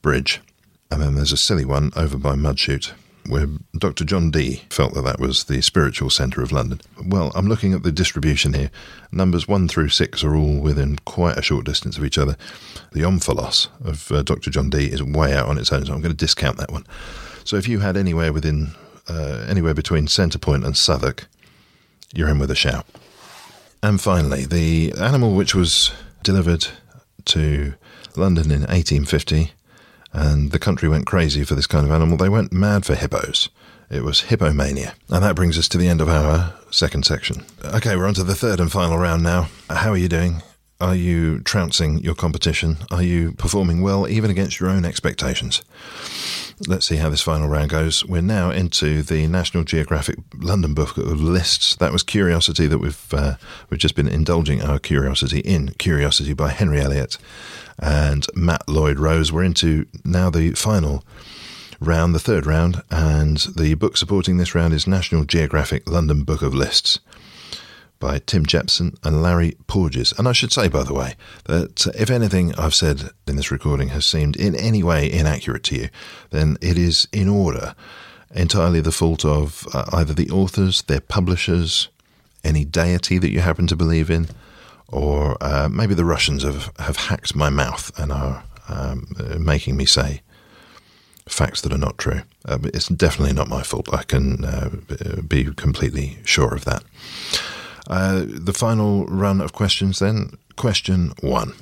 Bridge. 0.01 0.41
And 0.89 1.01
then 1.01 1.15
there's 1.15 1.31
a 1.31 1.37
silly 1.37 1.65
one 1.65 1.91
over 1.95 2.17
by 2.17 2.35
Mudchute, 2.35 2.91
where 3.27 3.47
Dr. 3.77 4.03
John 4.03 4.29
Dee 4.29 4.63
felt 4.69 4.93
that 4.93 5.03
that 5.03 5.19
was 5.19 5.45
the 5.45 5.61
spiritual 5.61 6.09
centre 6.09 6.41
of 6.41 6.51
London. 6.51 6.81
Well, 7.05 7.31
I'm 7.33 7.47
looking 7.47 7.73
at 7.73 7.83
the 7.83 7.91
distribution 7.91 8.53
here. 8.53 8.71
Numbers 9.11 9.47
1 9.47 9.67
through 9.67 9.89
6 9.89 10.23
are 10.23 10.35
all 10.35 10.59
within 10.59 10.97
quite 11.05 11.37
a 11.37 11.41
short 11.41 11.65
distance 11.65 11.97
of 11.97 12.03
each 12.03 12.17
other. 12.17 12.35
The 12.91 13.01
omphalos 13.01 13.69
of 13.85 14.11
uh, 14.11 14.23
Dr. 14.23 14.49
John 14.49 14.69
Dee 14.69 14.91
is 14.91 15.01
way 15.01 15.33
out 15.33 15.47
on 15.47 15.57
its 15.57 15.71
own, 15.71 15.85
so 15.85 15.93
I'm 15.93 16.01
going 16.01 16.13
to 16.13 16.17
discount 16.17 16.57
that 16.57 16.71
one. 16.71 16.85
So 17.43 17.55
if 17.55 17.67
you 17.67 17.79
had 17.79 17.95
anywhere 17.95 18.33
within 18.33 18.73
uh, 19.09 19.45
anywhere 19.47 19.73
between 19.73 20.07
Centrepoint 20.07 20.41
Point 20.41 20.65
and 20.65 20.77
Southwark, 20.77 21.27
you're 22.13 22.29
in 22.29 22.39
with 22.39 22.51
a 22.51 22.55
shout. 22.55 22.85
And 23.83 23.99
finally, 23.99 24.45
the 24.45 24.93
animal 24.97 25.35
which 25.35 25.55
was 25.55 25.91
delivered 26.23 26.67
to 27.25 27.73
London 28.15 28.45
in 28.45 28.61
1850 28.61 29.51
and 30.13 30.51
the 30.51 30.59
country 30.59 30.89
went 30.89 31.05
crazy 31.05 31.43
for 31.43 31.55
this 31.55 31.67
kind 31.67 31.85
of 31.85 31.91
animal. 31.91 32.17
They 32.17 32.29
went 32.29 32.51
mad 32.51 32.85
for 32.85 32.95
hippos. 32.95 33.49
It 33.89 34.03
was 34.03 34.23
hippomania. 34.23 34.93
And 35.09 35.23
that 35.23 35.35
brings 35.35 35.57
us 35.57 35.67
to 35.69 35.77
the 35.77 35.87
end 35.87 36.01
of 36.01 36.09
our 36.09 36.53
second 36.69 37.05
section. 37.05 37.45
Okay, 37.63 37.95
we're 37.95 38.07
on 38.07 38.13
to 38.15 38.23
the 38.23 38.35
third 38.35 38.59
and 38.59 38.71
final 38.71 38.97
round 38.97 39.23
now. 39.23 39.49
How 39.69 39.91
are 39.91 39.97
you 39.97 40.09
doing? 40.09 40.41
Are 40.81 40.95
you 40.95 41.41
trouncing 41.41 41.99
your 41.99 42.15
competition? 42.15 42.77
Are 42.89 43.03
you 43.03 43.33
performing 43.33 43.83
well, 43.83 44.07
even 44.07 44.31
against 44.31 44.59
your 44.59 44.67
own 44.67 44.83
expectations? 44.83 45.61
Let's 46.67 46.87
see 46.87 46.95
how 46.95 47.07
this 47.11 47.21
final 47.21 47.47
round 47.47 47.69
goes. 47.69 48.03
We're 48.03 48.23
now 48.23 48.49
into 48.49 49.03
the 49.03 49.27
National 49.27 49.63
Geographic 49.63 50.17
London 50.39 50.73
Book 50.73 50.97
of 50.97 51.21
Lists. 51.21 51.75
That 51.75 51.91
was 51.91 52.01
Curiosity 52.01 52.65
that 52.65 52.79
we've 52.79 53.13
uh, 53.13 53.35
we've 53.69 53.79
just 53.79 53.95
been 53.95 54.07
indulging 54.07 54.63
our 54.63 54.79
curiosity 54.79 55.41
in. 55.41 55.75
Curiosity 55.75 56.33
by 56.33 56.49
Henry 56.49 56.81
Eliot 56.81 57.19
and 57.77 58.25
Matt 58.33 58.67
Lloyd 58.67 58.97
Rose. 58.97 59.31
We're 59.31 59.43
into 59.43 59.85
now 60.03 60.31
the 60.31 60.53
final 60.53 61.05
round, 61.79 62.15
the 62.15 62.19
third 62.19 62.47
round, 62.47 62.81
and 62.89 63.37
the 63.55 63.75
book 63.75 63.97
supporting 63.97 64.37
this 64.37 64.55
round 64.55 64.73
is 64.73 64.87
National 64.87 65.25
Geographic 65.25 65.87
London 65.87 66.23
Book 66.23 66.41
of 66.41 66.55
Lists 66.55 66.99
by 68.01 68.19
Tim 68.19 68.45
Jepson 68.45 68.97
and 69.03 69.23
Larry 69.23 69.55
Porges. 69.67 70.13
And 70.17 70.27
I 70.27 70.33
should 70.33 70.51
say, 70.51 70.67
by 70.67 70.83
the 70.83 70.93
way, 70.93 71.15
that 71.45 71.87
if 71.97 72.09
anything 72.09 72.53
I've 72.55 72.75
said 72.75 73.11
in 73.25 73.37
this 73.37 73.51
recording 73.51 73.89
has 73.89 74.05
seemed 74.05 74.35
in 74.35 74.55
any 74.55 74.83
way 74.83 75.09
inaccurate 75.09 75.63
to 75.65 75.75
you, 75.75 75.89
then 76.31 76.57
it 76.59 76.77
is 76.77 77.07
in 77.13 77.29
order 77.29 77.73
entirely 78.33 78.81
the 78.81 78.91
fault 78.91 79.23
of 79.23 79.65
uh, 79.73 79.85
either 79.93 80.13
the 80.13 80.29
authors, 80.29 80.81
their 80.83 80.99
publishers, 80.99 81.87
any 82.43 82.65
deity 82.65 83.17
that 83.17 83.31
you 83.31 83.39
happen 83.39 83.67
to 83.67 83.75
believe 83.75 84.09
in, 84.09 84.27
or 84.89 85.37
uh, 85.41 85.69
maybe 85.71 85.93
the 85.93 86.05
Russians 86.05 86.43
have, 86.43 86.71
have 86.79 86.97
hacked 86.97 87.35
my 87.35 87.49
mouth 87.49 87.97
and 87.97 88.11
are 88.11 88.43
um, 88.67 89.07
making 89.39 89.77
me 89.77 89.85
say 89.85 90.21
facts 91.27 91.61
that 91.61 91.71
are 91.71 91.77
not 91.77 91.97
true. 91.97 92.21
Uh, 92.45 92.59
it's 92.73 92.87
definitely 92.87 93.33
not 93.33 93.47
my 93.47 93.63
fault. 93.63 93.87
I 93.93 94.03
can 94.03 94.43
uh, 94.43 94.69
be 95.27 95.45
completely 95.53 96.17
sure 96.25 96.53
of 96.53 96.65
that. 96.65 96.83
Uh, 97.87 98.23
the 98.25 98.53
final 98.53 99.05
run 99.07 99.41
of 99.41 99.53
questions 99.53 99.99
then. 99.99 100.37
Question 100.55 101.13
one 101.21 101.53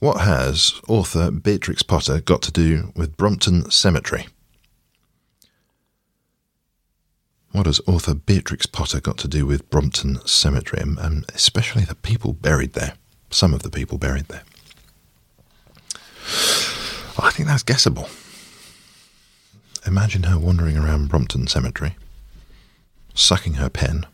What 0.00 0.20
has 0.20 0.80
author 0.88 1.30
Beatrix 1.30 1.82
Potter 1.82 2.20
got 2.20 2.42
to 2.42 2.52
do 2.52 2.92
with 2.94 3.16
Brompton 3.16 3.70
Cemetery? 3.70 4.26
What 7.52 7.66
has 7.66 7.80
author 7.86 8.14
Beatrix 8.14 8.66
Potter 8.66 9.00
got 9.00 9.16
to 9.18 9.28
do 9.28 9.46
with 9.46 9.68
Brompton 9.70 10.24
Cemetery, 10.26 10.82
and 10.82 11.24
especially 11.34 11.82
the 11.82 11.94
people 11.94 12.32
buried 12.34 12.74
there? 12.74 12.94
Some 13.30 13.54
of 13.54 13.62
the 13.62 13.70
people 13.70 13.98
buried 13.98 14.28
there. 14.28 14.42
I 17.18 17.30
think 17.30 17.48
that's 17.48 17.62
guessable. 17.62 18.08
Imagine 19.86 20.24
her 20.24 20.38
wandering 20.38 20.76
around 20.76 21.08
Brompton 21.08 21.46
Cemetery, 21.46 21.96
sucking 23.14 23.54
her 23.54 23.70
pen. 23.70 24.06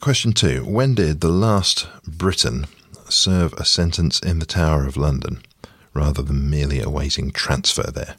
Question 0.00 0.32
two 0.32 0.64
When 0.64 0.94
did 0.94 1.20
the 1.20 1.28
last 1.28 1.86
Briton 2.06 2.66
serve 3.08 3.52
a 3.54 3.64
sentence 3.64 4.18
in 4.18 4.40
the 4.40 4.46
Tower 4.46 4.86
of 4.86 4.96
London 4.96 5.42
rather 5.92 6.20
than 6.20 6.50
merely 6.50 6.80
awaiting 6.80 7.30
transfer 7.30 7.90
there? 7.90 8.16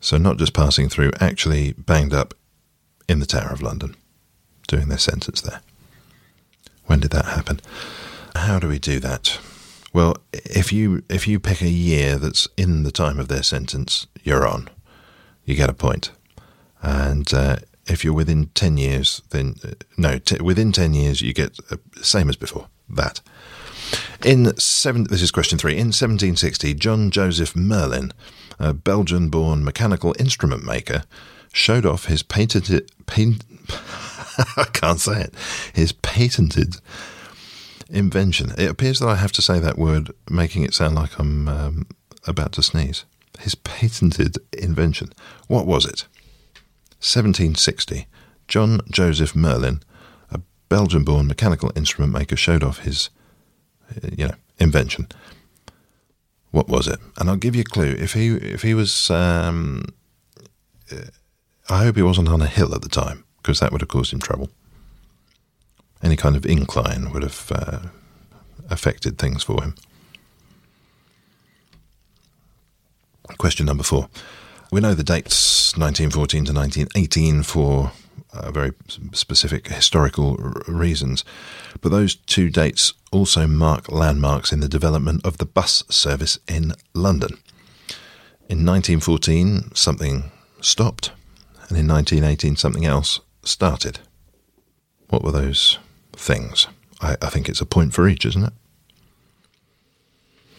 So, 0.00 0.16
not 0.16 0.36
just 0.36 0.54
passing 0.54 0.88
through, 0.88 1.10
actually 1.20 1.72
banged 1.72 2.14
up 2.14 2.34
in 3.08 3.18
the 3.18 3.26
Tower 3.26 3.50
of 3.50 3.62
London, 3.62 3.96
doing 4.68 4.88
their 4.88 4.98
sentence 4.98 5.40
there. 5.40 5.60
When 6.86 7.00
did 7.00 7.10
that 7.10 7.24
happen? 7.24 7.60
How 8.36 8.60
do 8.60 8.68
we 8.68 8.78
do 8.78 9.00
that? 9.00 9.38
Well, 9.92 10.18
if 10.32 10.72
you 10.72 11.02
if 11.10 11.26
you 11.26 11.40
pick 11.40 11.62
a 11.62 11.68
year 11.68 12.16
that's 12.16 12.46
in 12.56 12.84
the 12.84 12.92
time 12.92 13.18
of 13.18 13.26
their 13.26 13.42
sentence, 13.42 14.06
you're 14.22 14.46
on. 14.46 14.70
You 15.44 15.56
get 15.56 15.68
a 15.70 15.74
point. 15.74 16.12
And 16.80 17.32
uh, 17.34 17.56
if 17.88 18.04
you're 18.04 18.14
within 18.14 18.46
ten 18.54 18.76
years, 18.76 19.22
then 19.30 19.56
uh, 19.64 19.70
no, 19.96 20.18
t- 20.18 20.42
within 20.42 20.72
ten 20.72 20.94
years 20.94 21.20
you 21.20 21.32
get 21.32 21.58
uh, 21.70 21.76
same 22.02 22.28
as 22.28 22.36
before. 22.36 22.68
That. 22.88 23.20
In 24.24 24.56
seven, 24.58 25.04
this 25.04 25.22
is 25.22 25.30
question 25.30 25.58
three. 25.58 25.72
In 25.72 25.88
1760, 25.88 26.74
John 26.74 27.10
Joseph 27.10 27.54
Merlin 27.54 28.12
a 28.58 28.74
Belgian 28.74 29.28
born 29.28 29.64
mechanical 29.64 30.14
instrument 30.18 30.64
maker, 30.64 31.04
showed 31.52 31.86
off 31.86 32.06
his 32.06 32.22
patented. 32.22 32.90
I 33.08 34.64
can't 34.72 35.00
say 35.00 35.22
it. 35.22 35.34
His 35.72 35.92
patented 35.92 36.76
invention. 37.88 38.52
It 38.58 38.70
appears 38.70 39.00
that 39.00 39.08
I 39.08 39.16
have 39.16 39.32
to 39.32 39.42
say 39.42 39.58
that 39.58 39.78
word, 39.78 40.12
making 40.30 40.62
it 40.62 40.74
sound 40.74 40.94
like 40.94 41.18
I'm 41.18 41.48
um, 41.48 41.86
about 42.26 42.52
to 42.52 42.62
sneeze. 42.62 43.04
His 43.38 43.54
patented 43.54 44.36
invention. 44.52 45.12
What 45.46 45.66
was 45.66 45.84
it? 45.84 46.06
1760. 47.00 48.06
John 48.48 48.80
Joseph 48.90 49.36
Merlin, 49.36 49.82
a 50.30 50.40
Belgian 50.68 51.04
born 51.04 51.26
mechanical 51.26 51.70
instrument 51.76 52.12
maker, 52.12 52.36
showed 52.36 52.64
off 52.64 52.80
his, 52.80 53.10
uh, 53.90 54.08
you 54.16 54.26
know, 54.28 54.34
invention. 54.58 55.08
What 56.50 56.68
was 56.68 56.88
it? 56.88 56.98
And 57.18 57.28
I'll 57.28 57.36
give 57.36 57.54
you 57.54 57.60
a 57.62 57.64
clue. 57.64 57.94
If 57.98 58.14
he 58.14 58.28
if 58.28 58.62
he 58.62 58.74
was, 58.74 59.10
um, 59.10 59.84
I 61.68 61.84
hope 61.84 61.96
he 61.96 62.02
wasn't 62.02 62.28
on 62.28 62.40
a 62.40 62.46
hill 62.46 62.74
at 62.74 62.82
the 62.82 62.88
time 62.88 63.24
because 63.42 63.60
that 63.60 63.70
would 63.70 63.82
have 63.82 63.88
caused 63.88 64.12
him 64.12 64.20
trouble. 64.20 64.48
Any 66.02 66.16
kind 66.16 66.36
of 66.36 66.46
incline 66.46 67.12
would 67.12 67.22
have 67.22 67.52
uh, 67.54 67.78
affected 68.70 69.18
things 69.18 69.42
for 69.42 69.62
him. 69.62 69.74
Question 73.36 73.66
number 73.66 73.82
four. 73.82 74.08
We 74.70 74.80
know 74.80 74.94
the 74.94 75.02
dates 75.02 75.76
1914 75.76 76.44
to 76.44 76.52
1918 76.52 77.42
for 77.42 77.92
uh, 78.32 78.50
very 78.50 78.72
specific 79.12 79.68
historical 79.68 80.36
r- 80.42 80.62
reasons. 80.66 81.24
But 81.80 81.90
those 81.90 82.14
two 82.14 82.50
dates 82.50 82.92
also 83.10 83.46
mark 83.46 83.90
landmarks 83.90 84.52
in 84.52 84.60
the 84.60 84.68
development 84.68 85.24
of 85.24 85.38
the 85.38 85.46
bus 85.46 85.84
service 85.88 86.38
in 86.46 86.74
London. 86.92 87.38
In 88.48 88.64
1914, 88.64 89.74
something 89.74 90.30
stopped, 90.60 91.12
and 91.68 91.78
in 91.78 91.86
1918, 91.86 92.56
something 92.56 92.84
else 92.84 93.20
started. 93.42 94.00
What 95.08 95.22
were 95.22 95.32
those 95.32 95.78
things? 96.12 96.66
I, 97.00 97.16
I 97.22 97.28
think 97.28 97.48
it's 97.48 97.60
a 97.60 97.66
point 97.66 97.94
for 97.94 98.08
each, 98.08 98.26
isn't 98.26 98.44
it? 98.44 98.52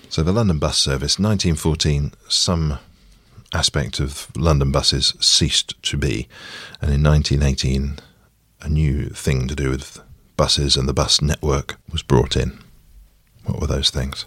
So 0.09 0.23
the 0.23 0.31
London 0.31 0.57
bus 0.57 0.77
service, 0.77 1.19
1914, 1.19 2.13
some 2.27 2.79
aspect 3.53 3.99
of 3.99 4.35
London 4.35 4.71
buses 4.71 5.13
ceased 5.19 5.81
to 5.83 5.97
be. 5.97 6.27
And 6.81 6.93
in 6.93 7.03
1918, 7.03 7.99
a 8.61 8.69
new 8.69 9.09
thing 9.09 9.47
to 9.47 9.55
do 9.55 9.69
with 9.69 10.01
buses 10.37 10.77
and 10.77 10.87
the 10.87 10.93
bus 10.93 11.21
network 11.21 11.77
was 11.91 12.01
brought 12.01 12.35
in. 12.35 12.59
What 13.45 13.59
were 13.59 13.67
those 13.67 13.89
things? 13.89 14.25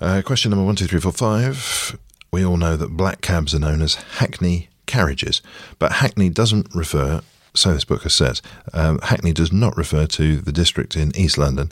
Uh, 0.00 0.22
question 0.22 0.50
number 0.50 0.64
one, 0.64 0.76
two, 0.76 0.86
three, 0.86 1.00
four, 1.00 1.12
five. 1.12 1.98
We 2.32 2.44
all 2.44 2.56
know 2.56 2.76
that 2.76 2.96
black 2.96 3.20
cabs 3.20 3.54
are 3.54 3.60
known 3.60 3.80
as 3.80 3.94
Hackney 3.94 4.68
carriages, 4.86 5.40
but 5.78 5.92
Hackney 5.92 6.28
doesn't 6.30 6.74
refer, 6.74 7.22
so 7.54 7.72
this 7.72 7.84
book 7.84 8.02
has 8.02 8.12
said, 8.12 8.40
um, 8.72 8.98
Hackney 9.02 9.32
does 9.32 9.52
not 9.52 9.76
refer 9.76 10.06
to 10.06 10.40
the 10.40 10.52
district 10.52 10.96
in 10.96 11.16
East 11.16 11.38
London. 11.38 11.70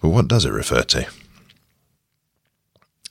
But 0.00 0.08
what 0.08 0.28
does 0.28 0.44
it 0.44 0.50
refer 0.50 0.82
to? 0.82 1.06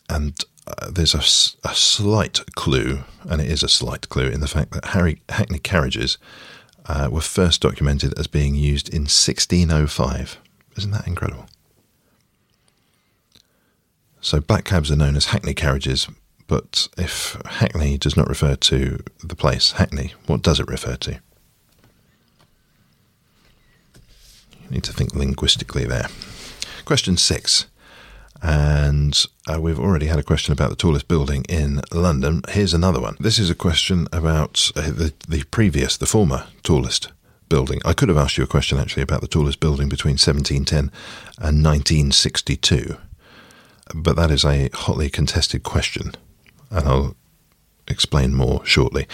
And 0.10 0.44
uh, 0.68 0.92
there's 0.92 1.14
a 1.14 1.22
slight 1.22 2.40
clue, 2.56 3.04
and 3.24 3.42
it 3.42 3.50
is 3.50 3.64
a 3.64 3.70
slight 3.70 4.10
clue, 4.10 4.28
in 4.28 4.40
the 4.40 4.48
fact 4.48 4.72
that 4.72 4.86
Harry, 4.86 5.22
Hackney 5.30 5.60
carriages 5.60 6.18
uh, 6.86 7.10
were 7.12 7.22
first 7.22 7.62
documented 7.62 8.18
as 8.18 8.28
being 8.28 8.56
used 8.56 8.90
in 8.90 9.04
1605. 9.04 10.40
Isn't 10.78 10.92
that 10.92 11.08
incredible? 11.08 11.48
So 14.22 14.40
black 14.40 14.64
cabs 14.64 14.90
are 14.90 14.96
known 14.96 15.16
as 15.18 15.28
Hackney 15.28 15.54
carriages, 15.54 16.08
but 16.48 16.88
if 16.98 17.38
Hackney 17.46 17.98
does 17.98 18.16
not 18.16 18.30
refer 18.30 18.56
to 18.56 19.04
the 19.22 19.36
place 19.36 19.74
Hackney, 19.74 20.14
what 20.28 20.42
does 20.42 20.60
it 20.60 20.68
refer 20.68 20.96
to? 20.96 21.20
You 24.64 24.70
need 24.70 24.84
to 24.86 24.94
think 24.94 25.14
linguistically 25.14 25.86
there. 25.86 26.08
Question 26.86 27.18
six. 27.18 27.66
And 28.44 29.26
uh, 29.48 29.62
we've 29.62 29.80
already 29.80 30.08
had 30.08 30.20
a 30.20 30.24
question 30.24 30.52
about 30.52 30.70
the 30.70 30.76
tallest 30.76 31.08
building 31.08 31.46
in 31.48 31.82
London. 31.94 32.42
Here's 32.50 32.74
another 32.74 33.00
one. 33.00 33.16
This 33.18 33.40
is 33.40 33.50
a 33.50 33.56
question 33.56 34.06
about 34.12 34.70
uh, 34.76 34.92
the, 34.92 35.14
the 35.30 35.44
previous, 35.46 35.96
the 35.96 36.06
former 36.06 36.48
tallest 36.62 37.10
building. 37.48 37.80
I 37.86 37.94
could 37.94 38.10
have 38.10 38.18
asked 38.18 38.38
you 38.38 38.44
a 38.44 38.48
question 38.48 38.78
actually 38.78 39.04
about 39.04 39.22
the 39.22 39.28
tallest 39.28 39.62
building 39.62 39.88
between 39.88 40.14
1710 40.16 40.92
and 41.38 41.64
1962, 41.64 42.98
but 43.96 44.18
that 44.18 44.30
is 44.30 44.44
a 44.44 44.70
hotly 44.74 45.10
contested 45.10 45.64
question, 45.64 46.12
and 46.70 46.86
I'll 46.86 47.16
explain 47.88 48.34
more 48.34 48.66
shortly. 48.66 49.08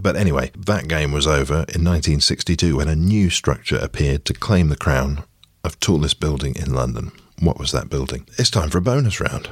But 0.00 0.14
anyway, 0.14 0.52
that 0.56 0.86
game 0.86 1.10
was 1.10 1.26
over 1.26 1.64
in 1.74 1.82
1962 1.82 2.76
when 2.76 2.88
a 2.88 2.94
new 2.94 3.30
structure 3.30 3.78
appeared 3.78 4.24
to 4.26 4.32
claim 4.32 4.68
the 4.68 4.76
crown 4.76 5.24
of 5.64 5.80
tallest 5.80 6.20
building 6.20 6.54
in 6.54 6.72
London. 6.72 7.10
What 7.40 7.58
was 7.58 7.72
that 7.72 7.88
building? 7.88 8.26
It's 8.38 8.50
time 8.50 8.68
for 8.68 8.78
a 8.78 8.82
bonus 8.82 9.18
round. 9.18 9.48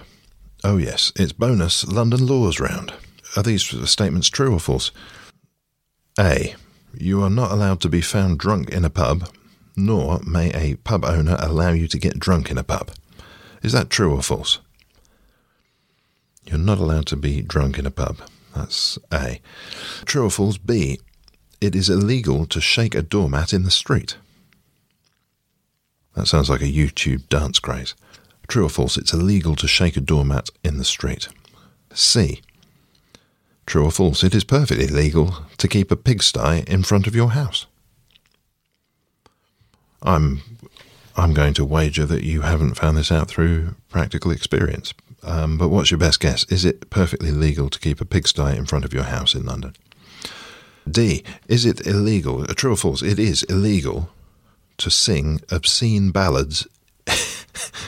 Oh, 0.62 0.76
yes, 0.76 1.10
it's 1.16 1.32
bonus 1.32 1.86
London 1.86 2.26
Laws 2.26 2.60
round. 2.60 2.92
Are 3.34 3.42
these 3.42 3.62
statements 3.88 4.28
true 4.28 4.52
or 4.52 4.60
false? 4.60 4.90
A. 6.20 6.54
You 6.94 7.22
are 7.22 7.30
not 7.30 7.50
allowed 7.50 7.80
to 7.80 7.88
be 7.88 8.02
found 8.02 8.38
drunk 8.38 8.68
in 8.70 8.84
a 8.84 8.90
pub, 8.90 9.30
nor 9.74 10.20
may 10.26 10.52
a 10.52 10.76
pub 10.76 11.04
owner 11.04 11.36
allow 11.38 11.70
you 11.70 11.88
to 11.88 11.98
get 11.98 12.18
drunk 12.18 12.50
in 12.50 12.58
a 12.58 12.64
pub. 12.64 12.90
Is 13.62 13.72
that 13.72 13.88
true 13.88 14.14
or 14.14 14.22
false? 14.22 14.58
You're 16.44 16.58
not 16.58 16.78
allowed 16.78 17.06
to 17.06 17.16
be 17.16 17.40
drunk 17.40 17.78
in 17.78 17.86
a 17.86 17.90
pub. 17.90 18.18
That's 18.54 18.98
A. 19.12 19.40
True 20.04 20.26
or 20.26 20.30
false? 20.30 20.58
B. 20.58 20.98
It 21.60 21.74
is 21.74 21.88
illegal 21.88 22.44
to 22.46 22.60
shake 22.60 22.94
a 22.94 23.02
doormat 23.02 23.52
in 23.52 23.62
the 23.62 23.70
street. 23.70 24.16
That 26.18 26.26
sounds 26.26 26.50
like 26.50 26.62
a 26.62 26.64
YouTube 26.64 27.28
dance 27.28 27.60
craze. 27.60 27.94
True 28.48 28.66
or 28.66 28.68
false? 28.68 28.96
It's 28.96 29.12
illegal 29.12 29.54
to 29.54 29.68
shake 29.68 29.96
a 29.96 30.00
doormat 30.00 30.50
in 30.64 30.76
the 30.76 30.84
street. 30.84 31.28
C. 31.94 32.40
True 33.66 33.84
or 33.84 33.92
false? 33.92 34.24
It 34.24 34.34
is 34.34 34.42
perfectly 34.42 34.88
legal 34.88 35.46
to 35.58 35.68
keep 35.68 35.92
a 35.92 35.96
pigsty 35.96 36.64
in 36.66 36.82
front 36.82 37.06
of 37.06 37.14
your 37.14 37.30
house. 37.30 37.66
I'm 40.02 40.42
I'm 41.16 41.34
going 41.34 41.54
to 41.54 41.64
wager 41.64 42.04
that 42.06 42.24
you 42.24 42.40
haven't 42.40 42.74
found 42.74 42.96
this 42.96 43.12
out 43.12 43.28
through 43.28 43.76
practical 43.88 44.32
experience. 44.32 44.94
Um, 45.22 45.56
but 45.56 45.68
what's 45.68 45.92
your 45.92 45.98
best 45.98 46.18
guess? 46.18 46.44
Is 46.50 46.64
it 46.64 46.90
perfectly 46.90 47.30
legal 47.30 47.70
to 47.70 47.78
keep 47.78 48.00
a 48.00 48.04
pigsty 48.04 48.56
in 48.56 48.66
front 48.66 48.84
of 48.84 48.92
your 48.92 49.04
house 49.04 49.36
in 49.36 49.46
London? 49.46 49.76
D. 50.90 51.22
Is 51.46 51.64
it 51.64 51.86
illegal? 51.86 52.44
True 52.46 52.72
or 52.72 52.76
false? 52.76 53.02
It 53.02 53.20
is 53.20 53.44
illegal 53.44 54.10
to 54.78 54.90
sing 54.90 55.40
obscene 55.50 56.10
ballads 56.10 56.66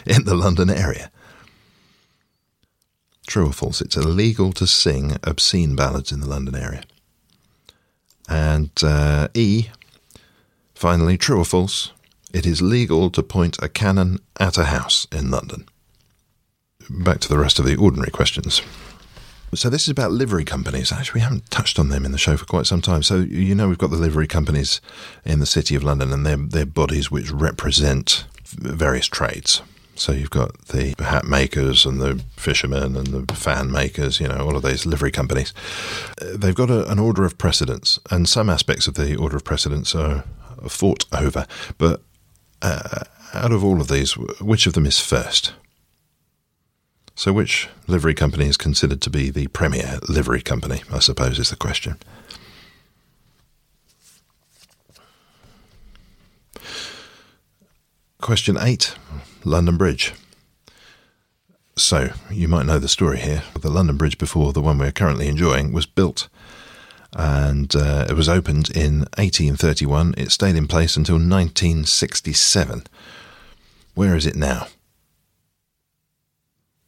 in 0.07 0.25
the 0.25 0.35
London 0.35 0.71
area. 0.71 1.11
True 3.27 3.47
or 3.47 3.53
false? 3.53 3.81
It's 3.81 3.97
illegal 3.97 4.53
to 4.55 4.67
sing 4.67 5.17
obscene 5.23 5.77
ballads 5.77 6.11
in 6.13 6.21
the 6.21 6.29
London 6.29 6.57
area. 6.57 6.83
And 8.29 8.71
uh, 8.83 9.29
E. 9.35 9.69
Finally, 10.75 11.17
true 11.17 11.39
or 11.39 11.45
false? 11.45 11.93
It 12.33 12.47
is 12.47 12.63
legal 12.63 13.11
to 13.11 13.23
point 13.23 13.57
a 13.63 13.69
cannon 13.69 14.19
at 14.39 14.59
a 14.59 14.65
house 14.65 15.07
in 15.13 15.31
London. 15.31 15.67
Back 16.89 17.21
to 17.21 17.29
the 17.29 17.39
rest 17.39 17.59
of 17.59 17.65
the 17.65 17.77
ordinary 17.77 18.11
questions. 18.11 18.63
So 19.53 19.69
this 19.69 19.83
is 19.83 19.89
about 19.89 20.13
livery 20.13 20.45
companies. 20.45 20.93
Actually, 20.93 21.19
we 21.19 21.25
haven't 21.25 21.51
touched 21.51 21.79
on 21.79 21.89
them 21.89 22.05
in 22.05 22.13
the 22.13 22.19
show 22.19 22.37
for 22.37 22.45
quite 22.45 22.67
some 22.67 22.81
time. 22.81 23.03
So 23.03 23.17
you 23.17 23.55
know 23.55 23.69
we've 23.69 23.79
got 23.79 23.91
the 23.91 23.97
livery 23.97 24.29
companies 24.29 24.81
in 25.25 25.41
the 25.41 25.47
city 25.47 25.75
of 25.75 25.83
London, 25.83 26.13
and 26.13 26.25
they're 26.25 26.37
they're 26.37 26.67
bodies 26.67 27.11
which 27.11 27.31
represent 27.31 28.27
various 28.45 29.07
trades. 29.07 29.63
So 29.97 30.13
you've 30.13 30.31
got 30.31 30.57
the 30.69 30.95
hat 30.99 31.25
makers 31.25 31.85
and 31.85 32.01
the 32.01 32.23
fishermen 32.37 32.97
and 32.97 33.09
the 33.09 33.35
fan 33.35 33.73
makers. 33.73 34.21
You 34.21 34.29
know 34.29 34.39
all 34.39 34.57
of 34.57 34.63
these 34.63 34.87
livery 34.87 35.11
companies. 35.11 35.53
They've 36.23 36.55
got 36.55 36.71
a, 36.71 36.89
an 36.91 36.99
order 37.01 37.25
of 37.25 37.37
precedence, 37.37 37.99
and 38.11 38.29
some 38.29 38.49
aspects 38.49 38.87
of 38.87 38.95
the 38.95 39.17
order 39.17 39.37
of 39.37 39.45
precedence 39.45 39.95
are 39.95 40.25
fought 40.69 41.07
over. 41.13 41.47
But 41.77 42.03
uh, 42.63 43.05
out 43.35 43.53
of 43.53 43.65
all 43.65 43.81
of 43.81 43.89
these, 43.89 44.17
which 44.41 44.67
of 44.67 44.75
them 44.75 44.87
is 44.87 45.01
first? 45.01 45.55
So, 47.21 47.35
which 47.35 47.69
livery 47.87 48.15
company 48.15 48.47
is 48.47 48.57
considered 48.57 49.03
to 49.03 49.11
be 49.11 49.29
the 49.29 49.49
premier 49.49 49.99
livery 50.09 50.41
company? 50.41 50.81
I 50.91 51.01
suppose 51.01 51.39
is 51.39 51.51
the 51.51 51.55
question. 51.57 51.99
Question 58.23 58.57
eight 58.59 58.95
London 59.45 59.77
Bridge. 59.77 60.15
So, 61.77 62.09
you 62.31 62.49
might 62.49 62.65
know 62.65 62.79
the 62.79 62.89
story 62.89 63.19
here. 63.19 63.43
The 63.53 63.69
London 63.69 63.99
Bridge, 63.99 64.17
before 64.17 64.55
the 64.55 64.63
one 64.63 64.79
we're 64.79 64.91
currently 64.91 65.29
enjoying, 65.29 65.75
was 65.75 65.85
built 65.85 66.31
and 67.13 67.77
uh, 67.77 68.07
it 68.09 68.15
was 68.15 68.31
opened 68.31 68.71
in 68.71 69.01
1831. 69.19 70.15
It 70.17 70.33
stayed 70.33 70.57
in 70.57 70.67
place 70.67 70.97
until 70.97 71.17
1967. 71.17 72.85
Where 73.93 74.17
is 74.17 74.25
it 74.25 74.37
now? 74.37 74.69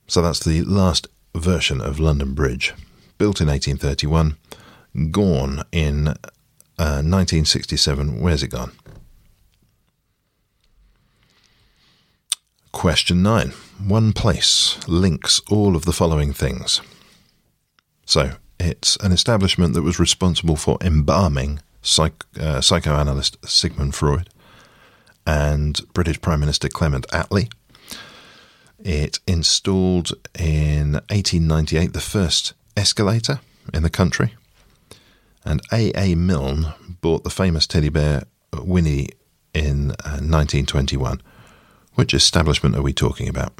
So 0.07 0.23
that's 0.23 0.41
the 0.41 0.63
last 0.63 1.09
version 1.35 1.81
of 1.81 1.99
London 1.99 2.35
Bridge, 2.35 2.75
built 3.19 3.41
in 3.41 3.49
1831, 3.49 4.37
gone 5.11 5.63
in 5.73 6.09
uh, 6.09 7.01
1967. 7.03 8.21
Where's 8.21 8.43
it 8.43 8.49
gone? 8.49 8.73
Question 12.73 13.23
9. 13.23 13.51
One 13.87 14.13
place 14.13 14.79
links 14.89 15.41
all 15.51 15.77
of 15.77 15.85
the 15.85 15.93
following 15.93 16.33
things. 16.33 16.81
So, 18.07 18.33
it's 18.59 18.97
an 18.97 19.13
establishment 19.13 19.75
that 19.75 19.83
was 19.83 19.99
responsible 19.99 20.57
for 20.57 20.79
embalming 20.81 21.61
psych, 21.83 22.25
uh, 22.39 22.61
psychoanalyst 22.61 23.37
Sigmund 23.49 23.95
Freud 23.95 24.31
and 25.27 25.81
British 25.93 26.21
Prime 26.21 26.41
Minister 26.41 26.69
Clement 26.69 27.07
Attlee. 27.09 27.53
It 28.85 29.21
installed 29.27 30.13
in 30.39 30.95
1898 31.11 31.93
the 31.93 32.01
first 32.01 32.53
escalator 32.77 33.41
in 33.73 33.83
the 33.83 33.91
country. 33.91 34.35
And 35.45 35.61
A.A. 35.73 36.13
A. 36.13 36.15
Milne 36.15 36.75
bought 37.01 37.25
the 37.25 37.31
famous 37.31 37.67
teddy 37.67 37.89
bear 37.89 38.25
Winnie 38.53 39.09
in 39.55 39.93
uh, 39.93 40.19
1921. 40.21 41.21
Which 41.95 42.15
establishment 42.15 42.75
are 42.75 42.83
we 42.83 42.93
talking 42.93 43.29
about? 43.29 43.53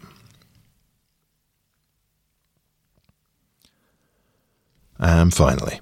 And 4.99 5.35
finally, 5.35 5.81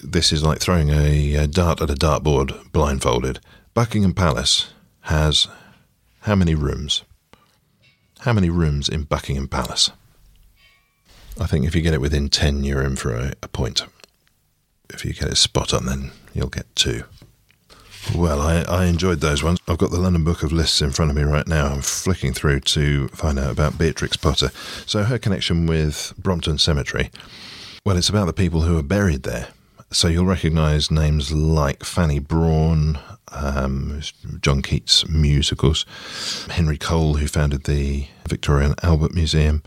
this 0.00 0.32
is 0.32 0.42
like 0.42 0.60
throwing 0.60 0.90
a 0.90 1.46
dart 1.46 1.80
at 1.80 1.90
a 1.90 1.94
dartboard 1.94 2.70
blindfolded. 2.72 3.40
Buckingham 3.72 4.14
Palace 4.14 4.72
has 5.02 5.48
how 6.20 6.34
many 6.34 6.54
rooms? 6.54 7.02
How 8.24 8.32
many 8.32 8.48
rooms 8.48 8.88
in 8.88 9.02
Buckingham 9.02 9.48
Palace? 9.48 9.90
I 11.38 11.46
think 11.46 11.66
if 11.66 11.74
you 11.74 11.82
get 11.82 11.92
it 11.92 12.00
within 12.00 12.30
10, 12.30 12.64
you're 12.64 12.80
in 12.80 12.96
for 12.96 13.14
a, 13.14 13.34
a 13.42 13.48
point. 13.48 13.84
If 14.88 15.04
you 15.04 15.12
get 15.12 15.28
it 15.28 15.36
spot 15.36 15.74
on, 15.74 15.84
then 15.84 16.10
you'll 16.32 16.48
get 16.48 16.74
two. 16.74 17.04
Well, 18.16 18.40
I, 18.40 18.62
I 18.62 18.86
enjoyed 18.86 19.20
those 19.20 19.42
ones. 19.42 19.58
I've 19.68 19.76
got 19.76 19.90
the 19.90 20.00
London 20.00 20.24
Book 20.24 20.42
of 20.42 20.52
Lists 20.52 20.80
in 20.80 20.90
front 20.90 21.10
of 21.10 21.18
me 21.18 21.22
right 21.22 21.46
now. 21.46 21.66
I'm 21.66 21.82
flicking 21.82 22.32
through 22.32 22.60
to 22.60 23.08
find 23.08 23.38
out 23.38 23.50
about 23.50 23.76
Beatrix 23.76 24.16
Potter. 24.16 24.50
So, 24.86 25.02
her 25.02 25.18
connection 25.18 25.66
with 25.66 26.14
Brompton 26.16 26.56
Cemetery, 26.56 27.10
well, 27.84 27.98
it's 27.98 28.08
about 28.08 28.24
the 28.24 28.32
people 28.32 28.62
who 28.62 28.78
are 28.78 28.82
buried 28.82 29.24
there. 29.24 29.48
So, 29.90 30.08
you'll 30.08 30.24
recognise 30.24 30.90
names 30.90 31.30
like 31.30 31.84
Fanny 31.84 32.20
Brawne, 32.20 32.98
um, 33.34 34.00
John 34.40 34.62
Keats 34.62 35.08
musicals, 35.08 35.84
Henry 36.50 36.78
Cole, 36.78 37.14
who 37.14 37.26
founded 37.26 37.64
the 37.64 38.06
Victoria 38.28 38.68
and 38.68 38.84
Albert 38.84 39.14
Museum, 39.14 39.62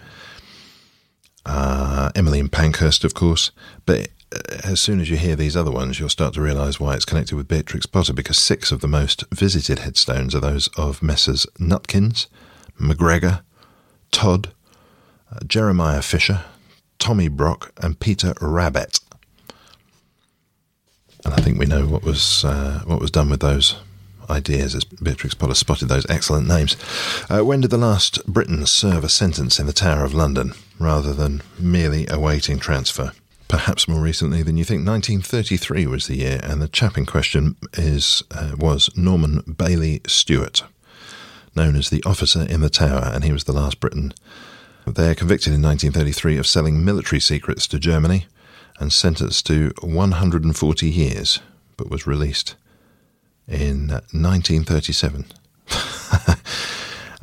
uh, 1.45 2.11
Emmeline 2.15 2.49
Pankhurst, 2.49 3.03
of 3.03 3.13
course. 3.13 3.51
But 3.85 4.09
as 4.63 4.81
soon 4.81 4.99
as 4.99 5.09
you 5.09 5.17
hear 5.17 5.35
these 5.35 5.55
other 5.55 5.71
ones, 5.71 5.99
you'll 5.99 6.09
start 6.09 6.33
to 6.33 6.41
realise 6.41 6.79
why 6.79 6.95
it's 6.95 7.05
connected 7.05 7.35
with 7.35 7.47
Beatrix 7.47 7.85
Potter, 7.85 8.13
because 8.13 8.37
six 8.37 8.71
of 8.71 8.81
the 8.81 8.87
most 8.87 9.23
visited 9.33 9.79
headstones 9.79 10.35
are 10.35 10.41
those 10.41 10.67
of 10.77 11.01
Messrs. 11.01 11.45
Nutkins, 11.59 12.27
McGregor, 12.79 13.41
Todd, 14.11 14.53
uh, 15.31 15.39
Jeremiah 15.47 16.01
Fisher, 16.01 16.43
Tommy 16.99 17.27
Brock, 17.27 17.71
and 17.81 17.99
Peter 17.99 18.33
Rabbett. 18.41 18.99
And 21.27 21.33
I 21.33 21.41
think 21.41 21.59
we 21.59 21.65
know 21.65 21.85
what 21.85 22.03
was 22.03 22.45
uh, 22.45 22.83
what 22.85 23.01
was 23.01 23.11
done 23.11 23.29
with 23.29 23.41
those 23.41 23.75
ideas 24.29 24.73
as 24.73 24.85
Beatrix 24.85 25.35
Potter 25.35 25.55
spotted 25.55 25.89
those 25.89 26.09
excellent 26.09 26.47
names. 26.47 26.77
Uh, 27.29 27.43
when 27.43 27.59
did 27.59 27.69
the 27.69 27.77
last 27.77 28.25
Briton 28.25 28.65
serve 28.65 29.03
a 29.03 29.09
sentence 29.09 29.59
in 29.59 29.67
the 29.67 29.73
Tower 29.73 30.05
of 30.05 30.13
London 30.13 30.53
rather 30.79 31.13
than 31.13 31.41
merely 31.59 32.07
awaiting 32.07 32.59
transfer? 32.59 33.11
Perhaps 33.49 33.89
more 33.89 33.99
recently 33.99 34.41
than 34.41 34.55
you 34.55 34.63
think. 34.63 34.87
1933 34.87 35.85
was 35.87 36.07
the 36.07 36.15
year, 36.15 36.39
and 36.43 36.61
the 36.61 36.69
chap 36.69 36.97
in 36.97 37.05
question 37.05 37.57
is 37.73 38.23
uh, 38.31 38.55
was 38.57 38.89
Norman 38.95 39.41
Baillie 39.41 40.09
Stewart, 40.09 40.63
known 41.57 41.75
as 41.75 41.89
the 41.89 42.03
officer 42.05 42.43
in 42.43 42.61
the 42.61 42.69
Tower, 42.69 43.11
and 43.13 43.25
he 43.25 43.33
was 43.33 43.43
the 43.43 43.51
last 43.51 43.81
Briton. 43.81 44.13
They're 44.85 45.13
convicted 45.13 45.51
in 45.53 45.61
1933 45.61 46.37
of 46.37 46.47
selling 46.47 46.85
military 46.85 47.19
secrets 47.19 47.67
to 47.67 47.79
Germany 47.79 48.27
and 48.79 48.93
sentenced 48.93 49.45
to 49.47 49.71
140 49.81 50.89
years, 50.89 51.39
but 51.75 51.89
was 51.89 52.07
released 52.07 52.55
in 53.47 53.87
1937. 53.87 55.25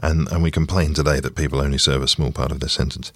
and, 0.03 0.31
and 0.31 0.43
we 0.43 0.51
complain 0.51 0.95
today 0.95 1.21
that 1.21 1.37
people 1.37 1.61
only 1.61 1.79
serve 1.79 2.03
a 2.03 2.09
small 2.09 2.33
part 2.33 2.51
of 2.51 2.61
their 2.61 2.69
sentence. 2.69 3.13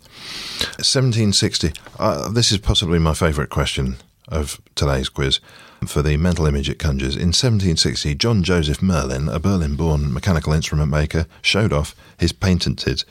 1760, 0.76 1.72
uh, 1.98 2.28
this 2.28 2.52
is 2.52 2.58
possibly 2.58 2.98
my 2.98 3.14
favourite 3.14 3.50
question 3.50 3.96
of 4.28 4.60
today's 4.74 5.08
quiz 5.08 5.40
for 5.86 6.02
the 6.02 6.16
mental 6.16 6.46
image 6.46 6.68
it 6.68 6.78
conjures. 6.78 7.14
In 7.14 7.28
1760, 7.28 8.14
John 8.16 8.42
Joseph 8.42 8.82
Merlin, 8.82 9.28
a 9.28 9.38
Berlin 9.38 9.76
born 9.76 10.12
mechanical 10.12 10.52
instrument 10.52 10.90
maker, 10.90 11.26
showed 11.40 11.72
off 11.72 11.94
his 12.18 12.32
patented, 12.32 13.04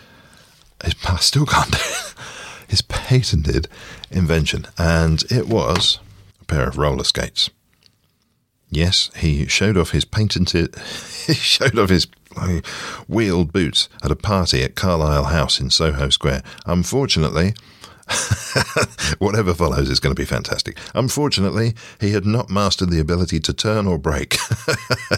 his, 0.83 0.95
I 1.07 1.15
still 1.19 1.45
can't 1.45 1.71
do 1.71 1.77
it, 1.79 2.13
his 2.67 2.81
patented 2.81 3.67
invention, 4.11 4.67
and 4.77 5.23
it 5.29 5.47
was 5.47 5.99
a 6.41 6.45
pair 6.45 6.67
of 6.67 6.77
roller 6.77 7.03
skates. 7.03 7.49
Yes, 8.69 9.09
he 9.15 9.45
showed 9.47 9.77
off 9.77 9.91
his 9.91 10.05
patented. 10.05 10.75
He 11.27 11.33
showed 11.33 11.77
off 11.77 11.89
his 11.89 12.07
wheeled 13.09 13.51
boots 13.51 13.89
at 14.01 14.11
a 14.11 14.15
party 14.15 14.63
at 14.63 14.75
Carlisle 14.75 15.25
House 15.25 15.59
in 15.59 15.69
Soho 15.69 16.09
Square. 16.09 16.41
Unfortunately, 16.65 17.53
whatever 19.19 19.53
follows 19.53 19.89
is 19.89 19.99
going 19.99 20.15
to 20.15 20.19
be 20.19 20.25
fantastic. 20.25 20.77
Unfortunately, 20.95 21.73
he 21.99 22.11
had 22.11 22.25
not 22.25 22.49
mastered 22.49 22.89
the 22.89 22.99
ability 22.99 23.41
to 23.41 23.53
turn 23.53 23.87
or 23.87 23.97
brake. 23.97 24.37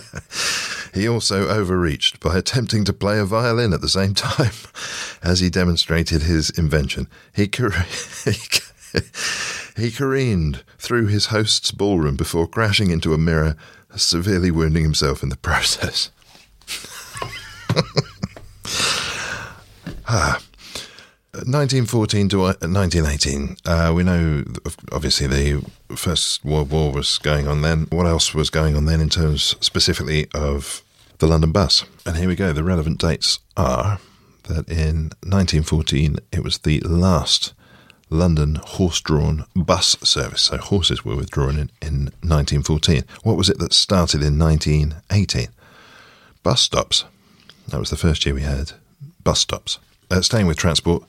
he 0.94 1.08
also 1.08 1.48
overreached 1.48 2.20
by 2.20 2.38
attempting 2.38 2.84
to 2.86 2.94
play 2.94 3.20
a 3.20 3.26
violin 3.26 3.74
at 3.74 3.82
the 3.82 3.90
same 3.90 4.14
time 4.16 4.52
as 5.22 5.40
he 5.40 5.50
demonstrated 5.50 6.24
his 6.24 6.50
invention. 6.52 7.08
He. 7.36 7.44
He 7.44 8.34
careened 9.92 10.64
through 10.78 11.08
his 11.08 11.28
host's 11.28 11.72
ballroom 11.72 12.16
before 12.16 12.48
crashing 12.48 12.92
into 12.92 13.14
a 13.14 13.18
mirror, 13.18 13.56
severely 13.96 14.52
wounding 14.52 14.84
himself 14.84 15.24
in 15.24 15.30
the 15.30 15.38
process. 15.50 16.12
ah. 20.08 20.42
1914 21.32 22.30
to 22.30 22.40
1918. 22.40 23.58
Uh, 23.66 23.70
uh, 23.70 23.94
we 23.94 24.04
know, 24.04 24.44
obviously, 24.92 25.28
the 25.28 25.64
First 25.96 26.44
World 26.44 26.72
War 26.72 26.92
was 26.92 27.18
going 27.20 27.48
on 27.48 27.62
then. 27.62 27.86
What 27.92 28.08
else 28.08 28.34
was 28.34 28.50
going 28.50 28.76
on 28.76 28.86
then 28.86 29.00
in 29.00 29.10
terms 29.10 29.56
specifically 29.62 30.28
of 30.34 30.84
the 31.20 31.28
London 31.28 31.52
bus? 31.52 31.86
And 32.06 32.18
here 32.18 32.28
we 32.28 32.36
go. 32.36 32.52
The 32.52 32.64
relevant 32.64 33.00
dates 33.00 33.40
are 33.56 34.00
that 34.44 34.68
in 34.68 35.12
1914 35.22 36.18
it 36.32 36.44
was 36.44 36.60
the 36.60 36.80
last 36.82 37.54
London 38.10 38.56
horse 38.56 39.02
drawn 39.02 39.46
bus 39.56 39.98
service. 40.04 40.44
So 40.44 40.58
horses 40.58 41.06
were 41.06 41.16
withdrawn 41.16 41.58
in, 41.58 41.70
in 41.82 42.06
1914. 42.22 43.04
What 43.24 43.38
was 43.38 43.50
it 43.50 43.60
that 43.60 43.74
started 43.74 44.24
in 44.24 44.40
1918? 44.40 45.48
Bus 46.44 46.62
stops. 46.62 47.06
That 47.68 47.80
was 47.80 47.90
the 47.90 47.98
first 47.98 48.26
year 48.26 48.36
we 48.36 48.42
had 48.42 48.72
bus 49.24 49.40
stops. 49.40 49.80
Uh, 50.12 50.22
staying 50.22 50.48
with 50.48 50.58
transport, 50.58 51.04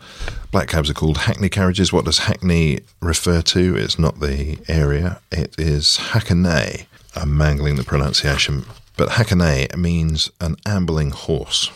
black 0.52 0.68
cabs 0.68 0.90
are 0.90 0.94
called 0.94 1.18
hackney 1.18 1.48
carriages. 1.48 1.90
What 1.90 2.04
does 2.04 2.18
hackney 2.18 2.80
refer 3.00 3.40
to? 3.40 3.76
It's 3.76 3.98
not 3.98 4.20
the 4.20 4.58
area, 4.68 5.20
it 5.32 5.54
is 5.58 5.96
hackney. 5.96 6.86
I'm 7.16 7.36
mangling 7.36 7.76
the 7.76 7.84
pronunciation, 7.84 8.66
but 8.98 9.12
hackney 9.12 9.68
means 9.74 10.30
an 10.38 10.56
ambling 10.66 11.12
horse. 11.12 11.70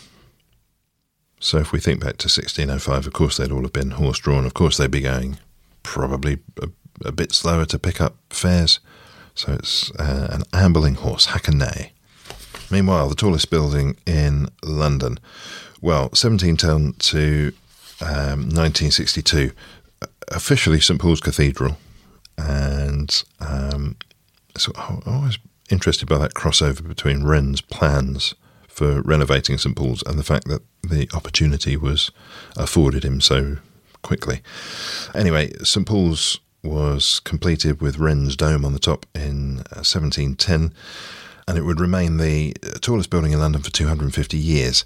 So 1.39 1.57
if 1.57 1.71
we 1.71 1.79
think 1.79 1.99
back 1.99 2.17
to 2.17 2.27
1605, 2.27 3.07
of 3.07 3.13
course 3.13 3.37
they'd 3.37 3.51
all 3.51 3.61
have 3.61 3.73
been 3.73 3.91
horse 3.91 4.19
drawn. 4.19 4.45
Of 4.45 4.53
course 4.53 4.77
they'd 4.77 4.89
be 4.91 5.01
going 5.01 5.37
probably 5.83 6.39
a, 6.61 6.69
a 7.03 7.11
bit 7.11 7.33
slower 7.33 7.65
to 7.65 7.79
pick 7.79 8.01
up 8.01 8.15
fares. 8.29 8.79
So 9.35 9.53
it's 9.53 9.91
uh, 9.99 10.27
an 10.31 10.43
ambling 10.53 10.95
horse, 10.95 11.25
hackney. 11.27 11.91
Meanwhile, 12.71 13.09
the 13.09 13.15
tallest 13.15 13.49
building 13.49 13.97
in 14.05 14.47
London, 14.63 15.19
well, 15.81 16.03
1710 16.13 16.93
to 17.11 17.53
um, 18.01 18.49
1962, 18.49 19.51
officially 20.29 20.79
St 20.79 20.99
Paul's 20.99 21.19
Cathedral. 21.19 21.77
And 22.37 23.23
um, 23.39 23.97
so 24.57 24.71
I 24.75 24.99
was 25.05 25.37
interested 25.69 26.07
by 26.07 26.17
that 26.17 26.33
crossover 26.33 26.87
between 26.87 27.23
Wren's 27.23 27.61
plans 27.61 28.35
for 28.75 29.01
renovating 29.03 29.57
St 29.57 29.73
Paul's 29.73 30.03
and 30.05 30.19
the 30.19 30.23
fact 30.23 30.49
that 30.49 30.61
the 30.83 31.09
opportunity 31.13 31.77
was 31.77 32.11
afforded 32.57 33.05
him 33.05 33.21
so 33.21 33.55
quickly. 34.01 34.41
Anyway, 35.15 35.53
St 35.63 35.87
Paul's 35.87 36.41
was 36.61 37.21
completed 37.21 37.81
with 37.81 37.97
Wren's 37.97 38.35
dome 38.35 38.65
on 38.65 38.73
the 38.73 38.79
top 38.79 39.05
in 39.15 39.63
1710, 39.71 40.65
uh, 40.65 40.69
and 41.47 41.57
it 41.57 41.61
would 41.61 41.79
remain 41.79 42.17
the 42.17 42.53
tallest 42.81 43.09
building 43.09 43.31
in 43.31 43.39
London 43.39 43.61
for 43.61 43.71
250 43.71 44.37
years. 44.37 44.83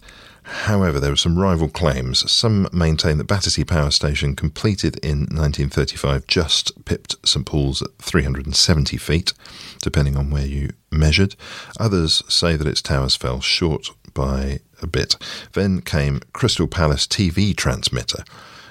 However, 0.49 0.99
there 0.99 1.11
were 1.11 1.15
some 1.15 1.37
rival 1.37 1.69
claims. 1.69 2.29
Some 2.31 2.67
maintain 2.73 3.19
that 3.19 3.27
Battersea 3.27 3.63
Power 3.65 3.91
Station, 3.91 4.35
completed 4.35 4.97
in 4.97 5.19
1935, 5.19 6.25
just 6.25 6.85
pipped 6.85 7.15
St 7.23 7.45
Paul's 7.45 7.83
at 7.83 7.95
370 7.99 8.97
feet, 8.97 9.33
depending 9.81 10.17
on 10.17 10.31
where 10.31 10.45
you 10.45 10.71
measured. 10.91 11.35
Others 11.79 12.23
say 12.27 12.55
that 12.55 12.67
its 12.67 12.81
towers 12.81 13.15
fell 13.15 13.41
short 13.41 13.89
by 14.15 14.59
a 14.81 14.87
bit. 14.87 15.15
Then 15.53 15.81
came 15.81 16.21
Crystal 16.33 16.67
Palace 16.67 17.05
TV 17.05 17.55
transmitter. 17.55 18.23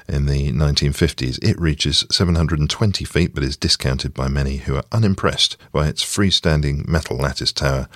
In 0.09 0.27
the 0.27 0.51
1950s, 0.51 1.39
it 1.45 1.61
reaches 1.61 2.05
720 2.11 3.05
feet 3.05 3.35
but 3.35 3.45
is 3.45 3.57
discounted 3.57 4.15
by 4.15 4.27
many 4.27 4.57
who 4.57 4.75
are 4.75 4.85
unimpressed 4.91 5.57
by 5.71 5.87
its 5.87 6.03
freestanding 6.03 6.89
metal 6.89 7.17
lattice 7.17 7.53
tower, 7.53 7.89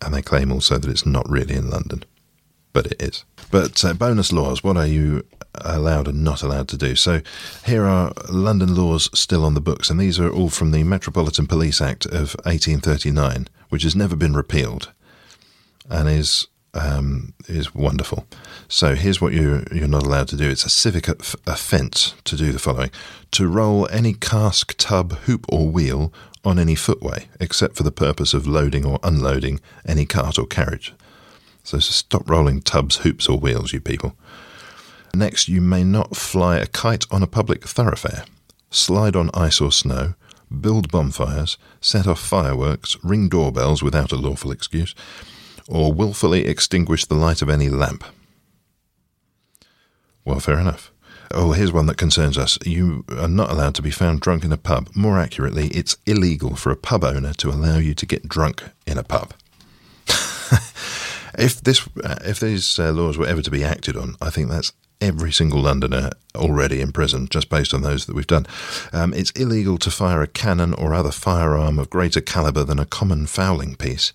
and 0.00 0.14
they 0.14 0.22
claim 0.22 0.52
also 0.52 0.78
that 0.78 0.90
it's 0.90 1.06
not 1.06 1.28
really 1.28 1.54
in 1.54 1.68
London 1.68 2.04
but 2.76 2.92
it 2.92 3.00
is. 3.00 3.24
But 3.50 3.82
uh, 3.86 3.94
bonus 3.94 4.34
laws, 4.34 4.62
what 4.62 4.76
are 4.76 4.86
you 4.86 5.24
allowed 5.54 6.08
and 6.08 6.22
not 6.22 6.42
allowed 6.42 6.68
to 6.68 6.76
do? 6.76 6.94
So 6.94 7.22
here 7.64 7.86
are 7.86 8.12
London 8.28 8.74
laws 8.74 9.08
still 9.18 9.46
on 9.46 9.54
the 9.54 9.62
books, 9.62 9.88
and 9.88 9.98
these 9.98 10.20
are 10.20 10.30
all 10.30 10.50
from 10.50 10.72
the 10.72 10.84
Metropolitan 10.84 11.46
Police 11.46 11.80
Act 11.80 12.04
of 12.04 12.36
1839, 12.44 13.48
which 13.70 13.82
has 13.82 13.96
never 13.96 14.14
been 14.14 14.34
repealed 14.34 14.92
and 15.88 16.06
is 16.06 16.48
um, 16.74 17.32
is 17.48 17.74
wonderful. 17.74 18.26
So 18.68 18.94
here's 18.94 19.22
what 19.22 19.32
you 19.32 19.64
you're 19.72 19.88
not 19.88 20.04
allowed 20.04 20.28
to 20.28 20.36
do. 20.36 20.50
It's 20.50 20.66
a 20.66 20.70
civic 20.84 21.08
offence 21.08 22.14
to 22.24 22.36
do 22.36 22.52
the 22.52 22.58
following: 22.58 22.90
to 23.30 23.48
roll 23.48 23.88
any 23.90 24.12
cask, 24.12 24.74
tub, 24.76 25.12
hoop, 25.20 25.46
or 25.48 25.66
wheel 25.70 26.12
on 26.44 26.58
any 26.58 26.74
footway, 26.74 27.28
except 27.40 27.74
for 27.74 27.84
the 27.84 27.90
purpose 28.06 28.34
of 28.34 28.46
loading 28.46 28.84
or 28.84 28.98
unloading 29.02 29.60
any 29.86 30.04
cart 30.04 30.38
or 30.38 30.46
carriage. 30.46 30.92
So 31.66 31.80
stop 31.80 32.30
rolling 32.30 32.62
tubs, 32.62 32.98
hoops, 32.98 33.28
or 33.28 33.40
wheels, 33.40 33.72
you 33.72 33.80
people. 33.80 34.16
Next, 35.12 35.48
you 35.48 35.60
may 35.60 35.82
not 35.82 36.14
fly 36.14 36.58
a 36.58 36.66
kite 36.66 37.04
on 37.10 37.24
a 37.24 37.26
public 37.26 37.64
thoroughfare, 37.66 38.24
slide 38.70 39.16
on 39.16 39.30
ice 39.34 39.60
or 39.60 39.72
snow, 39.72 40.14
build 40.60 40.92
bonfires, 40.92 41.58
set 41.80 42.06
off 42.06 42.20
fireworks, 42.20 42.96
ring 43.02 43.28
doorbells 43.28 43.82
without 43.82 44.12
a 44.12 44.16
lawful 44.16 44.52
excuse, 44.52 44.94
or 45.68 45.92
wilfully 45.92 46.46
extinguish 46.46 47.04
the 47.04 47.16
light 47.16 47.42
of 47.42 47.50
any 47.50 47.68
lamp. 47.68 48.04
Well, 50.24 50.38
fair 50.38 50.60
enough. 50.60 50.92
Oh, 51.34 51.50
here's 51.50 51.72
one 51.72 51.86
that 51.86 51.96
concerns 51.96 52.38
us. 52.38 52.60
You 52.64 53.04
are 53.10 53.26
not 53.26 53.50
allowed 53.50 53.74
to 53.74 53.82
be 53.82 53.90
found 53.90 54.20
drunk 54.20 54.44
in 54.44 54.52
a 54.52 54.56
pub. 54.56 54.88
More 54.94 55.18
accurately, 55.18 55.66
it's 55.70 55.96
illegal 56.06 56.54
for 56.54 56.70
a 56.70 56.76
pub 56.76 57.02
owner 57.02 57.32
to 57.34 57.50
allow 57.50 57.78
you 57.78 57.92
to 57.94 58.06
get 58.06 58.28
drunk 58.28 58.62
in 58.86 58.98
a 58.98 59.02
pub. 59.02 59.34
If 61.36 61.60
this, 61.60 61.86
uh, 62.02 62.16
if 62.24 62.40
these 62.40 62.78
uh, 62.78 62.92
laws 62.92 63.18
were 63.18 63.26
ever 63.26 63.42
to 63.42 63.50
be 63.50 63.64
acted 63.64 63.96
on, 63.96 64.16
I 64.20 64.30
think 64.30 64.48
that's 64.48 64.72
every 65.00 65.32
single 65.32 65.60
Londoner 65.60 66.10
already 66.34 66.80
in 66.80 66.92
prison, 66.92 67.28
just 67.28 67.50
based 67.50 67.74
on 67.74 67.82
those 67.82 68.06
that 68.06 68.14
we've 68.14 68.26
done. 68.26 68.46
Um, 68.92 69.12
it's 69.12 69.30
illegal 69.32 69.78
to 69.78 69.90
fire 69.90 70.22
a 70.22 70.26
cannon 70.26 70.72
or 70.74 70.94
other 70.94 71.10
firearm 71.10 71.78
of 71.78 71.90
greater 71.90 72.20
calibre 72.20 72.64
than 72.64 72.78
a 72.78 72.86
common 72.86 73.26
fowling 73.26 73.76
piece. 73.76 74.12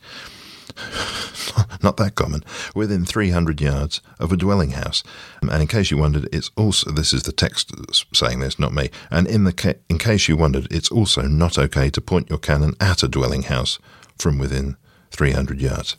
not 1.83 1.97
that 1.97 2.15
common, 2.15 2.43
within 2.73 3.05
300 3.05 3.59
yards 3.61 4.01
of 4.19 4.31
a 4.31 4.37
dwelling 4.37 4.71
house. 4.71 5.03
And 5.41 5.51
in 5.61 5.67
case 5.67 5.91
you 5.91 5.97
wondered, 5.97 6.29
it's 6.31 6.49
also 6.55 6.91
this 6.91 7.13
is 7.13 7.23
the 7.23 7.31
text 7.31 7.71
saying 8.13 8.39
this, 8.39 8.57
not 8.57 8.73
me. 8.73 8.89
And 9.09 9.27
in 9.27 9.43
the 9.43 9.53
ca- 9.53 9.79
in 9.89 9.97
case 9.97 10.27
you 10.27 10.37
wondered, 10.37 10.67
it's 10.71 10.89
also 10.89 11.23
not 11.23 11.57
okay 11.57 11.89
to 11.89 12.01
point 12.01 12.29
your 12.29 12.39
cannon 12.39 12.75
at 12.79 13.03
a 13.03 13.07
dwelling 13.07 13.43
house 13.43 13.79
from 14.17 14.37
within 14.37 14.77
300 15.11 15.59
yards. 15.59 15.97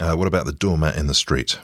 Uh, 0.00 0.14
what 0.14 0.26
about 0.26 0.46
the 0.46 0.52
doormat 0.52 0.96
in 0.96 1.06
the 1.06 1.14
street? 1.14 1.58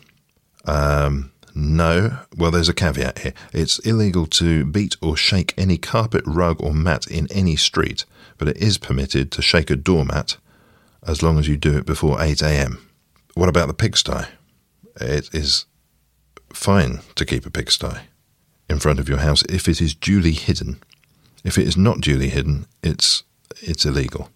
Um, 0.64 1.32
no. 1.54 2.18
Well, 2.36 2.50
there's 2.50 2.68
a 2.68 2.74
caveat 2.74 3.20
here. 3.20 3.34
It's 3.52 3.78
illegal 3.80 4.26
to 4.26 4.64
beat 4.64 4.96
or 5.00 5.16
shake 5.16 5.54
any 5.56 5.76
carpet, 5.76 6.22
rug, 6.26 6.62
or 6.62 6.72
mat 6.72 7.06
in 7.06 7.26
any 7.32 7.56
street, 7.56 8.04
but 8.36 8.48
it 8.48 8.56
is 8.58 8.78
permitted 8.78 9.32
to 9.32 9.42
shake 9.42 9.70
a 9.70 9.76
doormat 9.76 10.36
as 11.06 11.22
long 11.22 11.38
as 11.38 11.48
you 11.48 11.56
do 11.56 11.76
it 11.76 11.86
before 11.86 12.22
8 12.22 12.42
a.m. 12.42 12.86
What 13.34 13.48
about 13.48 13.68
the 13.68 13.74
pigsty? 13.74 14.26
It 15.00 15.32
is 15.32 15.64
fine 16.52 17.00
to 17.14 17.24
keep 17.24 17.46
a 17.46 17.50
pigsty 17.50 17.98
in 18.68 18.78
front 18.78 18.98
of 19.00 19.08
your 19.08 19.18
house 19.18 19.42
if 19.48 19.68
it 19.68 19.80
is 19.80 19.94
duly 19.94 20.32
hidden. 20.32 20.82
If 21.44 21.56
it 21.56 21.66
is 21.66 21.76
not 21.76 22.00
duly 22.00 22.28
hidden, 22.28 22.66
it's 22.82 23.22
it's 23.60 23.86
illegal. 23.86 24.30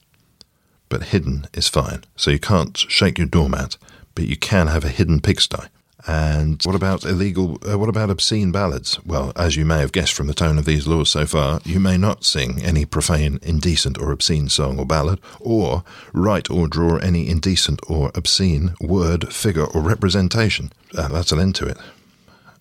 But 0.93 1.05
hidden 1.05 1.47
is 1.55 1.68
fine. 1.68 2.05
So 2.16 2.30
you 2.30 2.38
can't 2.38 2.76
shake 2.76 3.16
your 3.16 3.26
doormat, 3.26 3.78
but 4.14 4.26
you 4.26 4.36
can 4.36 4.66
have 4.66 4.84
a 4.84 4.90
hidden 4.90 5.20
pigsty. 5.20 5.68
And 6.07 6.61
what 6.64 6.74
about 6.74 7.07
illegal? 7.07 7.59
Uh, 7.66 7.78
what 7.78 7.88
about 7.88 8.11
obscene 8.11 8.53
ballads? 8.53 9.03
Well, 9.07 9.32
as 9.34 9.57
you 9.57 9.64
may 9.64 9.78
have 9.78 9.93
guessed 9.93 10.12
from 10.12 10.26
the 10.26 10.34
tone 10.34 10.59
of 10.59 10.66
these 10.66 10.86
laws 10.86 11.09
so 11.09 11.24
far, 11.24 11.62
you 11.64 11.80
may 11.80 11.97
not 11.97 12.26
sing 12.26 12.61
any 12.62 12.84
profane, 12.84 13.38
indecent, 13.43 13.97
or 13.97 14.12
obscene 14.12 14.51
song 14.51 14.78
or 14.78 14.84
ballad, 14.84 15.18
or 15.40 15.82
write 16.12 16.51
or 16.51 16.68
draw 16.68 16.99
any 16.99 17.26
indecent 17.26 17.80
or 17.88 18.11
obscene 18.14 18.74
word, 18.78 19.32
figure, 19.32 19.64
or 19.64 19.80
representation. 19.80 20.74
Uh, 20.95 21.09
that's 21.09 21.32
an 21.32 21.40
end 21.40 21.55
to 21.55 21.66
it. 21.68 21.78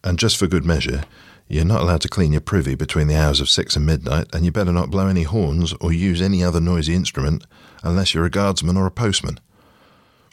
And 0.05 0.17
just 0.17 0.37
for 0.37 0.47
good 0.47 0.63
measure, 0.63 1.03
you're 1.51 1.65
not 1.65 1.81
allowed 1.81 2.01
to 2.01 2.07
clean 2.07 2.31
your 2.31 2.39
privy 2.39 2.75
between 2.75 3.07
the 3.07 3.15
hours 3.15 3.41
of 3.41 3.49
six 3.49 3.75
and 3.75 3.85
midnight, 3.85 4.27
and 4.33 4.45
you 4.45 4.51
better 4.51 4.71
not 4.71 4.89
blow 4.89 5.07
any 5.07 5.23
horns 5.23 5.73
or 5.81 5.91
use 5.91 6.21
any 6.21 6.41
other 6.41 6.61
noisy 6.61 6.95
instrument 6.95 7.45
unless 7.83 8.13
you're 8.13 8.25
a 8.25 8.29
guardsman 8.29 8.77
or 8.77 8.85
a 8.85 8.91
postman. 8.91 9.37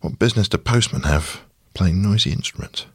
What 0.00 0.20
business 0.20 0.48
do 0.48 0.58
postmen 0.58 1.02
have 1.02 1.40
playing 1.74 2.00
noisy 2.00 2.30
instruments? 2.30 2.86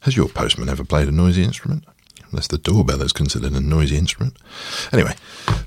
Has 0.00 0.16
your 0.16 0.28
postman 0.28 0.68
ever 0.68 0.82
played 0.82 1.06
a 1.06 1.12
noisy 1.12 1.44
instrument? 1.44 1.84
Unless 2.32 2.48
the 2.48 2.58
doorbell 2.58 3.02
is 3.02 3.12
considered 3.12 3.52
a 3.52 3.60
noisy 3.60 3.96
instrument. 3.96 4.36
Anyway, 4.92 5.14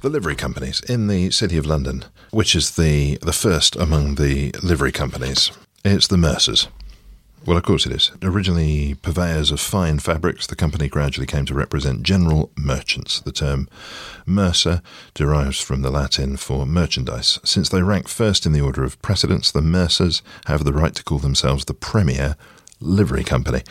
the 0.01 0.09
livery 0.09 0.35
companies 0.35 0.81
in 0.81 1.07
the 1.07 1.31
City 1.31 1.57
of 1.57 1.65
London, 1.65 2.03
which 2.31 2.53
is 2.53 2.75
the, 2.75 3.17
the 3.21 3.33
first 3.33 3.77
among 3.77 4.15
the 4.15 4.53
livery 4.61 4.91
companies, 4.91 5.51
it's 5.85 6.07
the 6.07 6.17
Mercers. 6.17 6.67
Well, 7.45 7.57
of 7.57 7.63
course 7.63 7.85
it 7.85 7.91
is. 7.91 8.09
Originally 8.21 8.95
purveyors 8.95 9.51
of 9.51 9.59
fine 9.59 9.99
fabrics, 9.99 10.47
the 10.47 10.55
company 10.55 10.87
gradually 10.87 11.27
came 11.27 11.43
to 11.45 11.53
represent 11.53 12.03
general 12.03 12.53
merchants. 12.55 13.19
The 13.19 13.33
term 13.33 13.67
mercer 14.25 14.81
derives 15.13 15.59
from 15.59 15.81
the 15.81 15.91
Latin 15.91 16.37
for 16.37 16.65
merchandise. 16.65 17.39
Since 17.43 17.67
they 17.67 17.83
rank 17.83 18.07
first 18.07 18.45
in 18.45 18.53
the 18.53 18.61
order 18.61 18.85
of 18.85 19.01
precedence, 19.01 19.51
the 19.51 19.61
mercers 19.61 20.21
have 20.45 20.63
the 20.63 20.71
right 20.71 20.95
to 20.95 21.03
call 21.03 21.19
themselves 21.19 21.65
the 21.65 21.73
premier 21.73 22.37
livery 22.79 23.25
company. 23.25 23.63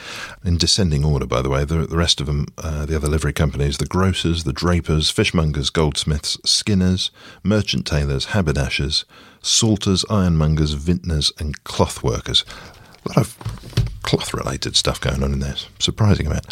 In 0.44 0.58
descending 0.58 1.02
order, 1.02 1.26
by 1.26 1.40
the 1.40 1.48
way, 1.48 1.64
the, 1.64 1.86
the 1.86 1.96
rest 1.96 2.20
of 2.20 2.26
them, 2.26 2.48
uh, 2.58 2.84
the 2.84 2.96
other 2.96 3.08
livery 3.08 3.32
companies, 3.32 3.78
the 3.78 3.86
grocers, 3.86 4.44
the 4.44 4.52
drapers, 4.52 5.10
fishmongers, 5.10 5.70
goldsmiths, 5.70 6.36
skinners, 6.44 7.10
merchant 7.42 7.86
tailors, 7.86 8.26
haberdashers, 8.26 9.06
salters, 9.40 10.04
ironmongers, 10.10 10.74
vintners, 10.74 11.32
and 11.38 11.64
cloth 11.64 12.02
workers. 12.02 12.44
A 13.04 13.08
lot 13.08 13.18
of 13.18 13.36
cloth 14.02 14.34
related 14.34 14.76
stuff 14.76 15.00
going 15.00 15.22
on 15.22 15.32
in 15.32 15.40
there. 15.40 15.56
Surprising 15.78 16.26
amount. 16.26 16.46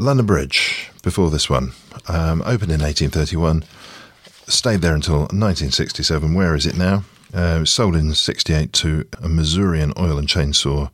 London 0.00 0.26
Bridge, 0.26 0.90
before 1.02 1.30
this 1.30 1.50
one, 1.50 1.72
um, 2.08 2.40
opened 2.42 2.72
in 2.72 2.80
1831, 2.80 3.64
stayed 4.46 4.80
there 4.80 4.94
until 4.94 5.20
1967. 5.20 6.34
Where 6.34 6.54
is 6.54 6.66
it 6.66 6.76
now? 6.76 7.04
Uh, 7.32 7.64
sold 7.64 7.94
in 7.94 8.14
68 8.14 8.72
to 8.72 9.06
a 9.22 9.28
Missourian 9.28 9.92
oil 9.98 10.18
and 10.18 10.28
chainsaw 10.28 10.90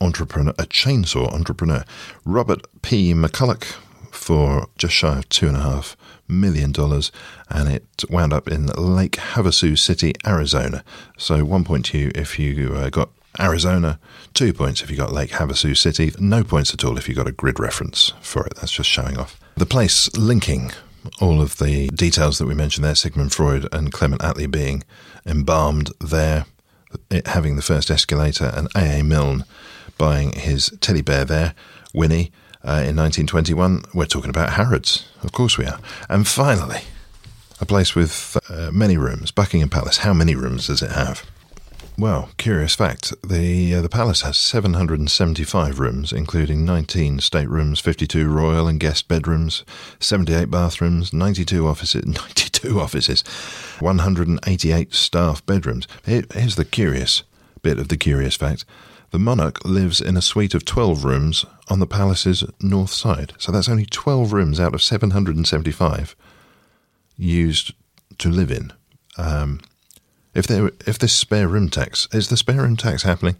entrepreneur, 0.00 0.52
a 0.58 0.66
chainsaw 0.66 1.32
entrepreneur, 1.32 1.84
Robert 2.24 2.66
P. 2.82 3.14
McCulloch, 3.14 3.64
for 4.10 4.68
just 4.76 4.94
shy 4.94 5.18
of 5.18 5.28
two 5.28 5.48
and 5.48 5.56
a 5.56 5.60
half 5.60 5.96
million 6.28 6.72
dollars, 6.72 7.10
and 7.48 7.68
it 7.68 8.04
wound 8.10 8.32
up 8.32 8.48
in 8.48 8.66
Lake 8.66 9.16
Havasu 9.16 9.78
City, 9.78 10.12
Arizona. 10.26 10.84
So 11.16 11.44
one 11.44 11.64
point 11.64 11.86
to 11.86 11.98
you 11.98 12.12
if 12.14 12.38
you 12.38 12.74
uh, 12.74 12.90
got 12.90 13.10
Arizona, 13.38 13.98
two 14.34 14.52
points 14.52 14.82
if 14.82 14.90
you 14.90 14.96
got 14.96 15.12
Lake 15.12 15.30
Havasu 15.30 15.76
City, 15.76 16.12
no 16.18 16.42
points 16.42 16.74
at 16.74 16.84
all 16.84 16.98
if 16.98 17.08
you 17.08 17.14
got 17.14 17.28
a 17.28 17.32
grid 17.32 17.60
reference 17.60 18.12
for 18.20 18.46
it. 18.46 18.54
That's 18.56 18.72
just 18.72 18.88
showing 18.88 19.18
off. 19.18 19.38
The 19.56 19.66
place 19.66 20.14
linking 20.16 20.72
all 21.20 21.40
of 21.40 21.58
the 21.58 21.88
details 21.88 22.38
that 22.38 22.46
we 22.46 22.54
mentioned 22.54 22.84
there, 22.84 22.94
Sigmund 22.94 23.32
Freud 23.32 23.68
and 23.72 23.92
Clement 23.92 24.22
Attlee 24.22 24.50
being 24.50 24.82
embalmed 25.24 25.90
there, 26.00 26.46
it 27.10 27.28
having 27.28 27.56
the 27.56 27.62
first 27.62 27.90
escalator, 27.90 28.52
and 28.54 28.68
A.A. 28.74 29.02
Milne 29.02 29.44
buying 29.96 30.32
his 30.32 30.76
teddy 30.80 31.02
bear 31.02 31.24
there, 31.24 31.54
Winnie, 31.94 32.32
uh, 32.64 32.82
in 32.84 32.96
1921. 32.96 33.84
We're 33.94 34.06
talking 34.06 34.30
about 34.30 34.54
Harrods. 34.54 35.08
Of 35.22 35.32
course 35.32 35.56
we 35.56 35.66
are. 35.66 35.78
And 36.08 36.26
finally, 36.26 36.80
a 37.60 37.66
place 37.66 37.94
with 37.94 38.36
uh, 38.48 38.70
many 38.72 38.96
rooms, 38.96 39.30
Buckingham 39.30 39.68
Palace. 39.68 39.98
How 39.98 40.14
many 40.14 40.34
rooms 40.34 40.66
does 40.66 40.82
it 40.82 40.92
have? 40.92 41.24
Well, 42.00 42.30
curious 42.38 42.74
fact: 42.74 43.12
the 43.22 43.74
uh, 43.74 43.82
the 43.82 43.90
palace 43.90 44.22
has 44.22 44.38
775 44.38 45.78
rooms, 45.78 46.14
including 46.14 46.64
19 46.64 47.18
staterooms, 47.18 47.78
52 47.78 48.26
royal 48.26 48.66
and 48.68 48.80
guest 48.80 49.06
bedrooms, 49.06 49.64
78 49.98 50.50
bathrooms, 50.50 51.12
92 51.12 51.68
offices, 51.68 52.06
92 52.06 52.80
offices, 52.80 53.20
188 53.80 54.94
staff 54.94 55.44
bedrooms. 55.44 55.86
Here, 56.06 56.24
here's 56.32 56.56
the 56.56 56.64
curious 56.64 57.22
bit 57.60 57.78
of 57.78 57.88
the 57.88 57.98
curious 57.98 58.34
fact: 58.34 58.64
the 59.10 59.18
monarch 59.18 59.62
lives 59.66 60.00
in 60.00 60.16
a 60.16 60.22
suite 60.22 60.54
of 60.54 60.64
12 60.64 61.04
rooms 61.04 61.44
on 61.68 61.80
the 61.80 61.86
palace's 61.86 62.42
north 62.62 62.92
side. 62.92 63.34
So 63.36 63.52
that's 63.52 63.68
only 63.68 63.84
12 63.84 64.32
rooms 64.32 64.58
out 64.58 64.72
of 64.72 64.80
775 64.80 66.16
used 67.18 67.74
to 68.16 68.30
live 68.30 68.50
in. 68.50 68.72
Um, 69.18 69.60
if 70.34 70.46
there, 70.46 70.70
if 70.86 70.98
this 70.98 71.12
spare 71.12 71.48
room 71.48 71.68
tax 71.68 72.08
is 72.12 72.28
the 72.28 72.36
spare 72.36 72.62
room 72.62 72.76
tax 72.76 73.02
happening, 73.02 73.36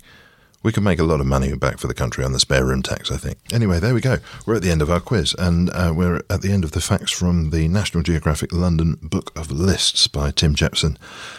we 0.62 0.72
could 0.72 0.82
make 0.82 0.98
a 0.98 1.04
lot 1.04 1.20
of 1.20 1.26
money 1.26 1.54
back 1.54 1.78
for 1.78 1.86
the 1.86 1.94
country 1.94 2.24
on 2.24 2.32
the 2.32 2.40
spare 2.40 2.64
room 2.64 2.82
tax. 2.82 3.10
I 3.10 3.16
think. 3.16 3.38
Anyway, 3.52 3.80
there 3.80 3.94
we 3.94 4.00
go. 4.00 4.18
We're 4.46 4.56
at 4.56 4.62
the 4.62 4.70
end 4.70 4.82
of 4.82 4.90
our 4.90 5.00
quiz, 5.00 5.34
and 5.38 5.70
uh, 5.70 5.92
we're 5.94 6.22
at 6.28 6.42
the 6.42 6.52
end 6.52 6.64
of 6.64 6.72
the 6.72 6.80
facts 6.80 7.12
from 7.12 7.50
the 7.50 7.68
National 7.68 8.02
Geographic 8.02 8.52
London 8.52 8.98
Book 9.02 9.32
of 9.38 9.50
Lists 9.50 10.06
by 10.06 10.30
Tim 10.30 10.54
Jepson 10.54 10.98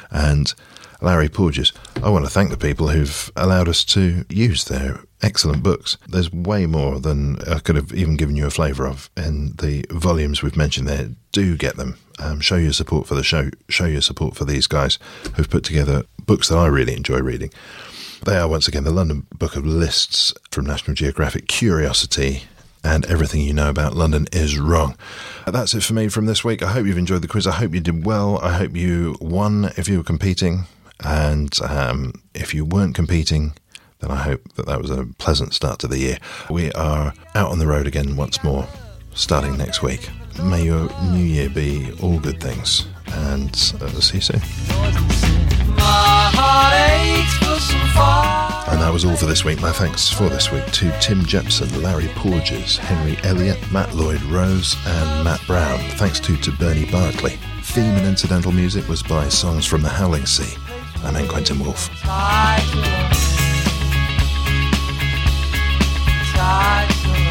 and 0.09 0.53
Larry 1.01 1.29
Porges. 1.29 1.73
I 2.03 2.09
want 2.09 2.25
to 2.25 2.31
thank 2.31 2.49
the 2.49 2.57
people 2.57 2.89
who've 2.89 3.31
allowed 3.35 3.67
us 3.67 3.83
to 3.85 4.25
use 4.29 4.65
their 4.65 5.01
excellent 5.21 5.63
books. 5.63 5.97
There's 6.07 6.31
way 6.31 6.65
more 6.65 6.99
than 6.99 7.39
I 7.47 7.59
could 7.59 7.75
have 7.75 7.93
even 7.93 8.17
given 8.17 8.35
you 8.35 8.47
a 8.47 8.51
flavour 8.51 8.87
of 8.87 9.09
in 9.15 9.55
the 9.57 9.85
volumes 9.89 10.41
we've 10.41 10.57
mentioned 10.57 10.87
there. 10.87 11.09
Do 11.31 11.57
get 11.57 11.77
them. 11.77 11.97
Um, 12.19 12.39
show 12.39 12.55
your 12.55 12.73
support 12.73 13.07
for 13.07 13.15
the 13.15 13.23
show. 13.23 13.49
Show 13.69 13.85
your 13.85 14.01
support 14.01 14.35
for 14.35 14.45
these 14.45 14.67
guys 14.67 14.99
who've 15.35 15.49
put 15.49 15.63
together 15.63 16.03
books 16.25 16.49
that 16.49 16.57
I 16.57 16.67
really 16.67 16.95
enjoy 16.95 17.19
reading. 17.19 17.51
They 18.23 18.37
are 18.37 18.47
once 18.47 18.67
again 18.67 18.83
the 18.83 18.91
London 18.91 19.25
Book 19.33 19.55
of 19.55 19.65
Lists 19.65 20.33
from 20.51 20.65
National 20.67 20.93
Geographic, 20.93 21.47
Curiosity, 21.47 22.43
and 22.83 23.05
everything 23.05 23.41
you 23.41 23.53
know 23.53 23.69
about 23.69 23.95
London 23.95 24.27
is 24.31 24.59
wrong. 24.59 24.95
That's 25.47 25.73
it 25.73 25.83
for 25.83 25.93
me 25.93 26.07
from 26.07 26.27
this 26.27 26.43
week. 26.43 26.61
I 26.61 26.71
hope 26.71 26.85
you've 26.85 26.97
enjoyed 26.97 27.23
the 27.23 27.27
quiz. 27.27 27.47
I 27.47 27.53
hope 27.53 27.73
you 27.73 27.79
did 27.79 28.05
well. 28.05 28.39
I 28.39 28.53
hope 28.53 28.75
you 28.75 29.17
won 29.19 29.71
if 29.75 29.87
you 29.87 29.97
were 29.97 30.03
competing. 30.03 30.65
And 31.03 31.59
um, 31.63 32.13
if 32.35 32.53
you 32.53 32.63
weren't 32.63 32.93
competing, 32.93 33.53
then 34.01 34.11
I 34.11 34.17
hope 34.17 34.41
that 34.55 34.65
that 34.65 34.81
was 34.81 34.91
a 34.91 35.05
pleasant 35.17 35.53
start 35.53 35.79
to 35.79 35.87
the 35.87 35.99
year. 35.99 36.17
We 36.49 36.71
are 36.73 37.13
out 37.35 37.51
on 37.51 37.59
the 37.59 37.67
road 37.67 37.87
again 37.87 38.15
once 38.15 38.43
more, 38.43 38.67
starting 39.13 39.57
next 39.57 39.81
week. 39.81 40.09
May 40.43 40.65
your 40.65 40.89
new 41.11 41.23
year 41.23 41.49
be 41.49 41.91
all 42.01 42.19
good 42.19 42.41
things, 42.41 42.87
and 43.07 43.49
uh, 43.81 43.87
see 43.99 44.17
you 44.17 44.21
soon. 44.21 44.41
And 48.71 48.81
that 48.81 48.91
was 48.93 49.03
all 49.03 49.15
for 49.17 49.25
this 49.25 49.43
week. 49.43 49.61
My 49.61 49.71
thanks 49.71 50.09
for 50.09 50.29
this 50.29 50.51
week 50.51 50.65
to 50.65 50.91
Tim 50.99 51.25
Jepson, 51.25 51.81
Larry 51.81 52.07
Porges, 52.15 52.77
Henry 52.77 53.17
Eliot, 53.23 53.59
Matt 53.71 53.93
Lloyd 53.93 54.21
Rose, 54.23 54.75
and 54.85 55.23
Matt 55.23 55.45
Brown. 55.45 55.79
Thanks 55.97 56.19
too 56.19 56.37
to 56.37 56.51
Bernie 56.53 56.89
Barkley. 56.89 57.37
Theme 57.63 57.95
and 57.95 58.07
incidental 58.07 58.51
music 58.51 58.87
was 58.87 59.03
by 59.03 59.27
Songs 59.29 59.65
from 59.65 59.81
the 59.81 59.89
Howling 59.89 60.25
Sea. 60.25 60.57
I'm 61.03 61.15
N. 61.15 61.27
Quentin 61.27 61.59
Woolf. 61.59 61.89
Strange 66.41 67.30